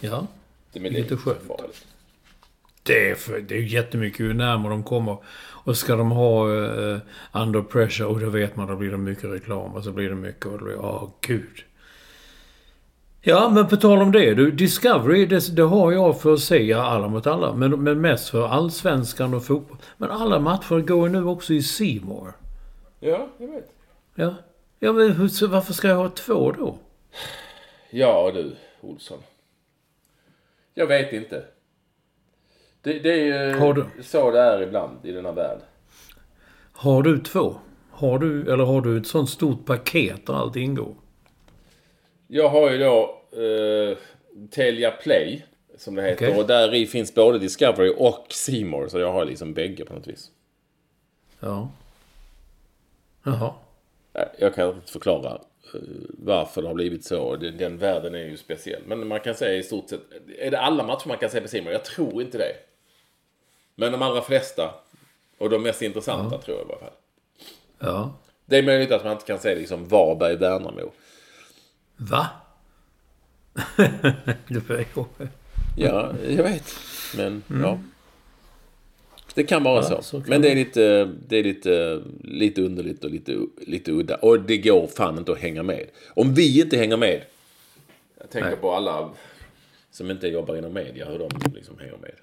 Ja. 0.00 0.26
det 0.72 0.86
är 0.86 0.90
Lite 0.90 1.16
skönt. 1.16 1.38
farligt. 1.48 1.86
Det 2.82 3.10
är, 3.10 3.14
för, 3.14 3.40
det 3.40 3.54
är 3.58 3.62
jättemycket 3.62 4.20
ju 4.20 4.32
närmare 4.34 4.72
de 4.72 4.82
kommer. 4.84 5.16
Och 5.36 5.76
ska 5.76 5.96
de 5.96 6.10
ha 6.10 6.54
eh, 6.64 6.98
under 7.32 7.62
pressure 7.62 8.06
och 8.06 8.20
då 8.20 8.28
vet 8.30 8.56
man 8.56 8.66
då 8.68 8.76
blir 8.76 8.90
det 8.90 8.96
mycket 8.96 9.24
reklam 9.24 9.72
och 9.74 9.84
så 9.84 9.92
blir 9.92 10.08
det 10.08 10.14
mycket 10.14 10.46
och 10.46 10.58
då 10.58 10.64
blir 10.64 10.78
åh 10.80 11.08
gud. 11.20 11.64
Ja, 13.26 13.50
men 13.54 13.66
på 13.68 13.76
tal 13.76 14.02
om 14.02 14.12
det. 14.12 14.34
Du, 14.34 14.50
Discovery, 14.50 15.26
det, 15.26 15.56
det 15.56 15.62
har 15.62 15.92
jag 15.92 16.20
för 16.20 16.34
att 16.34 16.40
säga 16.40 16.82
alla 16.82 17.08
mot 17.08 17.26
alla. 17.26 17.54
Men, 17.54 17.82
men 17.82 18.00
mest 18.00 18.28
för 18.28 18.48
allsvenskan 18.48 19.34
och 19.34 19.44
fotboll. 19.44 19.76
Men 19.96 20.10
alla 20.10 20.38
matcher 20.38 20.80
går 20.80 21.06
ju 21.08 21.12
nu 21.12 21.24
också 21.24 21.52
i 21.52 22.00
More. 22.04 22.32
Ja, 23.00 23.28
jag 23.38 23.46
vet. 23.48 23.70
Ja. 24.14 24.34
Ja, 24.78 24.92
men 24.92 25.16
varför 25.48 25.72
ska 25.72 25.88
jag 25.88 25.96
ha 25.96 26.08
två 26.08 26.52
då? 26.52 26.78
Ja 27.90 28.30
du, 28.34 28.56
Olsson. 28.80 29.18
Jag 30.74 30.86
vet 30.86 31.12
inte. 31.12 31.44
Det, 32.82 32.98
det 32.98 33.12
är 33.12 33.50
ju 33.52 33.58
Har 33.58 33.74
du- 33.74 33.86
så 34.02 34.30
det 34.30 34.40
är 34.40 34.62
ibland 34.62 34.98
i 35.02 35.12
denna 35.12 35.32
värld. 35.32 35.58
Har 36.72 37.02
du 37.02 37.18
två? 37.18 37.56
Har 37.90 38.18
du, 38.18 38.52
eller 38.52 38.64
har 38.64 38.80
du 38.80 38.96
ett 38.98 39.06
sånt 39.06 39.30
stort 39.30 39.66
paket 39.66 40.26
där 40.26 40.34
allt 40.34 40.56
ingår? 40.56 40.94
Jag 42.26 42.48
har 42.48 42.70
ju 42.70 42.78
då 42.78 43.20
eh, 43.32 43.98
Telia 44.50 44.90
Play, 44.90 45.44
som 45.78 45.94
det 45.94 46.02
heter. 46.02 46.28
Okej. 46.28 46.40
Och 46.40 46.46
där 46.46 46.74
i 46.74 46.86
finns 46.86 47.14
både 47.14 47.38
Discovery 47.38 47.94
och 47.96 48.34
More 48.64 48.88
Så 48.88 48.98
jag 48.98 49.12
har 49.12 49.24
liksom 49.24 49.54
bägge 49.54 49.84
på 49.84 49.94
något 49.94 50.06
vis. 50.06 50.30
Ja. 51.40 51.70
Jaha. 53.24 53.52
Jag 54.38 54.54
kan 54.54 54.68
inte 54.68 54.92
förklara 54.92 55.32
eh, 55.74 55.80
varför 56.08 56.62
det 56.62 56.68
har 56.68 56.74
blivit 56.74 57.04
så. 57.04 57.36
Den, 57.36 57.56
den 57.56 57.78
världen 57.78 58.14
är 58.14 58.24
ju 58.24 58.36
speciell. 58.36 58.82
Men 58.86 59.08
man 59.08 59.20
kan 59.20 59.34
säga 59.34 59.58
i 59.58 59.62
stort 59.62 59.88
sett... 59.88 60.00
Är 60.38 60.50
det 60.50 60.58
alla 60.58 60.86
matcher 60.86 61.08
man 61.08 61.18
kan 61.18 61.30
se 61.30 61.40
på 61.40 61.48
More? 61.62 61.72
Jag 61.72 61.84
tror 61.84 62.22
inte 62.22 62.38
det. 62.38 62.52
Men 63.74 63.92
de 63.92 64.02
allra 64.02 64.22
flesta. 64.22 64.74
Och 65.38 65.50
de 65.50 65.62
mest 65.62 65.82
intressanta 65.82 66.38
tror 66.38 66.58
jag 66.58 66.66
i 66.66 66.70
alla 66.70 66.80
fall. 66.80 66.96
Ja. 67.78 68.12
Det 68.46 68.58
är 68.58 68.62
möjligt 68.62 68.92
att 68.92 69.04
man 69.04 69.12
inte 69.12 69.24
kan 69.24 69.38
se 69.38 69.54
liksom 69.54 69.88
Varberg-Värnamo. 69.88 70.90
Va? 71.96 72.26
det 74.48 74.68
var 74.68 74.84
jag. 74.94 75.06
Ja, 75.76 76.14
jag 76.28 76.42
vet. 76.42 76.74
Men 77.16 77.42
ja. 77.62 77.78
Det 79.34 79.44
kan 79.44 79.62
vara 79.62 79.78
Mm. 79.78 79.92
Ja, 79.92 80.02
så. 80.02 80.02
så 80.02 80.20
kan 80.20 80.30
Men 80.30 80.42
det 80.42 80.50
är 80.50 80.54
lite, 80.54 81.04
det 81.28 81.36
är 81.36 81.42
lite, 81.44 82.02
lite 82.24 82.62
underligt 82.62 83.04
och 83.04 83.10
lite, 83.10 83.38
lite 83.66 83.92
udda. 83.92 84.16
Och 84.16 84.40
det 84.40 84.56
går 84.58 84.86
fan 84.86 85.18
inte 85.18 85.32
att 85.32 85.38
hänga 85.38 85.62
med. 85.62 85.86
Om 86.08 86.34
vi 86.34 86.60
inte 86.60 86.76
hänger 86.76 86.96
med. 86.96 87.22
Jag 88.20 88.30
tänker 88.30 88.48
Nej. 88.50 88.58
på 88.58 88.72
alla 88.72 89.10
som 89.90 90.10
inte 90.10 90.28
jobbar 90.28 90.56
inom 90.56 90.72
media. 90.72 91.08
Hur 91.10 91.18
de 91.18 91.28
liksom 91.54 91.78
hänger 91.78 91.96
med. 91.96 92.14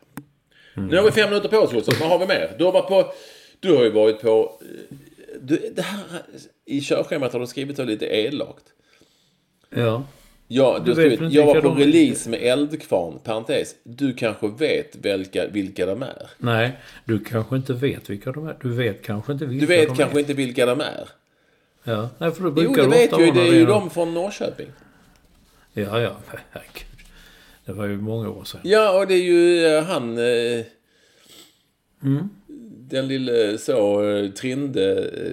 Mm. 0.78 0.90
Nu 0.90 0.98
har 0.98 1.04
vi 1.04 1.12
fem 1.12 1.30
minuter 1.30 1.50
på 1.50 1.58
oss 1.58 1.74
Josef. 1.74 2.00
Vad 2.02 2.10
har 2.10 2.20
vi 2.20 2.28
mer? 2.28 2.56
Du 2.58 2.64
har 2.64 2.72
varit 2.72 2.88
på... 2.88 3.14
Du 3.60 3.76
har 3.76 3.84
ju 3.84 3.90
varit 3.92 4.22
på... 4.22 4.60
eh, 4.62 4.98
Du, 5.42 5.72
det 5.76 5.82
här, 5.82 6.00
I 6.66 6.82
körschemat 6.82 7.34
har 7.34 7.40
du 7.40 7.48
skrivit 7.48 7.76
så 7.78 7.84
lite 7.84 8.06
elakt. 8.06 8.64
Ja. 9.76 10.04
Ja, 10.48 10.80
du 10.86 10.94
Du 10.94 10.96
skrivit, 10.96 11.34
jag 11.34 11.46
var 11.46 11.62
på 11.62 11.68
de 11.68 11.78
är? 11.78 11.86
release 11.86 12.30
med 12.30 12.40
Eldkvarn, 12.42 13.20
parentes. 13.24 13.76
Du 13.84 14.14
kanske 14.14 14.48
vet 14.48 14.96
vilka, 14.96 15.48
vilka 15.48 15.86
de 15.86 16.04
är? 16.04 16.30
Nej, 16.38 16.78
du 17.06 17.20
kanske 17.20 17.56
inte 17.56 17.74
vet 17.74 18.10
vilka 18.10 18.32
de 18.32 18.48
är. 18.48 18.58
Du 18.62 18.70
vet 18.74 19.02
kanske 19.04 19.32
inte 19.34 19.46
vilka 19.46 19.66
Du 19.66 19.74
vet 19.76 19.88
de 19.90 19.96
kanske 19.96 20.18
är. 20.18 20.20
inte 20.20 20.34
vilka 20.34 20.66
de 20.66 20.82
är? 20.82 21.10
Ja, 21.84 22.10
nej, 22.18 22.32
för 22.32 22.44
då 22.44 22.50
Jo, 22.50 22.54
brukar 22.54 22.76
det 22.76 22.90
det 22.90 22.90
vet 22.90 23.12
jag 23.12 23.22
ju. 23.26 23.32
Det 23.32 23.48
är 23.48 23.54
ju 23.54 23.66
de 23.66 23.90
från 23.90 24.14
Norrköping. 24.14 24.68
Ja, 25.74 26.00
ja. 26.02 26.16
Herregud. 26.28 26.88
Det 27.66 27.74
var 27.74 27.86
ju 27.88 27.98
många 27.98 28.30
år 28.30 28.44
sedan. 28.44 28.60
Ja, 28.64 29.00
och 29.00 29.08
det 29.08 29.14
är 29.14 29.24
ju 29.24 29.66
eh, 29.66 29.84
han... 29.84 30.18
Eh, 30.18 30.66
Mm. 32.04 32.30
Den 32.90 33.08
lille 33.08 33.58
så 33.58 34.04
eh, 34.10 34.30
trinde... 34.32 35.00
Eh, 35.00 35.32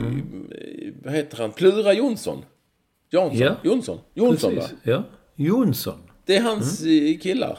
Mm. 0.00 0.50
eh, 0.50 0.92
Vad 1.04 1.14
heter 1.14 1.36
han? 1.38 1.52
Plura 1.52 1.92
Jonsson? 1.92 2.44
Jansson? 3.12 3.38
Ja. 3.38 3.56
Jonsson? 3.62 3.98
Jonsson, 4.14 4.56
va? 4.56 4.62
Ja. 4.82 5.04
Jonsson. 5.36 5.98
Det 6.26 6.36
är 6.36 6.42
hans 6.42 6.82
eh, 6.82 7.18
killar. 7.18 7.58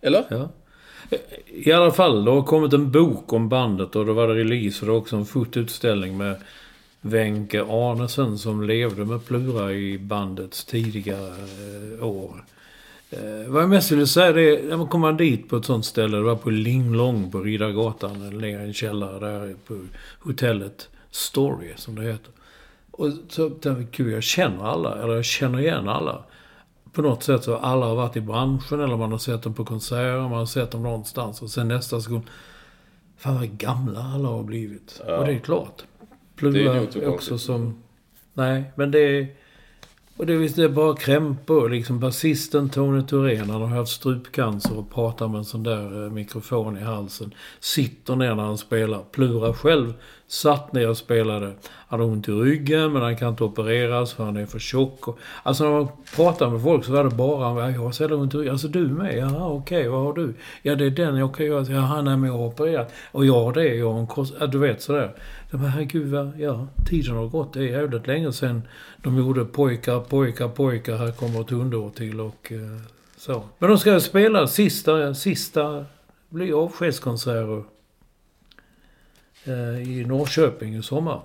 Eller? 0.00 0.24
Ja. 0.28 0.48
I 1.46 1.72
alla 1.72 1.92
fall, 1.92 2.24
det 2.24 2.30
har 2.30 2.42
kommit 2.42 2.72
en 2.72 2.90
bok 2.90 3.32
om 3.32 3.48
bandet 3.48 3.96
och 3.96 4.06
då 4.06 4.12
var 4.12 4.28
det 4.28 4.34
release 4.34 4.80
och 4.80 4.86
det 4.86 4.92
var 4.92 4.98
också 4.98 5.16
en 5.16 5.26
fotutställning 5.26 6.16
med 6.16 6.36
Wenche 7.00 7.62
Arnesen 7.62 8.38
som 8.38 8.62
levde 8.62 9.04
med 9.04 9.24
Plura 9.26 9.72
i 9.72 9.98
bandets 9.98 10.64
tidiga 10.64 11.18
eh, 11.18 12.06
år. 12.06 12.44
Eh, 13.10 13.48
vad 13.48 13.62
jag 13.62 13.70
mest 13.70 13.92
ville 13.92 14.06
säga 14.06 14.32
det 14.32 14.42
är, 14.42 14.62
när 14.62 14.76
man 14.76 14.88
kommer 14.88 15.12
dit 15.12 15.48
på 15.48 15.56
ett 15.56 15.64
sånt 15.64 15.84
ställe, 15.84 16.16
det 16.16 16.22
var 16.22 16.36
på 16.36 16.50
Linglong 16.50 17.30
på 17.30 17.40
Riddargatan, 17.40 18.22
eller 18.22 18.40
nere 18.40 18.62
i 18.62 18.66
en 18.66 18.74
källare 18.74 19.18
där 19.18 19.54
på 19.66 19.78
hotellet 20.20 20.88
Story 21.10 21.72
som 21.76 21.94
det 21.94 22.02
heter. 22.02 22.32
Och 22.96 23.12
så 23.28 23.50
tänkte 23.50 24.02
jag, 24.02 24.12
jag 24.12 24.22
känner 24.22 24.64
alla, 24.64 25.02
eller 25.02 25.14
jag 25.14 25.24
känner 25.24 25.60
igen 25.60 25.88
alla. 25.88 26.24
På 26.92 27.02
något 27.02 27.22
sätt 27.22 27.44
så 27.44 27.56
alla 27.56 27.86
har 27.86 27.94
varit 27.94 28.16
i 28.16 28.20
branschen 28.20 28.80
eller 28.80 28.96
man 28.96 29.10
har 29.12 29.18
sett 29.18 29.42
dem 29.42 29.54
på 29.54 29.64
konserter, 29.64 30.20
man 30.20 30.32
har 30.32 30.46
sett 30.46 30.70
dem 30.70 30.82
någonstans. 30.82 31.42
Och 31.42 31.50
sen 31.50 31.68
nästa 31.68 32.00
sekund 32.00 32.22
Fan 33.16 33.34
vad 33.34 33.58
gamla 33.58 34.00
alla 34.00 34.28
har 34.28 34.42
blivit. 34.42 35.02
Och 35.18 35.26
det 35.26 35.32
är 35.32 35.38
klart. 35.38 35.84
Det 36.40 36.46
är 36.46 36.52
Plura 36.52 36.80
inte 36.80 37.06
också 37.06 37.38
som... 37.38 37.82
Nej, 38.32 38.72
men 38.74 38.90
det 38.90 38.98
är... 38.98 39.28
Och 40.16 40.26
det 40.26 40.32
är 40.32 40.36
visst 40.36 40.56
det 40.56 40.64
är 40.64 40.68
bara 40.68 40.96
krämpor. 40.96 41.68
Liksom 41.68 42.00
basisten 42.00 42.68
Tony 42.68 43.02
Thorén, 43.02 43.50
han 43.50 43.60
har 43.60 43.68
haft 43.68 43.92
strupcancer 43.92 44.78
och 44.78 44.90
pratar 44.90 45.28
med 45.28 45.38
en 45.38 45.44
sån 45.44 45.62
där 45.62 46.04
eh, 46.04 46.10
mikrofon 46.10 46.78
i 46.78 46.80
halsen. 46.80 47.34
Sitter 47.60 48.16
ner 48.16 48.34
när 48.34 48.42
han 48.42 48.58
spelar. 48.58 49.02
Plura 49.12 49.54
själv 49.54 49.94
satt 50.28 50.72
ner 50.72 50.88
och 50.88 50.96
spelade. 50.96 51.52
Han 51.66 52.00
har 52.00 52.06
ont 52.06 52.28
i 52.28 52.32
ryggen 52.32 52.92
men 52.92 53.02
han 53.02 53.16
kan 53.16 53.28
inte 53.28 53.44
opereras 53.44 54.12
för 54.12 54.24
han 54.24 54.36
är 54.36 54.46
för 54.46 54.58
tjock. 54.58 55.08
Och, 55.08 55.18
alltså 55.42 55.64
när 55.64 55.70
man 55.70 55.88
pratar 56.16 56.50
med 56.50 56.62
folk 56.62 56.84
så 56.84 56.92
var 56.92 57.04
det 57.04 57.10
bara 57.10 57.70
jag 57.70 57.80
har 57.80 57.92
så 57.92 58.02
jävla 58.02 58.16
ont 58.16 58.34
i 58.34 58.36
ryggen. 58.36 58.52
Alltså 58.52 58.68
du 58.68 58.88
med? 58.88 59.18
Jaha 59.18 59.48
okej, 59.48 59.88
vad 59.88 60.00
har 60.00 60.12
du? 60.12 60.34
Ja 60.62 60.74
det 60.74 60.86
är 60.86 60.90
den 60.90 61.16
jag 61.16 61.34
kan 61.34 61.46
göra. 61.46 61.64
Jaha 61.68 62.02
nej 62.02 62.16
men 62.16 62.30
jag 62.30 62.38
har 62.38 62.46
opererat. 62.46 62.92
Och 63.12 63.26
jag 63.26 63.44
har 63.44 63.52
det, 63.52 63.74
jag 63.74 63.92
har 63.92 64.00
en 64.00 64.06
kors. 64.06 64.28
Ja, 64.40 64.46
du 64.46 64.58
vet 64.58 64.82
sådär. 64.82 65.14
Jag 65.54 65.60
bara, 65.60 65.70
herregud, 65.70 66.10
vad, 66.10 66.40
ja, 66.40 66.68
tiden 66.86 67.16
har 67.16 67.26
gått. 67.28 67.52
Det 67.52 67.60
är 67.60 67.62
jävligt 67.62 68.06
länge 68.06 68.32
sedan 68.32 68.62
de 69.02 69.18
gjorde 69.18 69.44
pojkar, 69.44 70.00
pojkar, 70.00 70.48
pojkar. 70.48 70.96
Här 70.96 71.12
kommer 71.12 71.40
ett 71.40 71.50
hundår 71.50 71.90
till 71.90 72.20
och 72.20 72.52
eh, 72.52 72.58
så. 73.16 73.42
Men 73.58 73.68
de 73.68 73.78
ska 73.78 74.00
spela 74.00 74.46
sista, 74.46 75.14
sista, 75.14 75.86
blir 76.28 76.64
avskedskonserter 76.64 77.64
eh, 79.44 79.90
i 79.90 80.04
Norrköping 80.04 80.76
i 80.76 80.82
sommar. 80.82 81.20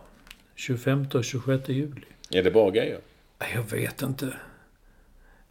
25 0.55 1.07
och 1.13 1.23
26 1.23 1.69
juli. 1.69 2.01
Är 2.31 2.43
det 2.43 2.51
bra 2.51 2.69
grejer? 2.69 2.99
Jag 3.53 3.63
vet 3.63 4.01
inte. 4.01 4.33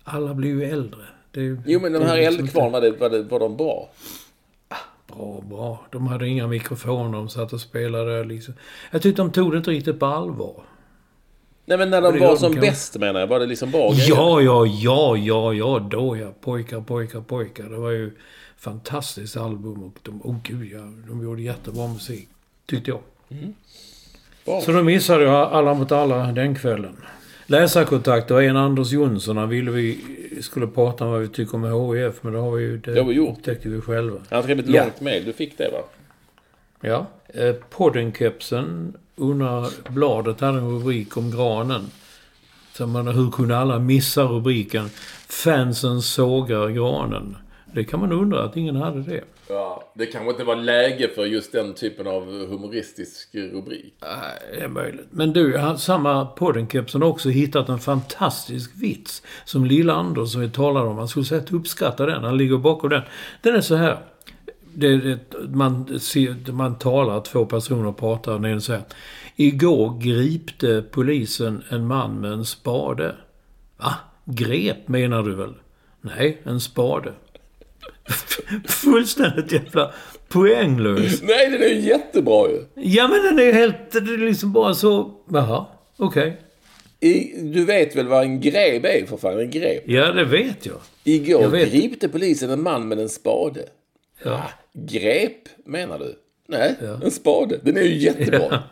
Alla 0.04 0.34
blir 0.34 0.50
ju 0.50 0.64
äldre. 0.64 1.02
Det 1.30 1.56
Jo, 1.66 1.80
men 1.80 1.92
de 1.92 2.02
här 2.02 2.16
liksom 2.16 2.44
Eldkvarn, 2.44 2.72
var, 2.72 3.22
var 3.22 3.40
de 3.40 3.56
bra? 3.56 3.90
Bra, 5.08 5.42
bra. 5.50 5.86
De 5.90 6.06
hade 6.06 6.28
inga 6.28 6.46
mikrofoner. 6.46 7.18
De 7.18 7.28
satt 7.28 7.52
och 7.52 7.60
spelade 7.60 8.24
liksom. 8.24 8.54
Jag 8.90 9.02
tyckte 9.02 9.22
de 9.22 9.32
tog 9.32 9.52
det 9.52 9.58
inte 9.58 9.70
riktigt 9.70 10.00
på 10.00 10.06
allvar. 10.06 10.62
Nej, 11.64 11.78
men 11.78 11.90
när 11.90 12.02
de 12.02 12.18
var 12.18 12.36
som 12.36 12.52
kanske. 12.52 12.70
bäst 12.70 12.96
menar 12.96 13.20
jag, 13.20 13.26
var 13.26 13.40
det 13.40 13.46
liksom 13.46 13.70
bra? 13.70 13.92
Ja, 13.94 14.40
ja, 14.40 14.66
ja, 14.66 15.16
ja, 15.16 15.52
ja, 15.52 15.88
då 15.90 16.16
ja. 16.16 16.32
Pojkar, 16.40 16.80
pojkar, 16.80 17.20
pojkar. 17.20 17.64
Det 17.64 17.76
var 17.76 17.90
ju 17.90 18.10
fantastiskt 18.58 19.36
album 19.36 19.82
och 19.82 19.98
de, 20.02 20.22
oh 20.22 20.36
gud 20.42 20.72
ja, 20.72 20.92
de 21.08 21.22
gjorde 21.22 21.42
jättebra 21.42 21.88
musik. 21.88 22.28
Tyckte 22.66 22.90
jag. 22.90 23.00
Bra. 24.44 24.60
Så 24.60 24.72
då 24.72 24.82
missade 24.82 25.24
jag 25.24 25.52
Alla 25.52 25.74
mot 25.74 25.92
alla 25.92 26.32
den 26.32 26.54
kvällen. 26.54 26.96
Läsarkontakt, 27.50 28.28
det 28.28 28.34
var 28.34 28.42
en 28.42 28.56
Anders 28.56 28.92
Jonsson. 28.92 29.36
Han 29.36 29.48
ville 29.48 29.70
vi 29.70 29.98
skulle 30.40 30.66
prata 30.66 31.04
om 31.04 31.10
vad 31.10 31.20
vi 31.20 31.28
tycker 31.28 31.54
om 31.54 31.94
HIF, 31.94 32.22
men 32.22 32.32
det 32.32 32.38
har 32.38 32.50
vi 32.50 32.62
ju... 32.62 32.78
Det 32.78 32.98
har 32.98 33.04
vi 33.08 33.14
gjort. 33.14 33.38
upptäckte 33.38 33.68
vi 33.68 33.80
själva. 33.80 34.18
Han 34.30 34.42
skrev 34.42 34.58
ett 34.58 34.68
Ja. 34.68 34.82
långt 34.82 35.00
mejl, 35.00 35.24
du 35.24 35.32
fick 35.32 35.58
det 35.58 35.70
va? 35.72 35.78
Ja. 36.80 37.06
Eh, 37.34 37.54
Poddenkepsen 37.70 38.92
under 39.16 39.90
bladet 39.90 40.40
hade 40.40 40.58
en 40.58 40.70
rubrik 40.70 41.16
om 41.16 41.30
granen. 41.30 41.82
Så 42.74 42.86
man, 42.86 43.08
hur 43.08 43.30
kunde 43.30 43.58
alla 43.58 43.78
missa 43.78 44.22
rubriken 44.22 44.90
Fansen 45.28 46.02
sågar 46.02 46.68
granen? 46.68 47.36
Det 47.72 47.84
kan 47.84 48.00
man 48.00 48.12
undra 48.12 48.44
att 48.44 48.56
ingen 48.56 48.76
hade 48.76 49.02
det. 49.02 49.24
Ja, 49.48 49.92
det 49.94 50.06
kanske 50.06 50.30
inte 50.30 50.44
var 50.44 50.56
läge 50.56 51.08
för 51.14 51.24
just 51.24 51.52
den 51.52 51.74
typen 51.74 52.06
av 52.06 52.46
humoristisk 52.48 53.34
rubrik. 53.34 53.94
Nej, 54.00 54.38
det 54.52 54.60
är 54.64 54.68
möjligt. 54.68 55.06
Men 55.10 55.32
du, 55.32 55.56
han- 55.58 55.78
samma 55.78 56.26
Poddenkepsen 56.26 57.02
har 57.02 57.08
också 57.08 57.28
hittat 57.28 57.68
en 57.68 57.78
fantastisk 57.78 58.70
vits. 58.74 59.22
Som 59.44 59.64
Lilla 59.64 59.92
Anders 59.94 60.32
som 60.32 60.40
vi 60.40 60.50
talade 60.50 60.88
om. 60.88 60.98
Han 60.98 61.08
skulle 61.08 61.24
säga 61.26 61.40
att 61.40 61.52
uppskatta 61.52 62.06
den. 62.06 62.24
Han 62.24 62.36
ligger 62.36 62.56
bakom 62.58 62.90
den. 62.90 63.02
Den 63.42 63.54
är 63.54 63.60
så 63.60 63.74
här. 63.74 63.98
Det, 64.74 64.96
det, 64.96 65.18
man, 65.48 66.00
ser, 66.00 66.52
man 66.52 66.78
talar, 66.78 67.20
två 67.20 67.46
personer 67.46 67.92
pratar. 67.92 68.32
Och 68.34 68.40
den 68.40 68.50
ena 68.50 68.60
säger 68.60 68.82
Igår 69.36 69.98
gripte 70.00 70.84
polisen 70.90 71.62
en 71.68 71.86
man 71.86 72.20
med 72.20 72.32
en 72.32 72.44
spade. 72.44 73.14
Va? 73.76 73.94
Grep 74.24 74.88
menar 74.88 75.22
du 75.22 75.34
väl? 75.34 75.54
Nej, 76.00 76.40
en 76.44 76.60
spade. 76.60 77.12
Fullständigt 78.68 79.52
jävla 79.52 79.92
poänglös. 80.28 81.22
Nej, 81.22 81.50
den 81.50 81.62
är 81.62 81.68
ju 81.68 81.80
jättebra 81.80 82.48
ju! 82.48 82.64
Ja 82.74 83.08
men 83.08 83.22
den 83.22 83.38
är 83.38 83.42
ju 83.42 83.52
helt... 83.52 83.90
Det 83.92 83.98
är 83.98 84.18
liksom 84.18 84.52
bara 84.52 84.74
så... 84.74 85.14
Jaha, 85.32 85.66
okej. 85.96 86.40
I, 87.00 87.40
du 87.42 87.64
vet 87.64 87.96
väl 87.96 88.06
vad 88.08 88.22
en 88.22 88.40
grep 88.40 88.84
är 88.84 89.06
för 89.06 89.16
fan? 89.16 89.40
En 89.40 89.50
grep. 89.50 89.82
Ja, 89.86 90.12
det 90.12 90.24
vet 90.24 90.66
jag. 90.66 90.76
Igår 91.04 91.42
Jag 91.42 91.50
vet. 91.50 91.72
gripte 91.72 92.08
polisen 92.08 92.50
en 92.50 92.62
man 92.62 92.88
med 92.88 92.98
en 92.98 93.08
spade. 93.08 93.60
Ja. 94.22 94.50
Grep, 94.72 95.48
menar 95.66 95.98
du? 95.98 96.14
Nej, 96.48 96.74
Ja. 96.82 97.00
en 97.04 97.10
spade. 97.10 97.58
Den 97.62 97.76
är 97.76 97.82
ju 97.82 97.96
jättebra. 97.96 98.62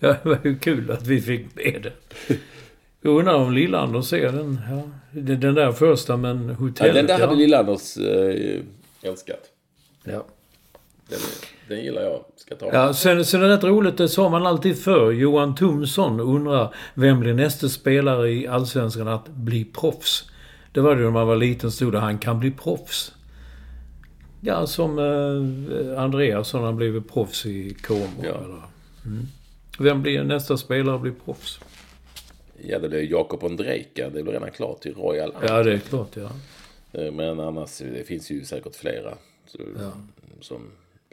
ja, 0.00 0.16
det 0.22 0.28
var 0.28 0.38
ju 0.44 0.58
kul 0.58 0.90
att 0.90 1.06
vi 1.06 1.20
fick 1.20 1.46
med 1.54 1.80
den. 1.82 2.38
Jag 3.02 3.18
undrar 3.18 3.34
om 3.34 3.52
Lill-Anders 3.52 4.02
ser 4.02 4.32
den. 4.32 4.60
Ja, 4.70 4.82
den 5.20 5.54
där 5.54 5.72
första 5.72 6.16
men 6.16 6.48
Ja, 6.48 6.54
hotellet. 6.54 6.94
den 6.94 7.06
där 7.06 7.18
ja. 7.18 7.26
hade 7.26 7.36
Lill-Anders... 7.38 7.96
Eh, 7.96 8.62
älskat. 9.02 9.40
Ja. 10.04 10.24
Den, 11.08 11.18
den 11.68 11.84
gillar 11.84 12.02
jag. 12.02 12.24
Ska 12.36 12.54
ta. 12.54 12.70
Ja, 12.72 12.94
sen, 12.94 13.24
sen 13.24 13.42
är 13.42 13.48
det 13.48 13.56
rätt 13.56 13.64
roligt, 13.64 13.96
det 13.96 14.08
sa 14.08 14.28
man 14.28 14.46
alltid 14.46 14.78
förr. 14.78 15.12
Johan 15.12 15.54
Tumsson 15.54 16.20
undrar 16.20 16.74
vem 16.94 17.20
blir 17.20 17.34
nästa 17.34 17.68
spelare 17.68 18.30
i 18.30 18.46
Allsvenskan 18.46 19.08
att 19.08 19.28
bli 19.28 19.64
proffs? 19.64 20.30
Det 20.72 20.80
var 20.80 20.96
det 20.96 21.02
när 21.02 21.10
man 21.10 21.26
var 21.26 21.36
liten 21.36 21.70
stod 21.70 21.92
det 21.92 21.98
han 21.98 22.18
kan 22.18 22.40
bli 22.40 22.50
proffs. 22.50 23.12
Ja, 24.40 24.66
som 24.66 24.98
eh, 24.98 26.02
Andreas 26.02 26.52
har 26.52 26.60
han 26.60 26.76
blivit 26.76 27.12
proffs 27.12 27.46
i 27.46 27.76
Como. 27.82 28.06
Ja. 28.22 28.28
Eller, 28.28 28.62
mm. 29.04 29.26
Vem 29.78 30.02
blir 30.02 30.24
nästa 30.24 30.56
spelare 30.56 30.94
att 30.94 31.02
bli 31.02 31.12
proffs? 31.24 31.60
Ja, 32.66 32.78
det 32.78 32.88
blir 32.88 33.10
Jakob 33.10 33.44
Ondrejka. 33.44 34.10
Det 34.10 34.22
blir 34.22 34.32
redan 34.32 34.50
klart 34.50 34.80
till 34.80 34.94
Royal. 34.94 35.32
Ja, 35.48 35.62
det 35.62 35.72
är 35.72 35.78
klart 35.78 36.10
ja. 36.16 36.30
Eh, 37.00 37.12
Men 37.12 37.40
annars, 37.40 37.78
det 37.78 38.06
finns 38.06 38.30
ju 38.30 38.44
säkert 38.44 38.76
flera. 38.76 39.14
Så, 39.46 39.58
Som, 40.40 40.62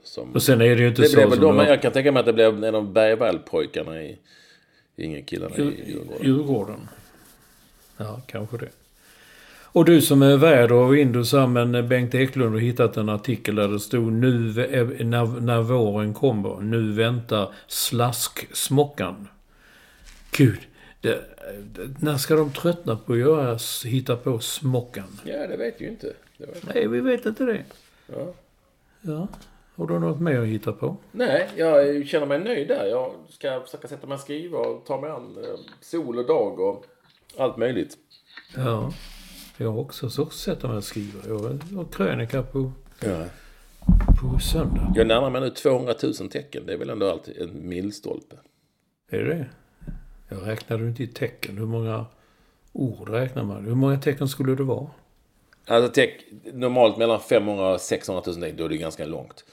som, 0.04 0.32
Och 0.32 0.44
sen 0.44 0.62
är 0.62 0.76
det 0.76 0.82
ju 0.82 0.88
inte 0.88 1.02
det 1.02 1.08
så 1.08 1.16
blev 1.16 1.30
som 1.30 1.40
de, 1.42 1.56
var- 1.56 1.66
jag 1.66 1.82
kan 1.82 1.92
tänka 1.92 2.12
mig 2.12 2.20
att 2.20 2.26
det 2.26 2.34
blev 2.34 2.64
en 2.64 2.76
av 2.76 2.94
Bergvall-pojkarna 2.94 4.02
i 4.04 4.18
Ingen 4.96 5.24
killarna 5.24 5.58
i 5.58 5.62
Djurgården. 5.88 6.26
Djurgården. 6.26 6.88
Ja, 7.98 8.22
kanske 8.28 8.58
det. 8.58 8.70
Och 9.72 9.86
du 9.86 10.02
som 10.02 10.22
är 10.22 10.38
värd 10.38 10.72
Windows 10.92 11.32
här, 11.34 11.48
men 11.48 11.88
Bengt 11.88 12.16
Eklund 12.16 12.54
har 12.54 12.60
hittat 12.60 12.98
en 12.98 13.10
artikel 13.10 13.56
där 13.56 13.68
det 13.68 13.80
stod 13.80 14.14
nu 14.14 14.52
vä- 14.52 15.04
när, 15.04 15.26
när 15.42 15.62
våren 15.62 16.14
kommer. 16.14 16.62
Nu 16.62 16.92
väntar 16.92 17.54
slasksmockan. 17.68 19.28
Gud. 20.32 20.60
Det, 21.02 21.24
när 22.00 22.18
ska 22.18 22.36
de 22.36 22.52
tröttna 22.54 22.96
på 22.96 23.14
att 23.14 23.20
göra, 23.20 23.58
hitta 23.86 24.16
på 24.16 24.40
smockan? 24.40 25.20
Ja, 25.26 25.48
det 25.48 25.58
vet 25.58 25.82
ju 25.82 25.88
inte. 25.88 26.14
Vet. 26.38 26.74
Nej, 26.74 26.88
vi 26.88 27.00
vet 27.02 27.26
inte 27.26 27.44
det. 27.44 27.64
Ja. 28.08 28.34
Ja. 29.02 29.28
Har 29.76 29.88
du 29.88 30.00
något 30.00 30.20
mer 30.20 30.40
att 30.40 30.48
hitta 30.48 30.72
på? 30.72 30.98
Nej, 31.12 31.50
jag 31.56 32.08
känner 32.08 32.26
mig 32.28 32.40
nöjd 32.40 32.68
där. 32.68 32.86
Jag 32.86 33.14
ska 33.30 33.62
försöka 33.62 33.88
sätta 33.88 34.08
mig 34.08 34.16
och 34.16 34.22
skriva 34.22 34.58
och 34.58 34.86
ta 34.86 35.02
mig 35.02 35.10
an 35.10 35.38
eh, 35.44 35.60
sol 35.82 36.18
och 36.20 36.28
dag 36.28 36.60
och 36.60 36.86
allt 37.38 37.58
möjligt. 37.58 37.98
Ja. 38.56 38.94
Jag 39.58 39.72
har 39.72 39.80
också 39.80 40.10
så 40.10 40.30
sätta 40.30 40.68
mig 40.68 40.78
och 40.78 40.84
skriva. 40.84 41.20
Jag 41.28 41.40
har 41.76 41.86
krönika 41.92 42.44
på, 42.44 42.72
Ja. 43.06 43.26
på 44.22 44.40
söndag. 44.40 44.94
Jag 44.96 45.08
närmar 45.08 45.30
mig 45.30 45.42
nu 45.42 45.50
200 45.50 45.94
000 46.04 46.14
tecken. 46.30 46.64
Det 46.66 46.74
är 46.74 46.78
väl 46.78 46.90
ändå 46.90 47.10
alltid 47.12 47.38
en 47.42 47.70
milstolpe. 47.70 48.36
Är 49.10 49.20
det 49.20 49.34
det? 49.34 49.46
Jag 50.30 50.48
räknade 50.48 50.88
inte 50.88 51.04
i 51.04 51.08
tecken. 51.08 51.58
Hur 51.58 51.66
många 51.66 52.06
ord 52.74 53.10
räknar 53.10 53.44
man? 53.44 53.66
Hur 53.66 53.76
många 53.76 54.00
tecken 54.00 54.28
skulle 54.28 54.56
det 54.56 54.64
vara? 54.64 54.88
Alltså 55.68 55.92
teck, 55.92 56.26
normalt 56.54 56.98
mellan 56.98 57.20
500 57.20 57.74
och 57.74 57.82
600 57.82 58.24
000 58.26 58.36
tecken, 58.36 58.58
då 58.58 58.66
är 58.66 58.70
det 58.70 58.78
ganska 58.78 59.06
långt. 59.06 59.46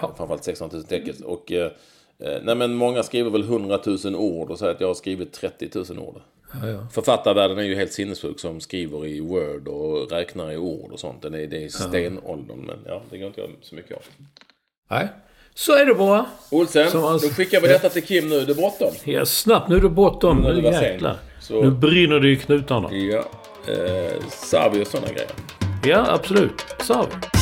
Framförallt 0.00 0.44
600 0.44 0.76
000 0.76 0.84
tecken. 0.84 1.14
Och, 1.24 1.52
eh, 1.52 1.72
eh, 2.18 2.42
nej 2.42 2.54
men 2.54 2.74
många 2.74 3.02
skriver 3.02 3.30
väl 3.30 3.42
100 3.42 3.80
000 4.04 4.16
ord 4.16 4.50
och 4.50 4.58
säger 4.58 4.74
att 4.74 4.80
jag 4.80 4.88
har 4.88 4.94
skrivit 4.94 5.32
30 5.32 5.68
000 5.74 5.98
ord. 5.98 6.20
Ja, 6.62 6.68
ja. 6.68 6.86
Författarvärlden 6.92 7.58
är 7.58 7.62
ju 7.62 7.74
helt 7.74 7.92
sinnessjuk 7.92 8.40
som 8.40 8.60
skriver 8.60 9.06
i 9.06 9.20
Word 9.20 9.68
och 9.68 10.10
räknar 10.10 10.52
i 10.52 10.56
ord 10.56 10.92
och 10.92 11.00
sånt. 11.00 11.22
Det 11.22 11.28
är, 11.28 11.46
det 11.46 11.64
är 11.64 11.68
stenåldern, 11.68 12.58
men 12.58 12.78
ja, 12.86 13.02
det 13.10 13.18
går 13.18 13.26
inte 13.26 13.40
göra 13.40 13.50
så 13.62 13.74
mycket 13.74 13.96
av. 13.96 14.02
Nej. 14.90 15.08
Så 15.54 15.76
är 15.76 15.86
det 15.86 15.94
bara. 15.94 16.26
Olsen, 16.50 16.90
Som 16.90 17.04
alltså- 17.04 17.28
då 17.28 17.34
skickar 17.34 17.60
vi 17.60 17.68
detta 17.68 17.88
till 17.88 18.02
Kim 18.06 18.28
nu. 18.28 18.44
Det 18.44 18.52
är 18.52 18.54
bråttom. 18.54 18.90
Ja, 19.04 19.26
snabbt. 19.26 19.68
Nu 19.68 19.76
är 19.76 19.80
det 19.80 19.88
bortom. 19.88 20.38
Nu 20.38 20.54
Nu 20.62 20.68
jäklar. 20.68 21.16
Så- 21.40 21.62
Nu 21.62 21.70
brinner 21.70 22.20
det 22.20 22.28
i 22.28 22.36
knutarna. 22.36 22.92
Ja, 22.94 23.24
eh, 23.72 24.12
Savi 24.30 24.82
och 24.82 24.86
sådana 24.86 25.08
grejer. 25.08 25.30
Ja, 25.84 26.06
absolut. 26.12 26.64
Så 26.80 26.94
har 26.94 27.06
vi. 27.06 27.39